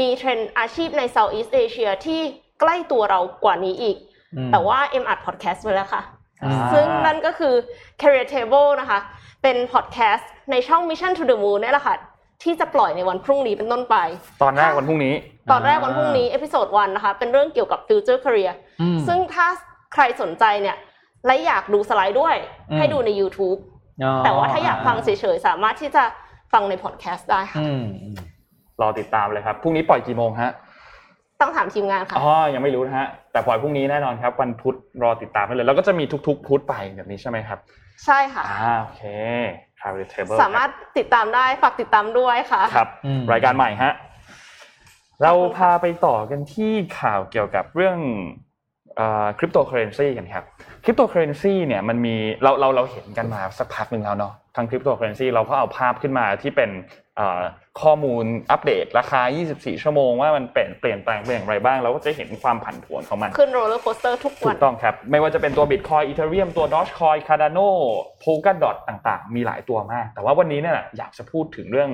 [0.00, 2.20] มีเทรนด์อาชีพใน Southeast Asia ที่
[2.60, 3.96] ใกล้ตัวเรากว่านี้อีก
[4.36, 6.02] อืมแต่ว่าเอ็มอัดพอดแคสต์ไว้แล้วค่ะ
[6.42, 7.54] อ่าซึ่งนั่นก็คือ
[8.00, 8.98] Career Table นะคะ
[9.42, 11.96] เป็นพอดแคสต์ ในช่อง Mission to the Moon นี่แหละค่ะ
[12.42, 13.96] ที่จะปล่อยในวันพรุ่งนี้เป็นต้นไป
[14.42, 15.14] ตอนแรกวันพรุ่งนี้
[15.52, 19.46] ตอนแรกวันพรุ่งนี้ episode one นะคะ เป็นเรื่องเกี่ยวกับ Future Career อืมซึ่งถ้า
[19.94, 20.76] ใครสนใจเนี่ย
[21.26, 22.36] และอยากดูสไลด์ด้วย
[22.70, 23.58] อืมให้ดูใน YouTube
[24.02, 26.02] อ๋อแต่ว่าถ้าอยากฟังเฉยๆ สามารถที่จะ
[26.52, 28.16] ฟังในพอดแคสต์ได้ค่ะอืมอืม
[28.80, 30.50] รอติดตามเลยครับพรุ่งนี้ปล่อยกี่โมงฮะ
[31.40, 37.58] ต้องถามทีมงานค่ะอ๋อยังไม่รู้นะฮะแต่ปล่อยพรุ่งนี้แน่นอนครับ วันพุธรอติดตามได้เลย แล้วก็จะมีทุกๆพุธไปแบบนี้ใช่ไหมครับ
[38.04, 39.02] ใช่ค่ะอ่าโอเค
[39.78, 43.92] Career Table สามารถติดตามได้ฝากติดตามด้วยค่ะครับอืมรายการใหม่ฮะ
[45.22, 47.98] เราพาไปต่อกันที่ข่าวเกี่ยวกับเรื่อง
[49.38, 50.44] คริปโตเคอเรนซีกันครับ
[50.84, 57.05] คริปโตเคอเรนซีเนี่ยมันมีเราเราเราเห็นกันมาสักพักหนึ่งแล้วเนาะทั้งคริปโตเคอเรนซีเราก็เอาภาพขึ้นมาที่เป็นเอ่อ
[57.82, 59.20] ข้อมูลอัปเดตราคา
[59.52, 67.68] 24 ชั่วโมงว่ามันเปลี่ยนเปลี่ยนแปลงไปอย่างไรบ้าง เราก็จะเห็นความผันผวนของมัน ขึ้น roller coaster ทุกวันถูกต้องครับ ไม่ว่าจะเป็นตัว Bitcoin Ethereum ตัว Dogecoin Cardano
[68.22, 71.90] Polkadot ต่างๆ มีหลายตัวมาก แต่ว่าวันนี้เนี่ยอยากจะพูดถึงเรื่อง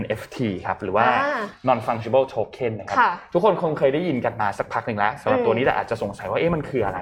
[0.00, 6.98] NFT ครับหรือว่าอ่า non fungible token นะครับค่ะทุกคนคงเคยได้ยินกันมาสักพักหนึ่งแล้วสำหรับอืมตัวนี้แต่อาจจะสงสัยว่าเอ๊ะมันคืออะไร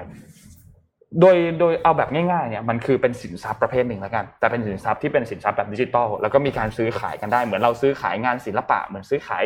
[1.21, 9.45] โดยโดยเอาแบบง่ายๆเนี่ยมันคือเป็นสินทรัพย์ประเภทหนึ่งแล้วกัน แต่เป็นสินทรัพย์ที่เป็นสินทรัพย์แบบดิจิตอลแล้วก็มีการซื้อขายกันได้เหมือนเราซื้อขายงานศิลปะ เหมือนซื้อขาย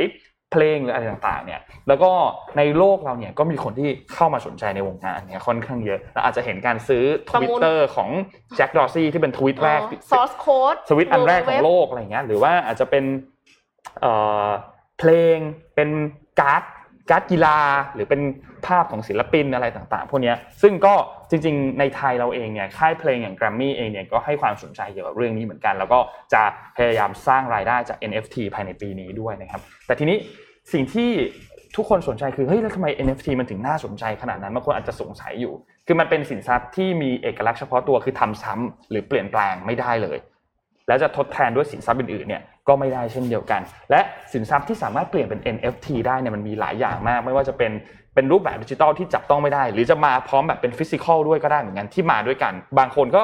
[0.51, 2.11] เพลงหรืออะไรต่างๆเนี่ยแล้วก็
[2.57, 8.09] ในโลกเราเนี่ยก็มีคนที่เข้ามาสนใจในวงการเนี่ยค่อนข้างเยอะเราอาจจะเห็นการซื้อทประมูวิตลเตอร์ของ
[8.55, 9.81] แจ็คดอร์ซี่ที่เป็นทวิตแรก
[10.11, 13.03] ซอสโค้ดสวิตช์อันแรกของโลกอะไรเงี้ยหรือว่าอาจจะเป็น
[14.01, 14.13] เอ่
[14.45, 14.47] อ
[14.99, 15.37] เพลง
[15.75, 15.89] เป็น
[16.39, 16.63] การ์ด
[17.09, 17.57] การ์ดกีฬา
[17.93, 18.21] หรือเป็น
[18.67, 20.93] ภาพของศิลปินอะไรต่างๆ พวกนี้ซึ่งก็
[21.29, 25.99] จริงๆ ในไทยเราเองเนี่ยค่ายเพลงอย่างแกรมมี่เองเนี่ยก็ให้ความสนใจเกี่ยวกับเรื่องนี้เหมือนกัน แล้วก็
[26.33, 26.41] จะ
[26.77, 30.17] พยายามสร้างรายได้จาก NFT ภายในปีนี้ด้วยนะครับแต่ทีนี้
[30.73, 31.09] สิ่งที่
[31.75, 35.53] ทุกคนสนใจคือเฮ้ยแล้วทำไม NFT มันถึงน่าสนใจขนาดนั้นบางคนอาจจะสงสัยอยู่
[35.87, 40.17] คือมันเป็นสินทรัพย์ที่มีเอกลักษณ์เฉพาะตัวคือทำซ้ำหรือเปลี่ยนแปลงไม่ได้เลย
[40.87, 43.61] แล้วจะทดแทนด้วยสินทรัพย์อื่นๆเนี่ย ก็ไม่ได้เช่นเดียวกัน
[43.91, 43.99] และ
[44.33, 47.71] สินทรัพย์ที่สามารถเปลี่ยนเป็น NFT ได้เนี่ยมันมีหลายอย่างมาก ไม่ว่าจะเป็น
[48.15, 53.21] เป็นรูปแบบดิจิทัลที่จับต้องไม่ได้ หรือจะมาพร้อมแบบเป็นฟิสิกอลด้วยก็ได้เหมือนกันที่มาด้วยกัน บางคนก็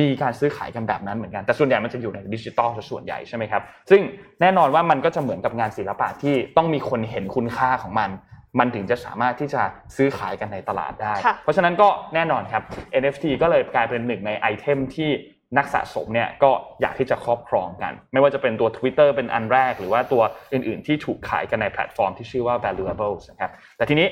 [0.00, 4.00] มีการซื้อขายกันแบบนั้นเหมือนกันแต่ส่วนใหญ่มันจะอยู่ในดิจิทัลซะส่วนใหญ่ใช่ไหมครับซึ่ง
[4.40, 8.10] แน่นอนว่ามันก็จะเหมือนกับงานศิลปะที่ต้องมีคนเห็นคุณค่าของมัน
[8.58, 9.62] มันถึงจะสามารถที่จะ
[9.96, 12.62] ซื้อขายกันในตลาดได้ค่ะเพราะฉะนั้นก็แน่นอนครับ
[13.00, 15.10] NFT ก็เลยกลายเป็นหนึ่งใน item ที่
[15.56, 20.22] นักสะสมเนี่ยก็อยากที่จะครอบครองกัน ไม่ว่าจะเป็นตัว Twitter เป็นอันแรก หรือว่าตัว
[20.52, 24.08] อื่น ๆ ที่ถูกขายกันในแพลตฟอร์มที่ชื่อว่า valuables นะครับแต่ทีนี้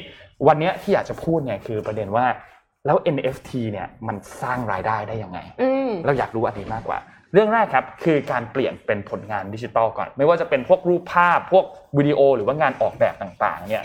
[0.47, 2.27] วันเนี้ยที่อยากจะพูดเนี่ยคือประเด็นว่า
[2.87, 6.99] แล้ว NFT เนี่ยมันสร้างรายได้ได้ยังไงอืมเราอยากรู้อันนี้มากกว่า
[7.33, 11.65] เรื่องแรกครับคือการเปลี่ยนเป็นผลงานดิจิตอลก่อน ไม่ว่าจะเป็นพวกรูปภาพ พวก
[11.99, 13.85] วิดีโอ หรือว่างานออกแบบต่างๆเนี่ย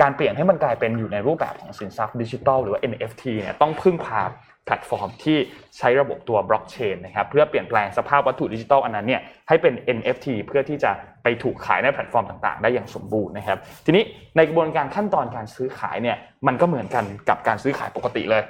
[0.00, 4.22] การเปลี่ยนให้มันกลายเป็นอยู่ในรูปแบบของสินทรัพย์ดิจิทัลหรือว่า NFT เนี่ยต้องพึ่งพา
[4.66, 5.38] แพลตฟอร์มที่
[5.78, 10.90] ใช้ระบบตัวบล็อกเชนนะครับเพื่อเปลี่ยนแปลงสภาพวัตถุดิจิทัลอันนั้นเนี่ยให้เป็น NFT เพื่อที่จะ
[11.22, 14.02] ไปถูกขายในแพลตฟอร์มต่างๆ ได้อย่างสมบูรณ์นะครับ ทีนี้
[14.36, 18.42] ในกระบวนการขั้นตอนการซื้อขายเนี่ยมันก็เหมือนกันกับการซื้อขายปกติเลย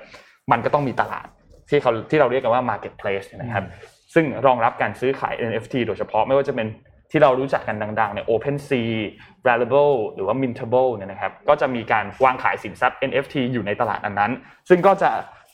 [0.52, 1.26] มันก็ต้องมีตลาด
[1.68, 3.64] ที่เขาที่เราเรียกกันว่า marketplace นะครับ
[4.14, 6.68] ซึ่งรองรับการซื้อขาย NFT โดยเฉพาะไม่ว่าจะเป็น
[7.10, 8.88] ที่เรารู้จักกันดังๆเนี่ย OpenSea
[9.46, 14.32] Valuable หรือว่า Mintable เนี่ยนะครับก็จะมีการวางขายสินทรัพย์ NFT อยู่ในตลาดอันนั้น
[14.68, 15.10] ซึ่งก็จะ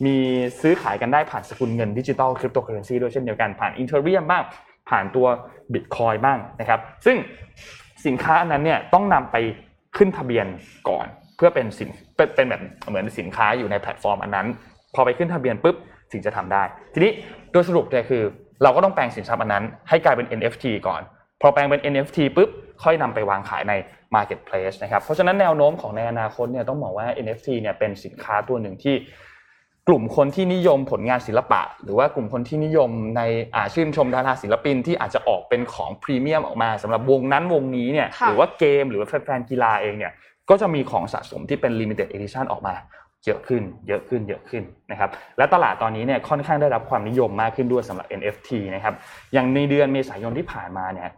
[0.07, 0.17] มี
[0.61, 4.43] ซื้อขายกันได้ผ่านสกุลเงินดิจิตอลคริปโตเคอเรนซีด้วยเช่นเดียวกันผ่าน Ethereum บ้าง
[4.91, 5.27] ผ่านตัว
[5.73, 7.17] บิตคอยบ้างนะครับ ซึ่ง
[8.07, 9.37] สินค้าอันนั้นเนี่ยต้องนำไป
[9.97, 10.47] ขึ้นทะเบียน
[10.89, 14.47] ก่อน เพื่อเป็นสินเป็นแบบเหมือนสินค้าอยู่ในแพลตฟอร์มอันนั้น
[14.95, 15.77] พอไปขึ้นทะเบียนปุ๊บ
[16.13, 16.63] ถึงจะทำได้
[16.95, 17.13] ทีนี้
[17.53, 18.23] โดยสรุปเนี่ยคือ
[18.63, 21.03] เราก็ต้องแปลงสินทรัพย์อันนั้น ให้กลายเป็น NFT ก่อน
[21.41, 22.51] พอแปลงเป็น NFT ปุ๊บ
[22.83, 23.73] ค่อยนำไปวางขายใน
[24.15, 28.95] Marketplace นะครับเพราะฉะนั้นแนวโน้มของในอนาคตเนี่ยต้องบอกว่า NFT เนี่ยเป็นสินค้าตัวหนึ่งที่
[29.89, 33.23] กลุ่มคนที่นิยมผลงานศิลปะ หรือว่ากลุ่มคนที่นิยมใน
[33.55, 40.13] อาชื่นชมดาราศิลปินที่อาจจะออกเป็นของพรีเมียมออกมาสำหรับวงนั้นวงนี้เนี่ยค่ะหรือว่าเกมหรือว่าแฟนๆกีฬาเองเนี่ย
[40.51, 42.75] ก็จะมีของสะสมที่เป็น limited edition ออกมา
[43.25, 48.95] เยอะขึ้น เยอะขึ้น เยอะขึ้นนะครับ และตลาดตอนนี้เนี่ยค่อนข้างได้รับความนิยมมากขึ้นด้วยสำหรับ NFT นะครับ
[49.33, 51.09] อย่างในเดือนเมษายนที่ผ่านมาเนี่ย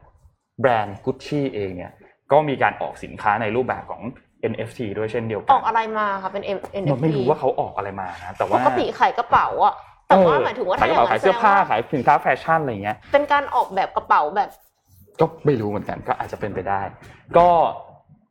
[0.61, 1.93] แบรนด์ Gucci เองเนี่ย
[2.33, 4.03] ก็มีการออกสินค้าในรูปแบบของ
[4.53, 9.75] NFT ด้วยเช่นเดียวอกัอกอะไรมาคะเป็น N- น NFT นไม่รู้ว่าเขาออกอะไรมานะแต่ปว่ากติขายกระเป๋าอะ
[10.09, 14.49] แต่ว่าหมายถึงว่าขายถ้ากระอย่างเป๋านั้ขายนแสเสื้ดองผ้าว่าขายสินค้าแฟชั่นอะไรอย่างเงี้ยเป็นการออกแบบกระเป๋าแบบ
[15.21, 16.83] ก็ไม่รู้เหมือนกันก็อาจจะเป็นไปได้
[17.37, 17.49] ก็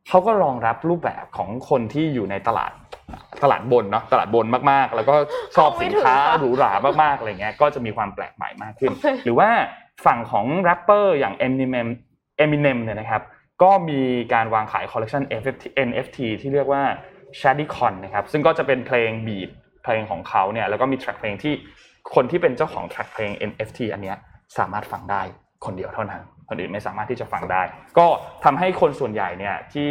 [0.08, 2.72] เขาก็รองรับรูปแบบของคนที่อยู่ในตลาด
[3.42, 5.14] ตลาดบนเนาะตลาดบนมากๆ แล้วก็
[5.56, 8.92] ชอบสินค้าเข้าไม่ถึงค่ะหรูหรามากๆอะไรเงี้ยก็จะมีความแปลกใหม่มากขึ้น
[9.24, 9.48] หรือว่า
[10.06, 11.88] ฝั่งของแรปเปอร์อย่าง Eminem
[12.44, 13.22] Eminem เนี่ยนะครับ
[13.62, 14.00] ก็มี
[14.34, 15.22] การวางขายคอลเล t ชัน
[15.88, 16.82] NFT ที่เรียกว่า
[17.40, 19.50] Shady Con นะครับซึ่งก็จะเป็นเพลง beat
[19.82, 21.54] เพลงของเขาเนี่ยแล้วก็มี track เพลงที่
[22.14, 24.16] คนที่เป็นเจ้าของแทร็กเพลง NFT อันเนี้ย
[24.58, 25.22] สามารถฟังได้
[25.64, 27.62] คนเดียวเท่านั้นคนอื่นไม่สามารถที่จะฟังได้
[27.98, 28.06] ก็
[28.44, 29.90] ทำให้คนส่วนใหญ่เนี่ยที่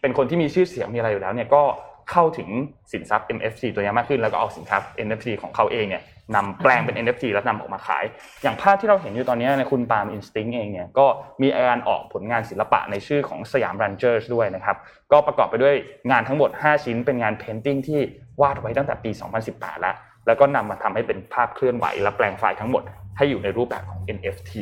[0.00, 1.62] เป็นคนที่มีชื่อเสียงมีอะไรอยู่แล้วเนี่ยก็
[2.10, 2.48] เข้าถึง
[2.92, 6.02] สินทรัพย์ NFT ตัวนี้มากขึ้นแล้วก็เอาสินทรัพย์ NFT ของเขาเองเนี่ย
[6.36, 8.04] นำแปลงเป็น NFT แล้วนำออกมาขาย
[8.42, 11.06] อย่างภาพที่เราเห็นอยู่ตอนนี้ในคุณปาล์ม Instinct เองเนี่ยก็
[11.42, 14.76] มีการออกผลงานศิลปะในชื่อของ Siam Ranger ด้วยนะครับ
[15.12, 15.74] ก็ประกอบไปด้วย
[16.10, 18.00] งานทั้งหมด 5 ชิ้น เป็นงาน painting ที่
[18.40, 19.10] วาดไว้ตั้งแต่ปี
[19.46, 19.94] 2018 แล้ว
[20.26, 22.82] แล้วก็นำมาทำให้เป็นภาพเคลื่อนไหว และแปลงไฟล์ทั้งหมด
[23.16, 24.52] ให้อยู่ในรูปแบบของ NFT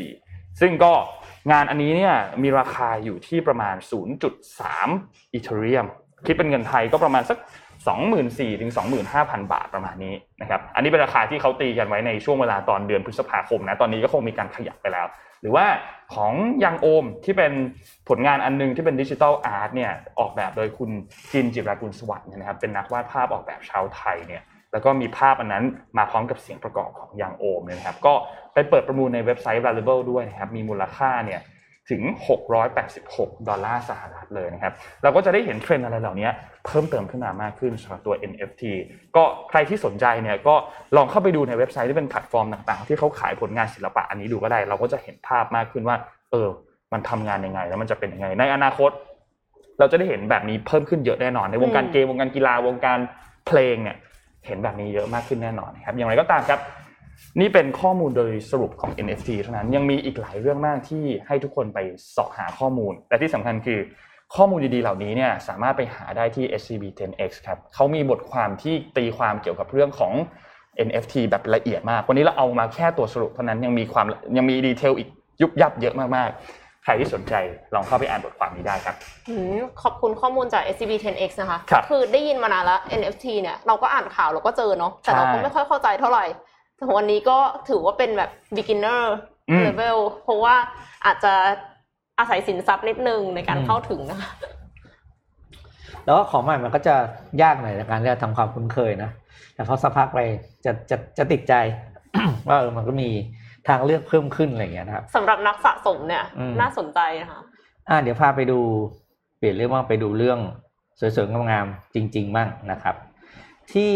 [0.60, 0.92] ซึ่งก็
[1.52, 3.76] งานอันนี้เนี่ยมีราคาอยู่ที่ประมาณ
[4.54, 5.86] 0.3 Ethereum
[6.26, 7.38] คิดเป็นเงินไทยก็ประมาณสัก
[7.94, 8.72] 24,000ถึง
[9.12, 15.06] 25,000 บาทประมาณนี้นะครับ อันนี้เป็นราคาที่เขาตีกันไว้ในช่วงเวลาตอนเดือนพฤษภาคมนะ ตอนนี้ก็คงมีการขยับไปแล้ว
[15.40, 15.66] หรือว่า
[16.14, 16.32] ของ
[16.64, 17.52] ยังโอมที่เป็น
[18.08, 20.90] ผลงานอันหนึงที่เป็นดิจิทัลอาร์ตเนี่ยออกแบบโดยคุณ
[21.32, 25.64] จินจิรากุลสวัสดิ์นะครับ เป็นนักวาดภาพออกแบบชาวไทยเนี่ย แล้วก็มีภาพอันนั้น
[25.98, 28.14] มาพร้อมกับเสียงประกอบของยังโอมเนี่ยนะครับ ก็
[28.54, 31.40] ไปเปิดประมูลในเว็บไซต์ Valuable ด้วยนะครับ มีมูลค่าเนี่ย
[31.90, 32.02] ถึง
[32.76, 34.72] 686 ดอลลาร์สหรัฐเลยนะครับ
[35.02, 36.28] เราก็จะได้เห็นเทรนอะไรเหล่านี้
[36.66, 38.62] เพิ่มเติมขึ้นมามากขึ้นสำหรับตัว NFT
[39.16, 40.54] ก็ใครที่สนใจเนี่ยก็
[40.96, 45.96] ลองเข้าไปดูในเว็บไซต์ที่เป็นแพลตฟอร์มต่างๆ ที่เขาขายผลงานศิลปะอันนี้ดูก็ได้ เราก็จะเห็นภาพมากขึ้นว่า
[46.32, 46.48] เออ
[46.92, 48.90] มันทำงานยังไง แล้วมันจะเป็นยังไง ในอนาคต
[49.78, 52.98] เราจะได้เห็นแบบนี้เพิ่มขึ้นเยอะแน่นอน ในวงการเกมวงการกีฬาวงการ
[53.46, 53.96] เพลงเนี่ย
[54.46, 56.60] เห็นแบบนี้เยอะมากขึ้นแน่นอนครับ อย่างไรก็ตามครับ
[57.40, 61.78] นี่เป็นข้อมูลโดยสรุปของ NFT เท่านั้นยังมีอีกหลายเรื่องมากที่ให้ทุกคนไป
[62.10, 63.78] เสาะหาข้อมูล แต่ที่สำคัญคือ
[64.34, 70.12] ข้อมูลดีๆเหล่านี้เนี่ยสามารถไปหาได้ที่ SCB 10X ครับเขามีบทความที่ตีความเกี่ยวกับเรื่องของ
[70.86, 74.06] NFT แบบละเอียดมาก วันนี้เราเอามาแค่ตัวสรุปเท่านั้นยังมีความ
[74.36, 75.08] ยังมีดีเทลอีก
[75.40, 77.34] ยุบยับเยอะมากๆ ใครที่สนใจ
[77.74, 78.94] ลองเข้าไปอ่านบทความนี้ได้ครับ
[79.28, 86.45] อืมขอบคุณข้อมูลจาก SCB 10X นะคะครับคือได้ยินมานานแล้ว NFT เนี่ยเราก็อ่านข่าวเราก็เจอเนาะแต่เราก็ใช่ไม่ค่อยเข้าใจเท่าไหร่แต่
[86.96, 89.02] วันนี้ก็ถือว่าเป็นแบบ beginner
[89.50, 90.54] อืม level เพราะว่า
[91.04, 91.34] อาจจะ
[92.18, 94.32] อาศัยสินทรัพย์นิดนึงในการอืมเข้าถึงนะคะ
[96.04, 96.96] แล้วก็ของใหม่มันก็จะ
[97.42, 99.10] ยากหน่อยในการที่จะทำความคุ้นเคยนะ
[99.54, 100.18] แต่พอสักพักไป
[100.64, 101.54] จะจะจะติดใจ
[102.48, 103.08] ว่าเออมันก็มี
[103.68, 107.40] ทางเลือกเพิ่มขึ้นอะไรอย่างเงี้ยนะครับสำหรับนักสะสมเนี่ยอืมน่าสนใจนะคะ
[107.88, 108.58] อ่าเดี๋ยวพาไปดู
[109.38, 110.38] เปลี่ยนเรื่องว่างไปดูเรื่อง
[110.98, 112.94] สวยๆงามๆจริง ๆ บ้างนะครับ
[113.72, 113.94] ที่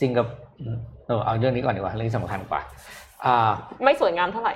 [0.00, 0.40] สิงคโปร์
[1.06, 2.60] เออเอาเรื่องนี้ก่อนดีกว่าเรื่องนี้สำคัญกว่า
[3.24, 3.36] อ่า
[3.84, 4.54] ไม่สวยงามเท่าไหร่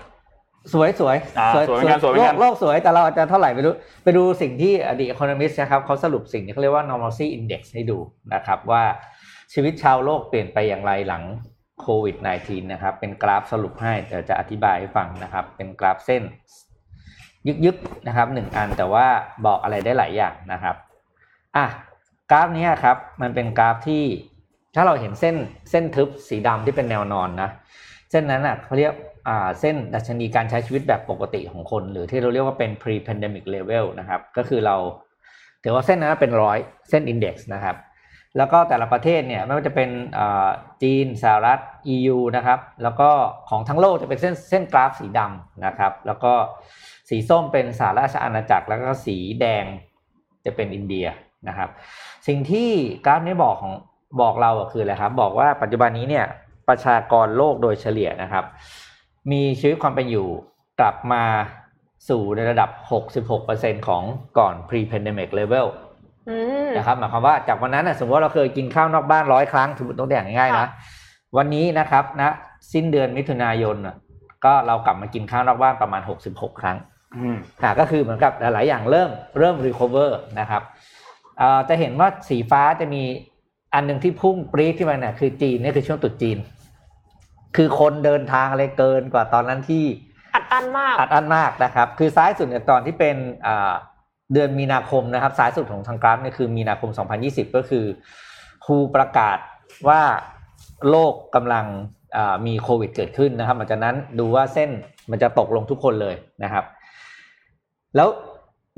[0.73, 7.99] สวยสวยอ่าสวยเหมือนกันสวยเหมืโลอนกักนโลกสวยแต่เราอาจจะเท่าไหร่ไม่รู้ ไปดูสิ่งที่อดีต economist นะครับเขาสรุปสิ่งที่เขาเรียกว่า normalcy index ให้ดู
[8.35, 8.83] นะครับว่า
[9.53, 11.23] ชีวิตชาวโลกเปลี่ยนไปอย่างไรหลัง
[11.81, 16.23] โควิด -19 นะครับ เป็นกราฟสรุปให้เดี๋ยวจะอธิบายให้ฟังนะครับ เป็นกราฟเส้น
[17.65, 19.07] ยึกๆนะครับหนึ่งอันแต่ว่า
[19.47, 20.77] บอกอะไรได้หลายอย่างนะครับ
[21.57, 21.67] อะ
[22.31, 24.05] กราฟนี้ครับ มันเป็นกราฟที่
[24.75, 25.37] ถ้าเราเห็นเส้น
[25.71, 27.51] เส้นทึบสีดำที่เป็นแนวนอนนะ
[28.11, 28.93] เส้นนั้นอะเขาเรียก
[29.29, 34.77] อ่าเส้นดัชนีการใช้ชีวิตแบบปกติของคน หรือที่เราเรียกว่าเป็น pre pandemic level นะครับ ก็คือเรา
[35.63, 36.59] ถือว่าเส้นนั้นเป็นร้อย
[36.91, 37.77] เส้น index นะครับ
[38.37, 39.91] แล้วก็แต่ละประเทศเนี่ยไม่ว่าจะเป็น
[40.83, 41.61] จีนสหรัฐ
[41.95, 43.11] EU นะครับ แล้วก็
[43.51, 46.33] ของทั้งโลกจะเป็นเส้นเส้นกราฟสีดำนะครับ แล้วก็
[47.09, 49.65] สีส้มเป็นสหราชอาณาจักร แล้วก็สีแดง
[50.45, 51.07] จะเป็นอินเดีย
[51.49, 51.71] นะครับ
[52.27, 52.71] สิ่งที่
[53.07, 53.75] กราฟนี้บอกของ
[54.21, 56.27] บอกเราคืออะไรครับ บอกว่าปัจจุบันนี้เนี่ย
[56.69, 58.45] ประชากรโลกโดยเฉลี่ยนะครับ
[59.33, 60.29] มีชีวิตความเป็นอยู่
[60.81, 61.25] กลับมา
[62.09, 62.71] สู่ในระดับ
[63.29, 64.03] 66%ของ
[64.39, 65.67] ก่อน pre-pandemic level
[66.29, 66.37] อื
[66.67, 70.69] มนะครับหมายความว่าจากวันนั้นนะสมมติว่าเราเคยกินข้าวนอกบ้านร้อยครั้งสมมติตัวอย่างง่ายๆนะค่ะ
[71.37, 72.35] วันนี้นะครับนะ
[72.73, 73.97] สิ้นเดือนมิถุนายนน่ะ
[74.45, 76.77] ก็เรากลับมากินข้าวนอกบ้านประมาณ 66 ครั้ง
[77.17, 80.11] อืมอ่าก็คือเหมือนกับหลายๆอย่างเริ่มเริ่ม recover
[80.41, 80.63] นะครับ
[81.41, 83.03] อ่าจะเห็นว่าสีฟ้าจะมี
[83.75, 86.39] อันหนึ่งที่พุ่งปรี๊ดที่มันเนี่ยคือจีนนี่คือช่วงตรุษจีน
[87.57, 89.85] คือคนเดินทางอะไรเกินกว่าตอนนั้นที่
[90.35, 93.17] อัดอั้นมากอัดอั้นมากนะครับ คือซ้ายสุดเนี่ยตอนที่เป็น
[93.47, 93.75] อ่า
[94.33, 96.91] เดือนมีนาคมนะครับซ้ายสุดของทางกราฟเนี่ยคือมีนาคม
[97.23, 97.85] 2020 ก็คือ
[98.65, 99.39] ครูประกาศ
[99.89, 100.01] ว่า
[100.91, 101.67] โลกกำลัง
[102.17, 104.71] อ่ามีโควิดเกิดขึ้นนะครับหลังจากนั้นดูว่าเส้น
[105.11, 106.15] มันจะตกลงทุกคนเลย
[106.45, 106.65] นะครับ
[107.97, 108.09] แล้ว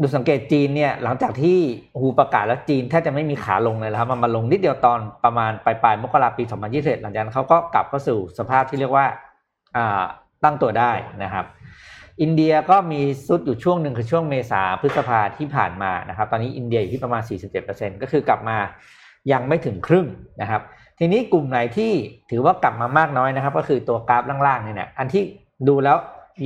[0.00, 1.58] ดูสังเกตจีนเนี่ยหลังจากที่
[2.00, 9.06] ฮูประกาศแล้วจีนแทบจะไม่มีขาลงเลยนะครับมันมาลงนิดเดียวตอนประมาณปลายปลายมกราปี 2021 หลังจากนั้นเขาก็กลับเข้าสู่สภาพที่เรียกว่า
[9.76, 10.04] อ่า
[10.44, 10.92] ตั้งตัวได้
[11.22, 11.44] นะครับ
[12.22, 17.22] อินเดียก็มีซุดอยู่ช่วงหนึ่งคือช่วงเมษาพฤษภาที่ผ่านมานะครับ ตอนนี้อินเดียอยู่ที่ประมาณ
[17.62, 18.56] 47%ก็คือกลับมา
[19.32, 20.06] ยังไม่ถึงครึ่ง
[20.42, 20.62] นะครับ
[20.98, 21.92] ทีนี้กลุ่มไหนที่
[22.30, 25.22] ถือว่ากลับมามากน้อยนะครับ ก็คือตัวกราฟล่างๆเนี่ยนะอันที่
[25.68, 25.96] ดูแล้ว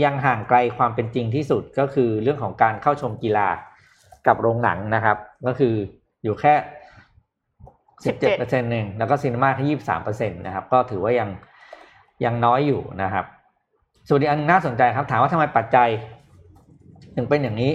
[0.04, 3.48] ยังห่างไกลความเป็นจริงที่สุดก็คือเรื่องของการเข้าชมกีฬา
[4.26, 5.16] กับโรงหนังนะครับ
[5.46, 5.74] ก็คือ
[6.24, 6.54] อยู่แค่
[8.04, 11.28] 17เปอร์เซ็นต์หนึ่งแล้วก็ซีนีมาที่23เปอร์เซ็นต์นะครับ ก็ถือว่ายัง
[12.24, 13.24] ยังน้อยอยู่นะครับ
[14.08, 15.88] ส่วนอีกอันนึ่งน่าสนใจครับ ถามว่าทำไมปัจจัย
[17.16, 17.72] ถึงเป็นอย่างนี้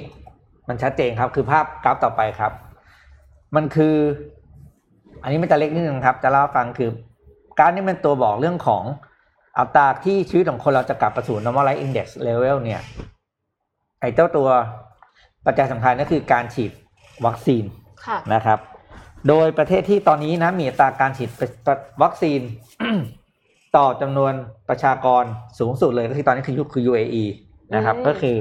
[0.68, 2.52] มันชัดเจนครับ คือภาพกราฟต่อไปครับ
[3.56, 3.96] มันคือ
[5.24, 6.90] อันนี้มันจะเล็กนิดนึงครับ จะเล่าฟังคือ
[7.58, 8.84] กราฟนี้เป็นตัวบอกเรื่องของ
[9.60, 12.82] อัตราที่ชีวิตของคนเราจะกลับไปสู่ normalize index level เนี่ย
[14.00, 14.50] ไอ้เจ้าตัว
[15.46, 16.72] ปัจจัยสำคัญก็คือการฉีด
[17.26, 17.64] วัคซีน
[18.06, 18.60] ค่ะนะครับ
[19.28, 21.30] โดยประเทศที่ตอนนี้นะมีอัตราการฉีด
[22.04, 22.40] วัคซีน
[23.78, 24.34] ต่อจำนวน
[24.70, 25.24] ประชากร
[25.60, 27.26] สูงสุดเลยก็คือตอนนี้คือคือ UAE
[27.76, 28.36] นะครับอืมก็คือ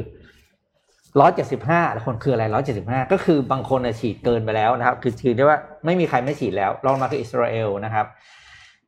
[1.20, 8.06] ร้อยเจ็ดสิบห้าคนคืออะไรร้อยเจ็ดสิบห้าก็คือบางคนน่ะฉีดเกินไปแล้วนะครับ คือคือเรียกว่าไม่มีใครไม่ฉีดแล้วรองมาคืออิสราเอลนะครับ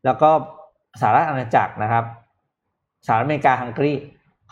[0.04, 0.30] แล้วก็
[1.00, 2.04] สหรัฐอาณาจักรนะครับ
[3.06, 3.92] สหรัฐอเมริกาฮังการี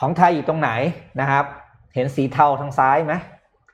[0.01, 0.71] ของไทยอยู่ตรงไหน
[1.21, 1.45] นะครับ
[1.95, 3.15] เห็นสีเทาทางซ้ายไหม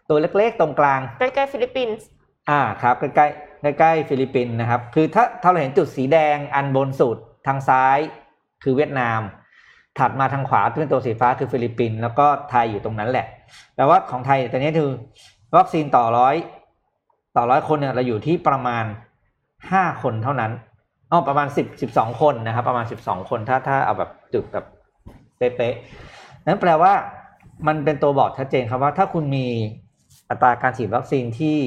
[0.09, 2.05] ตัวเล็กๆตรงกลางใกล้ๆฟิลิปปินส์
[2.51, 7.17] อ่าครับใกล้ๆใกล้ๆฟิลิปปินส์นะครับ คือถ้าถ้าเราเห็นจุดสีแดงอันบนสุด
[7.47, 7.99] ทางซ้าย
[8.63, 9.21] คือเวียดนาม
[9.99, 13.27] ถัดมาทางขวาที่เป็นตัวสีฟ้าคือฟิลิปปินส์แล้วก็ไทยอยู่ตรงนั้นแหละ
[13.75, 14.91] แปลว่าของไทยตอนนี้คือ
[15.57, 16.37] วัคซีนต่อร้อย
[17.37, 18.85] ต่อร้อยคนเนี่ยเราอยู่ที่ประมาณ
[19.71, 20.53] ห้าคนเท่านั้น
[21.11, 24.65] อ๋อประมาณสิบสิบสองคนนะครับ ประมาณสิบสองคนถ้าถ้าเอาแบบจุดแบบ
[25.39, 26.93] เป๊ะๆนั้นแปลว่า
[27.67, 29.47] มันเป็นตัวบอกชัดเจนครับว่า ถ้าคุณมี
[30.31, 31.59] อัตราการฉีดวัคซีนที่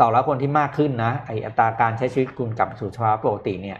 [0.00, 3.78] ต่อร้อยคนที่มากขึ้นนะไออัตราการใช้ชีวิตคุณกลับสู่สภาวะปกติเนี่ย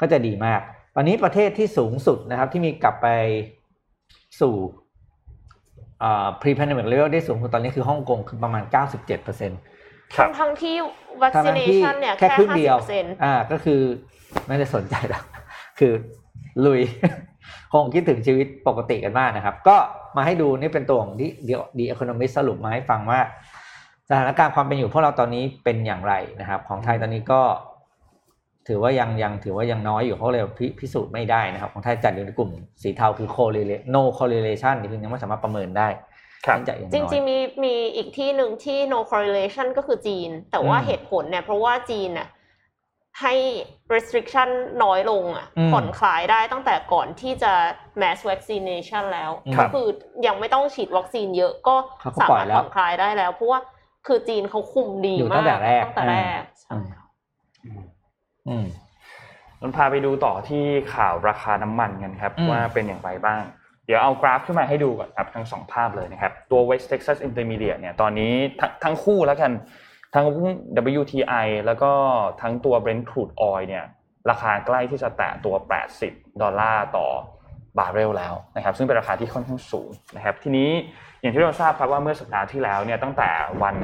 [0.00, 0.60] ก็จะดีมาก
[0.94, 3.08] ตอนนี้ประเทศที่สูงสุดนะครับ ที่มีกลับไป
[4.40, 4.54] สู่
[6.02, 9.58] อ่า pre-pandemic level ได้สูงสุดตอนนี้คือฮ่องกงคือประมาณ 97เปอร์เซ็นต์
[10.16, 10.76] ครับทั้งๆที่
[11.34, 13.80] ทั้งๆที่ vaccination เนี่ยแค่แค่ครึ่งห้าเดีสิยวบเปอร์เซ็นต์อ่าก็คือ
[14.48, 15.22] ไม่ได้สนใจหรอก
[15.78, 15.92] คือ
[16.64, 16.80] ลุย
[17.72, 19.76] คงคิดถึงชีวิตปกติกันมากนะครับ ก็
[20.16, 23.20] มาให้ดูนี่เป็นตัวของที่ดีดีอ c o n o m i s t สรุปมาให้ฟังว่า
[24.08, 27.42] สถานการณ์ความเป็นอยู่พวกเราตอนนี้เป็นอย่างไรนะครับ ของไทยตอนนี้ก็
[28.68, 32.50] ถือว่ายังยังถือว่ายังน้อยอยู่เขาเลยพิพิสูจน์ไม่ได้นะครับ ของไทยจัดอยู่ในกลุ่ม
[32.82, 35.88] สีเทาคือ correlation no correlation นี่คือยังไม่สามารถประเมินได้
[36.46, 42.28] ครับเนื่องจากยังจน้อยริงๆมีมีอีกที่หนึ่งที่ no correlation ก็คือจีน แต่ว่าอืมเหตุผลเนี่ยเพราะว่าจีนน่ะ
[43.20, 43.34] ให้
[43.94, 44.48] restriction
[44.82, 47.52] น้อยลงอะอืมผ่อนคลายได้ตั้งแต่ก่อนที่จะ
[48.00, 49.86] mass vaccination แล้วครัก็บคือ
[50.26, 53.60] ยังไม่ต้องฉีดวัคซีนเยอะก็เขาก็สาปล่อมายรถแล้วผ่อนคลายได้แล้ว เพราะว่า
[54.06, 56.42] คือจีนเขาคุมดีอยู่มาตั้กงแต่แรกตั้งแต่แรก
[56.72, 56.86] อืม
[58.48, 58.66] อืม
[59.62, 63.40] มันพาไปดูต่อที่ข่าวราคาน้ำมันกันครับอืมว่าเป็นอย่างไรบ้าง
[63.86, 69.52] เดี๋ยวเอากราฟขึ้นมาให้ดูก่อนครับทั้งสองภาพเลยนะครับ ตัว West Texas Intermediate เนี่ยตอนนี้ทั้งทั้งคู่แล้วกัน
[70.14, 70.26] ทั้ง
[71.00, 71.92] WTI แล้วก็
[72.40, 73.84] ทั้งตัว Brent crude oil เนี่ย
[74.30, 75.54] ราคาใกล้ที่จะแตะตัว
[75.98, 77.06] 80 ดอลลาร์ต่อ
[77.78, 80.70] บาร์เรลแล้วนะครับซึ่งเป็นราคาที่ค่อนข้างสูงนะครับทีนี้
[81.20, 83.30] อย่างที่เราทราบครับว่าเมื่อสัปดาห์ที่แล้วเนี่ยตั้งแต่
[83.62, 83.76] วัน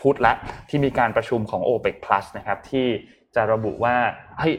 [0.00, 0.32] พุธและ
[0.68, 2.86] ที่มีการประชุมของ OPEC Plus นะครับที่
[3.34, 3.94] จะระบุว่า
[4.38, 4.54] เฮ้ย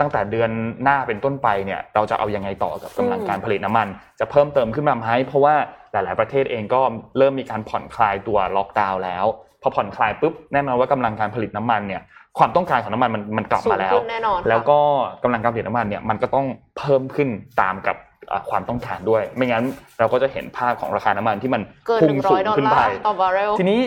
[0.00, 0.50] ตั้งแต่เดือน
[0.82, 3.88] หน้าเป็นต้นไปเนี่ยเราจะเอายังไงต่อกับกำลังการผลิตน้ำมัน
[4.20, 5.54] จะเพิ่มเติมขึ้นมาไหมเพราะว่า
[5.92, 6.80] หลาย ๆ ประเทศเองก็
[7.18, 9.26] เริ่มมีการผ่อนคลายตัวล็อกดาวน์แล้ว
[9.62, 12.02] พอผ่อนคลายปุ๊บแน่นอนว่ากำลังการผลิตน้ำมันเนี่ย
[12.38, 14.78] ความต้องการของน้ำมันมันมันกลับสูมางแล้วขึ้นแน่นอนค่ะแล้วก็
[15.22, 16.46] กำลังการผลิตน้ำมันเนี่ยมันก็ต้อง
[16.78, 17.28] เพิ่มขึ้น
[17.60, 17.96] ตามกับ
[18.32, 19.64] อ่าความต้องการด้วย ไม่งั้น
[19.98, 23.80] เราก็จะเห็นภาพของราคาน้ำมันที่มันพุ่งสูงขึ้นไปเกินหนึ่งร้อยดอลลาร์ต่อบาร์เรลทีนี้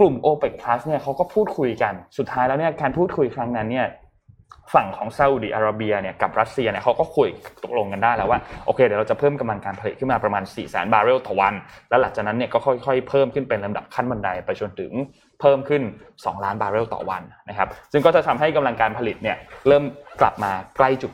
[0.00, 3.86] กลุ่ม OPEC Plus เนี่ยเขาก็พูดคุยกัน สุดท้ายแล้วเนี่ยการพูดคุยครั้งนั้นเนี่ย
[4.74, 7.28] ฝั่งของซาอุดิอาระเบียเนี่ยกับรัสเซียเนี่ยเขาก็คุย
[7.64, 11.54] ตกลงกันได้แล้วว่าโอเคเดี๋ยวเราจะเพิ่มกำลังการผลิตขึ้นมาประมาณ4 0 0 0 0 0 บาร์เรลต่อวัน
[11.88, 14.92] แล้วหลังจากนั้นเนี่ยก็ค่อยๆ เพิ่มขึ้นเป็นลำดับขั้นบันไดไปจนถึง
[15.40, 15.82] เพิ่มขึ้น
[16.14, 19.36] 2 ล้านบาร์เรลต่อวันนะครับซึ่งก็จะทำให้กำลังการผลิตเนี่ย
[19.68, 19.84] เริ่ม
[20.20, 21.12] กลับมาใกล้จุด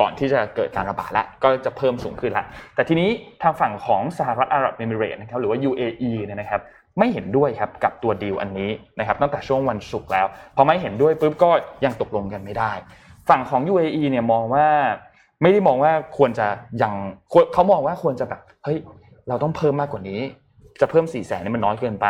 [0.00, 3.10] ก่อนที่จะเกิดการระบาดแล้วก็จะเพิ่มสูงขึ้นแล้วแต่ทีนี้
[3.42, 6.60] ทางฝั่งของสหรัฐอาหรับเอมิเรตส์นะครับหรือว่า UAE เนี่ยนะครับ
[6.98, 10.26] ไม่เห็นด้วยครับกับตัวดีลอันนี้นะครับตั้งแต่ช่วงวันศุกร์แล้ว
[10.56, 11.50] พอไม่เห็นด้วยปุ๊บก็
[11.84, 12.72] ยังตกลงกันไม่ได้
[13.28, 14.66] ฝั่งของ UAE เนี่ยมองว่า
[15.42, 16.46] ไม่ได้มองว่าควรจะ
[16.82, 16.92] ยัง
[17.52, 18.78] เขามองว่าควรจะแบบเฮ้ย
[19.28, 20.20] เราต้องเพิ่มมากกว่านี้
[20.80, 22.06] จะเพิ่ม4ี่แสนนี่มันน้อยเกินไป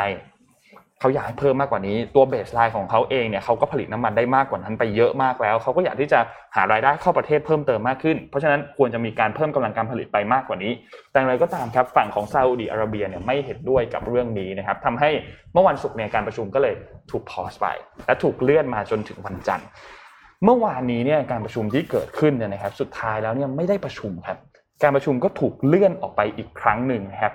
[1.00, 6.18] เขาอยากให้เพิ่มมากกว่านี้ตัวเบสไลน์ของเขาเองเนี่ยเขาก็ผลิตน้ำมันได้มากกว่านั้นไปเยอะมากแล้วเขาก็อยากที่จะ
[6.56, 10.72] หารายได้เข้าประเทศเพิ่มเติมมากขึ้น เพราะฉะนั้นควรจะมีการเพิ่มกำลังการผลิตไปมากกว่านี้
[11.12, 15.10] แต่อย่างไรก็ตามครับฝั่งของซาอุดิอาระเบียเนี่ยไม่เห็นด้วยกับเรื่องนี้นะครับทำให้
[15.52, 16.74] เมื่อวันศุกร์เนี่ยการประชุมก็เลย
[17.10, 17.66] ถูกพอสไป
[18.06, 19.66] และถูกเลื่อนมาจนถึงวันจันทร์
[20.44, 24.38] เมื่อวานนี้เนี่ยการประชุมที่เกิดขึ้นเนี่ยนะครับ สุดท้ายแล้วเนี่ยไม่ได้ประชุมครับ
[24.82, 27.32] การประชุมก็ถูกเลื่อนออกไปอีกครั้งหนึ่งนะครับ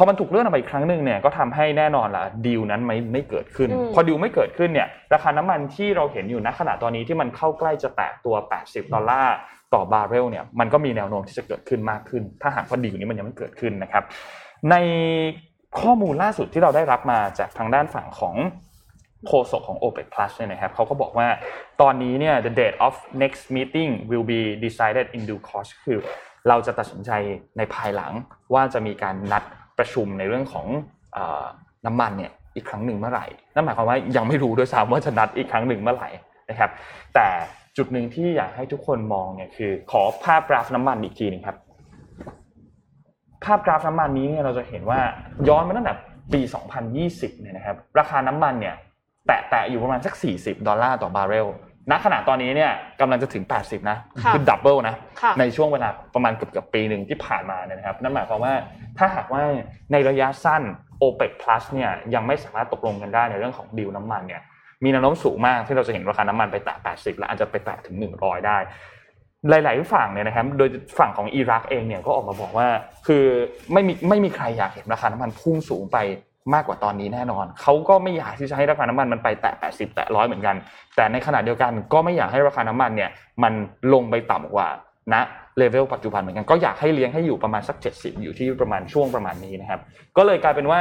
[0.00, 8.34] อมันถูกเลื่อนออกไปอีกครั้งหนึ่งเนี่ยก็ทำให้แน่นอนละดีลนั้นไม่ไม่เกิดขึ้นอืมพอดีลไม่เกิดขึ้นเนี่ยราคาน้ำมันที่เราเห็นอยู่ณขณะตอนนี้ที่มันเข้าใกล้จะแตะตัว
[8.64, 9.36] 80 ดอลลาร์
[9.74, 14.04] ต่อบาร์เรลเนี่ยมันก็มีแนวโน้มที่จะเกิดขึ้นมากขึ้น ถ้าหากว่าดีลนี้มันยังไม่เกิดขึ้นนะครับ
[14.70, 14.76] ใน
[15.80, 18.34] ข้อมูลล่าสุดที่เราได้รับมาจากทางด้านฝั่งของ
[19.26, 21.28] โฆษกของ OPEC Plus เนี่ยนะครับเขาก็บอกว่า
[21.80, 25.98] ตอนนี้เนี่ย the date of next meeting will be decided in due course คือ
[26.48, 27.10] เราจะตัดสินใจ
[27.58, 28.12] ในภายหลัง
[28.54, 29.42] ว่าจะมีการนัด
[29.80, 30.66] ประชุมในเรื่องของ
[31.16, 31.18] อ
[31.86, 36.08] น้ำมันเนี่ยอีกครั้งหนึ่งเมื่อไหร่นั่นหมายความว่ายังไม่รู้ด้วยซ้ำว่าจะนัดอีกครั้งหนึ่งเมื่อไหร่
[36.50, 36.70] นะครับ
[37.14, 37.26] แต่
[37.76, 41.56] จุดหนึ่งที่อยากให้ทุกคนมองเนี่ยคือ ขอภาพกราฟน้ำมันอีกทีหนึงครับ
[43.44, 45.00] ภาพกราฟน้ำมันนี้เนี่ยเราจะเห็นว่า
[45.48, 45.94] ย้อนมาตั้งแต่
[46.32, 46.40] ปี
[46.90, 48.74] 2020 เนี่ยนะครับ ราคาน้ำมันเนี่ย
[49.26, 51.46] แตะแตะอยู่ประมาณสัก 40 ดอลลาร์ต่อบาร์เรล
[51.90, 52.70] ณขณะตอนนี้เนี่ย
[53.00, 58.54] กำลังจะถึง 80 นะค่ะอ double นะค่ะในช่วงเวลาประมาณเกือบเกือบปีหนึ่งที่ผ่านมาเนี่ยนะครับนั่นหมายความว่า
[58.98, 59.42] ถ้าหากว่า
[59.92, 60.62] ในระยะสั้น
[61.02, 64.42] OPEC Plus เนี่ยยังไม่สามารถตกลงกันได้ในเรื่องของดีลน้ำมันเนี่ย
[64.84, 68.58] มีแนวโน้มสูงมากที่เราจะเห็นราคาน้ำมันไปแตะ 80 และอาจจะไปแตะถึง 100 ได้
[69.48, 70.68] หลาย ๆ ฝั่งเนี่ยนะครับ โดย
[70.98, 72.68] ฝั่งของอิรักเองเนี่ยก็ออกมาบอกว่า
[73.06, 73.24] คือ
[73.72, 75.96] ไม่มีไม่มีใครอยากเห็นราคาน้ำมันพุ่งสูงไป
[76.54, 80.56] มากกว่าตอนนี้แน่นอน เขาก็ไม่อยากที่จะให้ราคาน้ำมันมันไปแตะ 80 แตะร้อยเหมือนกัน
[80.96, 83.10] แต่ในขณะเดียวกันก็ไม่อยากให้ราคาน้ำมันเนี่ย
[83.42, 83.52] มัน
[83.92, 84.68] ลงไปต่ำกว่า
[85.12, 85.14] ณ
[85.58, 89.80] เลเวลปัจจุบันเหมือนกันก็อยากให้เลี้ยงให้อยู่ประมาณสัก 70 อยู่ที่ประมาณช่วงประมาณนี้นะครับ
[90.16, 90.80] ก็เลยกลายเป็นว่า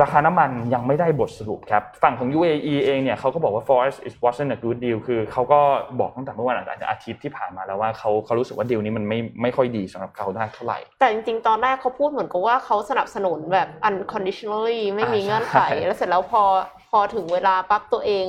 [0.00, 5.60] ราคาน้ำมันยังไม่ได้บทสรุปครับ ฝั่งของ UAE เองเนี่ยเขาก็บอกว่า Forest is wasn't a good deal คือเขาก็
[6.00, 6.56] บอกตั้งแต่เมื่อวัน
[6.90, 16.42] อาทิตย์ที่ผ่านมาแล้วว่าเขาเขารู้สึกว่าดีลนี้มันไม่ไม่ค่อยดีสำหรับเขาได้เท่าไหร่ แต่จริงๆ ตอนแรกเขาพูดเหมือนกับว่าเขาสนับสนุนแบบ unconditionally ไม่มีอ่าเงื่อนไขใช่แล้วเสร็จแล้วพอ
[16.90, 18.26] พอถึงเวลาปั๊บตัวเอง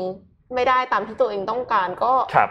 [0.56, 2.50] ไม่ได้ตามที่ตัวเองต้องการก็ครับ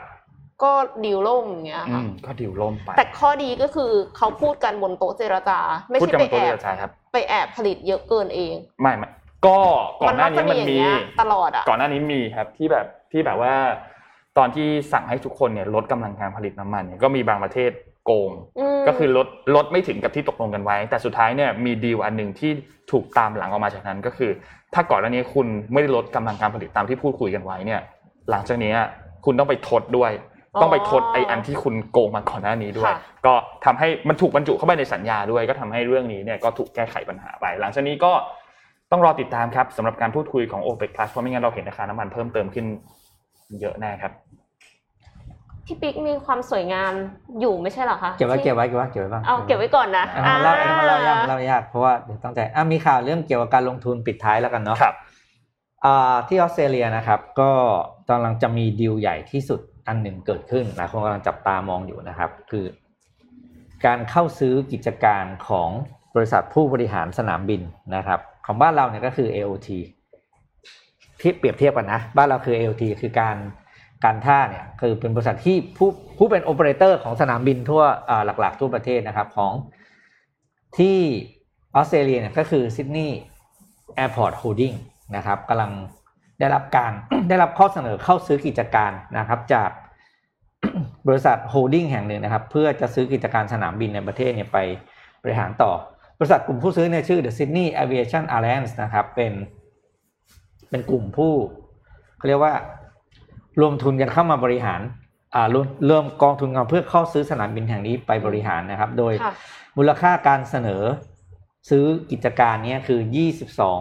[0.65, 0.73] ก็
[1.05, 5.59] ดีลล่มอย่างเงี้ยอืค่ะมก็ดีลล่มไป แต่ข้อดีก็คือเขาพูดกันบนโต๊ะเจรจา
[5.91, 9.09] ไม่พูดใช่กันไปบนโต๊ะแอเจบรจาครับ ไปแอบผลิตเยอะเกินเองไม่ไม่
[9.47, 9.59] ก็
[10.03, 13.55] ก่อนหน้านี้มันจะมี อย่างเงี้ยตลอดอะ ก่อนหน้านี้มีครับที่แบบที่แบบว่า
[14.39, 17.71] ตอนที่สั่งให้ทุกคนเนี่ยลดกำลังการผลิตน้ำมันเนี่ยก็มีบางประเทศ
[18.05, 18.33] โกง ม
[18.89, 22.51] ก็คือลดลดไม่ถึงกับที่ตกลงกันไว้ แต่สุดท้ายเนี่ยมีดีลอันหนึ่งที่
[22.91, 24.31] ถูกตามหลังออกมาจากนั้นก็คือ
[24.75, 27.81] ถ้าก่อนหน้านี้คุณไม่ได้ลดกำลังการผลิตตามที่พูดคุยกันไว้เนี่ย
[28.31, 28.75] หลังจากนี้
[29.25, 30.11] คุณต้องไปทดด้วย
[30.61, 33.35] ต้องไปทดไออันที่คุณโกงมาก่อนหน้านี้ด้วยค่ะก็
[33.65, 38.13] ทำให้มันถูกบรรจุเข้าไปในสัญญาด้วยก็ทำให้เรื่องนี้เนี่ยก็ถูกแก้ไขปัญหาไป หลังจากนี้ก็
[38.91, 42.67] ต้องรอติดตามครับสำหรับการพูดคุยของ OPEC Plus เพราะไม่งั้นเราเห็นราคาน้ำมันเพิ่มเติมขึ้น
[43.61, 44.13] เยอะแน่ครับ
[45.67, 46.93] พี่ปิ๊กมีความสวยงาม
[47.41, 54.95] อยู่ไม่ใช่เหรอคะเก็บไว้เก็บไว้เก็บไว้เก็บไว้บ้างเอาเก็บไว้ก่อนนะอ่าเล่าอันนี้มาเล่ายากเล่ายากเพราะว่าเดี๋ยวต้องใจอะมีข่าวเรื่องเกี่ยวกับการลงทุนปิดท้ายแล้วกันเนาะครับ
[55.85, 57.51] อ่าที่ออสเตรเลียนะครับ ก็
[58.11, 62.65] กำลังจะมีดีลใหญ่ที่สุด อันหนึ่งเกิดขึ้นหลายคนกำลังจับตามองอยู่นะครับ คือ
[63.85, 65.71] การเข้าซื้อกิจการของ
[66.17, 67.63] บริษัทผู้บริหารสนามบิน
[67.97, 69.69] นะครับ ของบ้านเราเนี่ยก็คือ AOT
[71.21, 73.37] ที่เปรียบเทียบกันนะ บ้านเราคือ AOT คือการ
[74.05, 77.83] การท่าเนี่ยคือเป็นบริษัทที่ผู้ผู้เป็นโอเปอเรเตอร์ของสนามบินทั่ว
[78.41, 79.53] หลักๆ ทั่วประเทศนะครับของ
[80.79, 80.99] ที่
[81.75, 84.73] ออสเตรเลียเนี่ยก็คือ Sydney Airport Holding
[85.17, 85.73] นะครับกำลัง
[86.43, 86.93] ได้รับการ
[87.29, 89.71] ได้รับข้อเสนอเข้าซื้อกิจการนะครับ จาก
[91.09, 94.59] บริษัท holding แห่งหนึ่งนะครับ เพื่อจะซื้อกิจการสนามบินในประเทศเนี่ยไป
[95.23, 95.73] บริหารต่อ
[96.19, 99.33] บริษัทกลุ่มผู้ซื้อเนี่ยชื่อ The Sydney Aviation Alliance นะครับ เป็น
[100.71, 101.33] เป็นกลุ่มผู้
[102.17, 102.55] เขาเรียกว่า
[103.61, 104.81] รวมทุนกันเข้ามาบริหาร
[105.35, 109.33] อ่ารวมเริ่มกองทุนกันเพื่อเข้าซื้อสนามบินแห่งนี้ไปบริหารนะครับ โดยค่ะ
[109.77, 110.83] มูลค่าการเสนอ
[111.71, 113.01] ซื้อกิจการเนี้คือ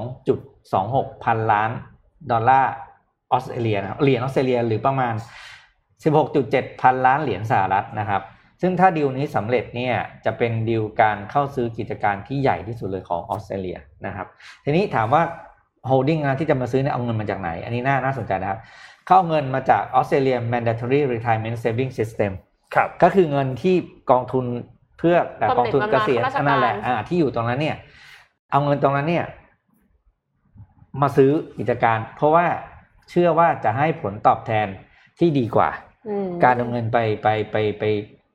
[0.01, 1.71] 22.26 พันล้าน
[2.31, 2.71] ดอลลาร์
[3.31, 5.13] ออสเตรเลียนะครับเหรียญออสเตรเลียหรือประมาณ
[6.17, 8.21] 16.7 พันล้านเหรียญสหรัฐนะครับ
[8.61, 9.95] ซึ่งถ้าดีลนี้สำเร็จเนี่ย
[10.25, 14.27] จะเป็นดีลการเข้าซื้อกิจการที่ใหญ่ที่สุดเลยของออสเตรเลียนะครับ
[14.63, 15.23] ทีนี้ถามว่า
[15.87, 18.59] holding นะที่จะมาซื้อเนี่ยเอาเงินมาจากไหน อันนี้น่าน่าสนใจนะครับ
[19.07, 22.31] เข้าเอาเงินมาจาก Australian Mandatory Retirement Saving System
[22.75, 23.75] ครับก็คือเงินที่
[24.11, 24.45] กองทุน
[24.99, 27.75] เพื่อแต่บำเหน็จกองทุนเกษียณบำนาญข้าราชการอันนั่นแหละอ่าที่อยู่ตรงนั้นเนี่ย
[28.51, 29.25] เอาเงินตรงนั้นเนี่ย
[31.01, 32.45] มาซื้อกิจการ เพราะว่า
[33.09, 34.67] เชื่อว่าจะให้ผลตอบแทน
[35.19, 35.69] ที่ดีกว่า
[36.07, 37.83] อืมการเอาเงินไปไปไปไป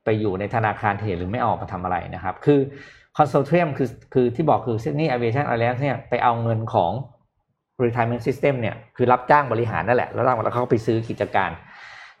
[0.03, 2.59] ไปอยู่ในธนาคารเทรดหรือไม่ออกมาทำอะไรนะครับ คือ
[3.17, 6.91] คอนโซเทียมคือคือที่บอกคือ Sydney Aviation Alliance เนี่ยไปเอาเงินของ
[7.83, 11.49] retirement system เนี่ยคือรับจ้างบริหารนั่นแหละ แล้วแล้วเขาก็ไปซื้อกิจการ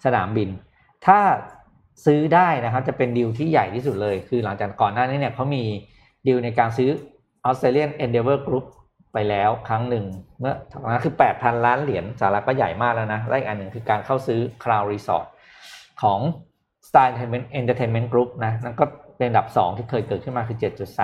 [0.05, 0.49] สนามบิน
[1.05, 1.19] ถ้า
[2.05, 5.63] ซื้อได้นะครับจะเป็นดีลที่ใหญ่ที่สุดเลย คือหลังจากก่อนหน้านี้เนี่ยเขามี
[6.27, 6.89] ดีลในการซื้อ
[7.49, 8.65] Australian Endeavour Group
[9.17, 10.05] ไปแล้วครั้งหนึ่ง
[10.39, 15.25] เมื่อตอนนั้นคือ 8,000 ล้านเหรียญสหรัฐก็ใหญ่มากแล้วนะและอีกอันหนึ่งคือการเข้าซื้อ Crown Resort
[16.01, 16.19] ของ
[16.87, 18.85] Star Entertainment Entertainment Group นะนั่นก็
[19.17, 20.57] เป็นอันดับ 2 ที่เคยเกิดขึ้นมาคือ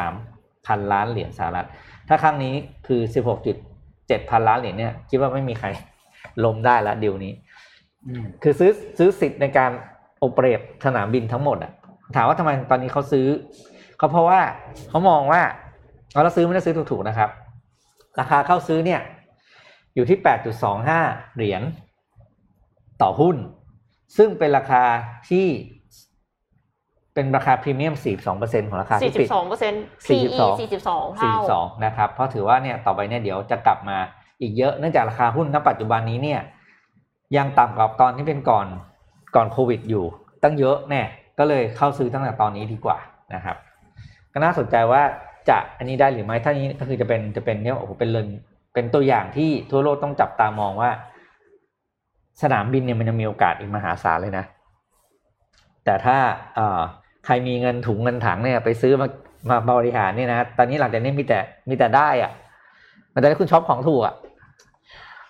[0.09, 1.68] 7.3 พันล้านเหรียญสหรัฐ
[2.09, 2.53] ถ้าครั้งนี้
[2.88, 3.01] คือ
[3.66, 5.68] 16.7 พันล้านเหรียญเนี่ยคิดว่าไม่มีใคร
[6.43, 7.34] ล้มได้ละดีลนี้
[8.05, 9.72] อืมคือซื้อซื้อสิทธิ์ในการ
[10.20, 11.72] โอเปเรตสนามบินทั้งหมดอะ
[12.16, 13.28] ถามว่าทำไมตอนนี้เขาซื้อ
[13.97, 14.39] เขาเพราะว่า
[14.89, 15.41] เขามองว่า
[16.11, 17.30] เอาเราซื้อไม่ได้ซื้อถูกๆนะครับ
[18.20, 19.01] ราคาเข้าซื้อเนี่ย
[19.95, 20.18] อยู่ที่
[20.78, 21.61] 8.25 เหรียญ
[23.01, 23.36] ต่อหุ้น
[24.18, 24.84] ซึ่งเป็นราคา
[25.30, 25.47] ที่
[27.14, 27.95] เป็นราคาพรีเมียม
[28.32, 31.36] 42%ของราคาสี่ที่สิปิดบสองเปอร์เซ็นต์ PE 42สี่สิบสองเท่า
[31.70, 33.97] 42 นะครับ เพราะถือว่าเนี่ยต่อไปเนี่ยเดี๋ยวจะกลับมา
[34.41, 36.41] อีกเยอะเนื่องจากราคาหุ้นณปัจจุบันนี้เนี่ย
[37.38, 38.68] ยังต่ำกว่าตอนที่เป็นก่อน
[39.36, 40.05] ก่อนโควิดอยู่
[40.43, 41.03] ตั้งเยอะแน่
[41.39, 42.97] ก็เลยเข้าซื้อตั้งแต่ตอนนี้ดีกว่า
[43.36, 43.57] นะครับ
[44.34, 45.03] ก็น่าสนใจว่า
[45.50, 48.28] จะอันนี้ได้หรือไม่ถ้านี้ก็คือจะเป็นจะเป็นเนี่ยโอ้โหเป็นเลน
[48.74, 50.91] เป็นตัวอย่างที่ทั่วโลกต้องจับตามองว่า
[52.41, 54.46] สนามบินเนี่ยมันยังมีโอกาสอีกมหาศาลเลยนะ
[55.86, 56.18] แต่ถ้า
[56.56, 56.80] เอ่อ
[57.26, 59.08] ใครมีเงินถุงเงินถังเนี่ย ไปซื้อมา
[59.50, 61.39] มาบริหารเนี่ยนะตอนนี้หลังจากนี้มีแต่
[61.70, 62.32] มีแต่ได้อะ
[63.14, 64.16] มันจะได้คุณช็อปของถูกอะ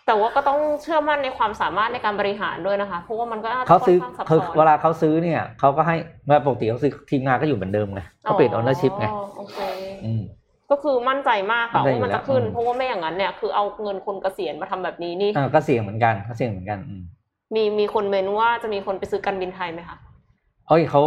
[0.06, 5.96] แต่ว่าก็ต้องเชื่อมั่นในความสามารถในการบริหารด้วยนะคะเพราะว่ามันก็น่จะเขาซื้อค่นข้งซับเขาซ้อนเวลาเขาซื้อเนี่ยเขาก็ให้
[6.26, 9.58] เมื่อปกติเขาซื้อทีมงานก็อยู่เหมือนเดิมไงเขาเปลี่ยน ownership ไงโอเค
[10.06, 10.22] อืม
[10.72, 17.04] ก็คือมั่นใจมากค่ะมั่นใจอยู่ว่ามันจะขึ้นแล้วเพราะว่าไม่อย่างนั้นเนี่ยคือเอาเงินคนเกษียณมาทำแบบนี้นี่อ่าก็เสี่ยงเหมือนกันก็เสี่ยงเหมือนกันอืม
[17.56, 19.98] มีมีคนเมนว่าจะมีคนไปซื้อการบินไทยไหมคะ
[20.68, 21.02] เอ้ยเขา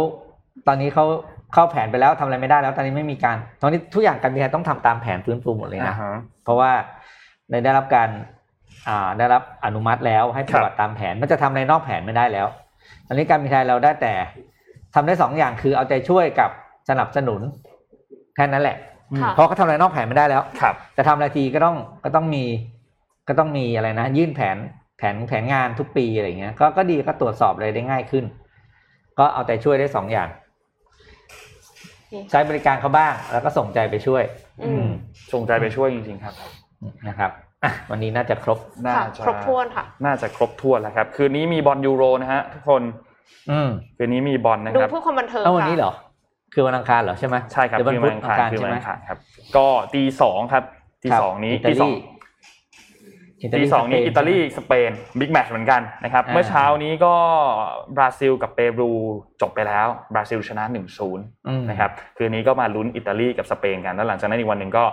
[0.67, 1.05] ตอนนี้เขา
[1.53, 6.71] เข้าแผนไปแล้วทำอะไรไม่ได้แล้ว ตอนนี้ไม่มีการ ตอนนี้ทุกอย่างการบินไทยต้องทำตามแผนฟื้นฟูหมดเลยนะอ่าฮะเพราะว่า
[7.49, 8.36] ในได้รับการอ่า
[9.17, 12.47] ได้รับอนุมัติแล้วให้ปฏิบัติตามแผนมันจะทำอะไรนอกแผนไม่ได้แล้ว
[13.07, 14.13] ตอนนี้การบินไทยเราได้แต่
[14.95, 16.49] ทำได้สองอย่างคือเอาใจช่วยกับ
[16.89, 17.41] สนับสนุน
[18.35, 18.77] แค่นั้นแหละ
[19.21, 22.43] ค่ะเพราะเขาทำอะไรนอกแผนไม่ได้แล้วครับจะทำอะไรทีก็ต้องก็ต้องมี
[23.27, 24.57] ก็ต้องมีอะไรนะ ยื่นแผน
[24.97, 28.25] แผนแผนงานทุกปีอะไรเงี้ยก็ก็ดีก็ตรวจสอบอะไรได้ง่ายขึ้น
[29.19, 30.29] ก็เอาใจช่วยได้สองอย่าง
[32.29, 34.23] ใช้บริการเขาบ้างแล้วก็ส่งใจไปช่วย
[34.65, 34.87] อืม
[35.33, 36.33] ส่งใจไปช่วยจริงๆครับ
[37.07, 37.31] นะครับ
[37.63, 42.83] อะวันนี้น่าจะครบน่าค่ะจะครบถ้วนค่ะ น่าจะครบถ้วนแล้วครับ คืนนี้มีบอลยูโรนะฮะทุกคน
[43.51, 45.93] อืมคืนนี้มีบอลนะดูครับเพื่อความบันเทิงเอาวันค่ะนี้เหรอ
[46.53, 49.17] คือวันอังคารเหรอใช่ไหมใช่ครับหรือวันคืนพุวัธนอังอังคารคารคืนใช่วันไหมอังคารครับ
[49.57, 50.63] ก็ตีสองครับ
[51.03, 51.91] ตีสองนี้อิตีตาสอลีง
[53.41, 57.13] อิตาตีลีสองนี้สเปอิตาลีสเปนบิ๊กแมตช์เหมือนกันนะครับอ่าเมื่อเช้านี้ก็
[57.97, 58.91] บราซิลกับเปรู
[59.41, 64.83] จบไปแล้ว บราซิลชนะ1-0อืมนะครับ คืนนี้ก็มาลุ้นอิตาลีกับสเปนกัน แล้วหลังจากนั้นอีกวันหนึ่งก็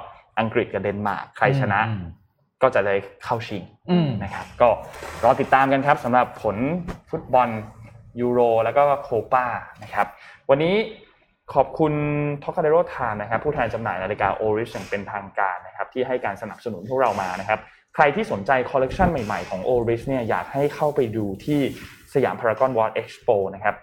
[0.41, 2.05] อังกฤษกับเดนมาร์กใครชนะอืม
[2.65, 4.69] ก็จะได้เข้าชิงอืมนะครับก็
[5.25, 6.57] รอติดตามกันครับสำหรับผล
[7.11, 7.49] ฟุตบอล
[8.21, 9.47] ยูโร แล้วก็โคปา
[9.83, 10.07] นะครับ
[10.51, 10.75] วันนี้
[11.55, 11.93] ขอบคุณ
[12.43, 17.61] ท o คาเดโรทานนะครับผู้แทนจำหน่ายนาฬิกา Oris อย่างเป็นทางการนะครับที่ให้การสนับสนุนพวกเรามานะครับ
[17.95, 21.61] ใครที่สนใจคอลเลกชันใหม่ๆของ o r i c เนี่ยอยากให้เข้าไปดูที่
[22.15, 23.75] สยามพารากอนวอร์ e เอ็กซ์โปนะครับ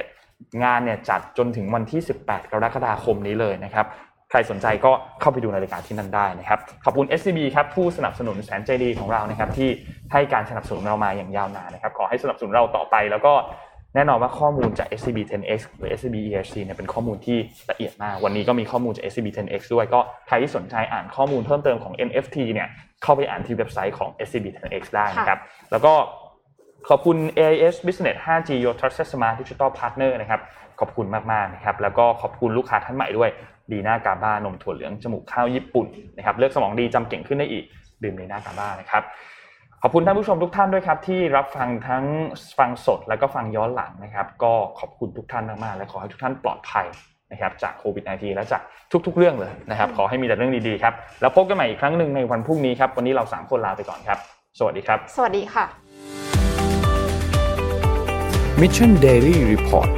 [0.00, 3.86] 2021 งานเนี่ยจัดจนถึงวันที่ 18 กรกฎาคมนี้เลยนะครับ
[4.32, 9.68] ใครสนใจก็เข้าไปดูในรายการที่นั่นได้นะครับ ขอบคุณ SCB ครับผู้สนับสนุนแสนใจดีของเรานะครับที่
[10.12, 13.32] ให้การสนับสนุนเรามาอย่างยาวนานนะครับขอให้สนับสนุนเราต่อไป แล้วก็
[13.94, 17.38] แน่นอนว่าข้อมูลจาก SCB 10X หรือ SCB EHC เนี่ยเป็นข้อมูลที่
[17.70, 22.68] ละเอียดมาก วันนี้ก็มีข้อมูลจาก SCB 10X ด้วยก็ใครที่สนใจอ่านข้อมูลเพิ่มเติมของ NFT เนี่ย
[23.02, 25.38] เข้าไปอ่านที่เว็บไซต์ของ SCB 10X ได้นะครับ
[25.70, 25.92] แล้วก็
[26.88, 30.40] ขอบคุณ AIS Business 5G Your Trusted Smart Digital Partner นะครับ
[30.80, 33.30] ขอบคุณมาก ๆ นะครับ แล้วก็ขอบคุณลูกค้าท่านใหม่ด้วย
[33.72, 35.86] ดีน่ากาบ้านมถั่วเหลืองจมูกข้าวญี่ปุ่น
[36.16, 37.64] นะครับเลือกสมองดีจำเก่งขึ้นได้อีก
[38.02, 39.02] ดื่มดีน่ากาบ้านะครับ
[39.82, 42.04] ขอบคุณท่านผู้ชมทุกท่านด้วยครับ ที่รับฟังทั้ง
[42.58, 46.86] ฟังสดแล้วก็ฟังย้อนหลังนะครับ ก็ขอบคุณทุกท่านมากๆและขอให้ทุกท่านปลอดภัย
[47.32, 48.62] นะครับจากโควิด -19 และจาก
[49.06, 54.18] ทุก ๆ เรื่องเลยนะครับ ขอให้มีแต่เรื่องดีๆครับแล้วพบกันใหม่อีกครั้งหนึ่งในวันพรุ่งนี้ครับวันนี้เราสามคนลาไปก่อนครับ
[54.58, 55.64] สวัสดีครับ สวัสดีค่ะ
[58.60, 59.90] Mission Daily Report